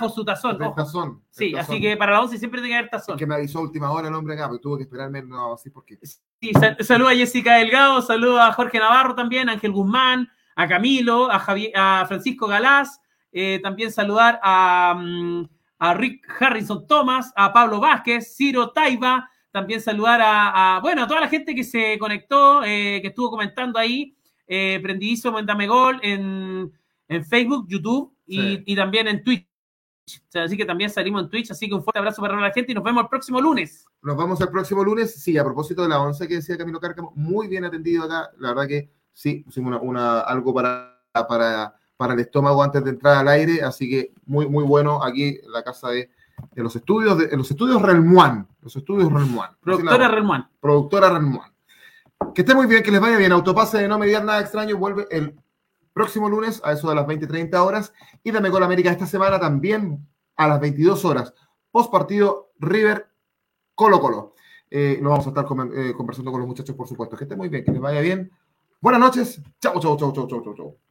ah, 0.00 0.08
su 0.08 0.24
tazón. 0.24 0.56
El 0.56 0.62
ojo. 0.62 0.74
tazón. 0.74 1.08
el 1.08 1.34
Sí, 1.34 1.52
tazón. 1.52 1.74
así 1.74 1.82
que 1.82 1.96
para 1.98 2.12
la 2.12 2.22
11 2.22 2.38
siempre 2.38 2.62
tiene 2.62 2.72
que 2.74 2.78
haber 2.78 2.90
tazón. 2.90 3.18
Que 3.18 3.26
me 3.26 3.34
avisó 3.34 3.60
última 3.60 3.90
hora 3.90 4.08
el 4.08 4.14
hombre 4.14 4.34
acá, 4.34 4.48
pero 4.48 4.58
tuvo 4.58 4.78
que 4.78 4.84
esperarme, 4.84 5.22
no, 5.22 5.52
así 5.52 5.68
porque. 5.68 5.98
Sí, 6.02 6.52
sal- 6.58 6.78
saluda 6.80 7.10
a 7.10 7.14
Jessica 7.14 7.56
Delgado, 7.56 8.00
saluda 8.00 8.46
a 8.46 8.52
Jorge 8.52 8.78
Navarro 8.78 9.14
también, 9.14 9.50
Ángel 9.50 9.72
Guzmán, 9.72 10.30
a 10.56 10.66
Camilo, 10.66 11.30
a, 11.30 11.38
Javi- 11.38 11.70
a 11.74 12.04
Francisco 12.08 12.46
Galás, 12.48 13.00
eh, 13.30 13.60
también 13.62 13.92
saludar 13.92 14.40
a, 14.42 14.94
mm, 14.98 15.48
a 15.78 15.94
Rick 15.94 16.26
Harrison 16.40 16.86
Thomas, 16.86 17.32
a 17.36 17.52
Pablo 17.52 17.78
Vázquez, 17.78 18.34
Ciro 18.36 18.70
Taiba, 18.72 19.28
también 19.52 19.80
saludar 19.80 20.20
a, 20.20 20.76
a, 20.76 20.80
bueno, 20.80 21.04
a 21.04 21.06
toda 21.06 21.20
la 21.20 21.28
gente 21.28 21.54
que 21.54 21.62
se 21.64 21.98
conectó, 21.98 22.62
eh, 22.64 22.98
que 23.00 23.08
estuvo 23.08 23.30
comentando 23.30 23.78
ahí, 23.78 24.16
eh, 24.46 24.78
Prendidísimo 24.82 25.38
en 25.38 25.46
Dame 25.46 25.66
Gol, 25.66 25.98
en, 26.02 26.72
en 27.08 27.24
Facebook, 27.24 27.66
YouTube 27.68 28.14
y, 28.26 28.38
Sí. 28.40 28.62
y 28.66 28.76
también 28.76 29.08
en 29.08 29.22
Twitch. 29.22 29.46
O 30.08 30.30
sea, 30.30 30.44
así 30.44 30.56
que 30.56 30.64
también 30.64 30.88
salimos 30.88 31.22
en 31.24 31.30
Twitch, 31.30 31.50
así 31.50 31.68
que 31.68 31.74
un 31.74 31.82
fuerte 31.82 31.98
abrazo 31.98 32.22
para 32.22 32.40
la 32.40 32.52
gente 32.52 32.70
y 32.70 32.74
nos 32.74 32.84
vemos 32.84 33.02
el 33.02 33.08
próximo 33.08 33.40
lunes. 33.40 33.84
Nos 34.02 34.16
vamos 34.16 34.40
el 34.40 34.48
próximo 34.50 34.84
lunes. 34.84 35.20
Sí, 35.20 35.36
a 35.36 35.42
propósito 35.44 35.82
de 35.82 35.88
la 35.88 36.00
11 36.00 36.28
que 36.28 36.34
decía 36.34 36.56
Camilo 36.56 36.78
Cárcamo, 36.78 37.12
muy 37.16 37.48
bien 37.48 37.64
atendido 37.64 38.04
acá. 38.04 38.30
La 38.38 38.50
verdad 38.50 38.68
que 38.68 38.88
sí, 39.16 39.36
pusimos 39.44 39.68
una, 39.70 39.80
una- 39.80 40.20
algo 40.20 40.52
para, 40.52 41.00
para, 41.26 41.74
para 41.96 42.12
el 42.12 42.20
estómago 42.20 42.62
antes 42.62 42.84
de 42.84 42.90
entrar 42.90 43.16
al 43.16 43.28
aire. 43.28 43.62
Así 43.62 43.88
que 43.88 44.12
muy, 44.26 44.46
muy 44.46 44.62
bueno 44.64 45.02
aquí 45.02 45.40
en 45.42 45.50
la 45.52 45.62
casa 45.62 45.88
de, 45.88 46.10
de 46.52 46.62
los 46.62 46.76
estudios, 46.76 47.16
de, 47.18 47.24
en 47.32 47.38
los 47.38 47.50
estudios 47.50 47.80
Relmuán. 47.80 48.46
Los 48.60 48.76
estudios 48.76 49.10
Relmuán. 49.10 49.48
Así 49.50 49.58
Productora 49.62 50.08
Remuán. 50.08 50.48
productora 50.60 51.08
Relmuán. 51.10 51.50
Que 52.34 52.42
esté 52.42 52.54
muy 52.54 52.66
bien, 52.66 52.82
que 52.82 52.90
les 52.90 53.00
vaya 53.00 53.16
bien. 53.16 53.32
Autopase 53.32 53.78
de 53.78 53.88
no 53.88 53.98
mediar 53.98 54.22
nada 54.24 54.40
extraño 54.40 54.76
vuelve 54.76 55.06
el 55.10 55.34
próximo 55.94 56.28
lunes 56.28 56.60
a 56.64 56.72
eso 56.72 56.88
de 56.90 56.94
las 56.94 57.06
20-30 57.06 57.54
horas. 57.64 57.92
Y 58.22 58.30
Dame 58.30 58.50
Gol 58.50 58.62
América 58.62 58.90
esta 58.90 59.06
semana 59.06 59.40
también 59.40 60.06
a 60.36 60.46
las 60.46 60.60
22 60.60 61.04
horas. 61.06 61.32
Post 61.70 61.90
partido 61.90 62.52
River 62.58 63.08
Colo 63.74 64.00
Colo. 64.00 64.34
Eh, 64.70 64.98
lo 65.00 65.10
vamos 65.10 65.26
a 65.26 65.28
estar 65.30 65.46
eh, 65.74 65.92
conversando 65.96 66.30
con 66.32 66.40
los 66.40 66.48
muchachos, 66.48 66.74
por 66.76 66.86
supuesto. 66.88 67.16
Que 67.16 67.24
esté 67.24 67.36
muy 67.36 67.48
bien, 67.48 67.64
que 67.64 67.72
les 67.72 67.80
vaya 67.80 68.00
bien. 68.00 68.30
Buenas 68.80 69.00
noches. 69.00 69.40
Chau, 69.60 69.80
chau, 69.80 69.96
chau, 69.96 70.12
chau, 70.12 70.26
chau, 70.28 70.54
chau. 70.54 70.85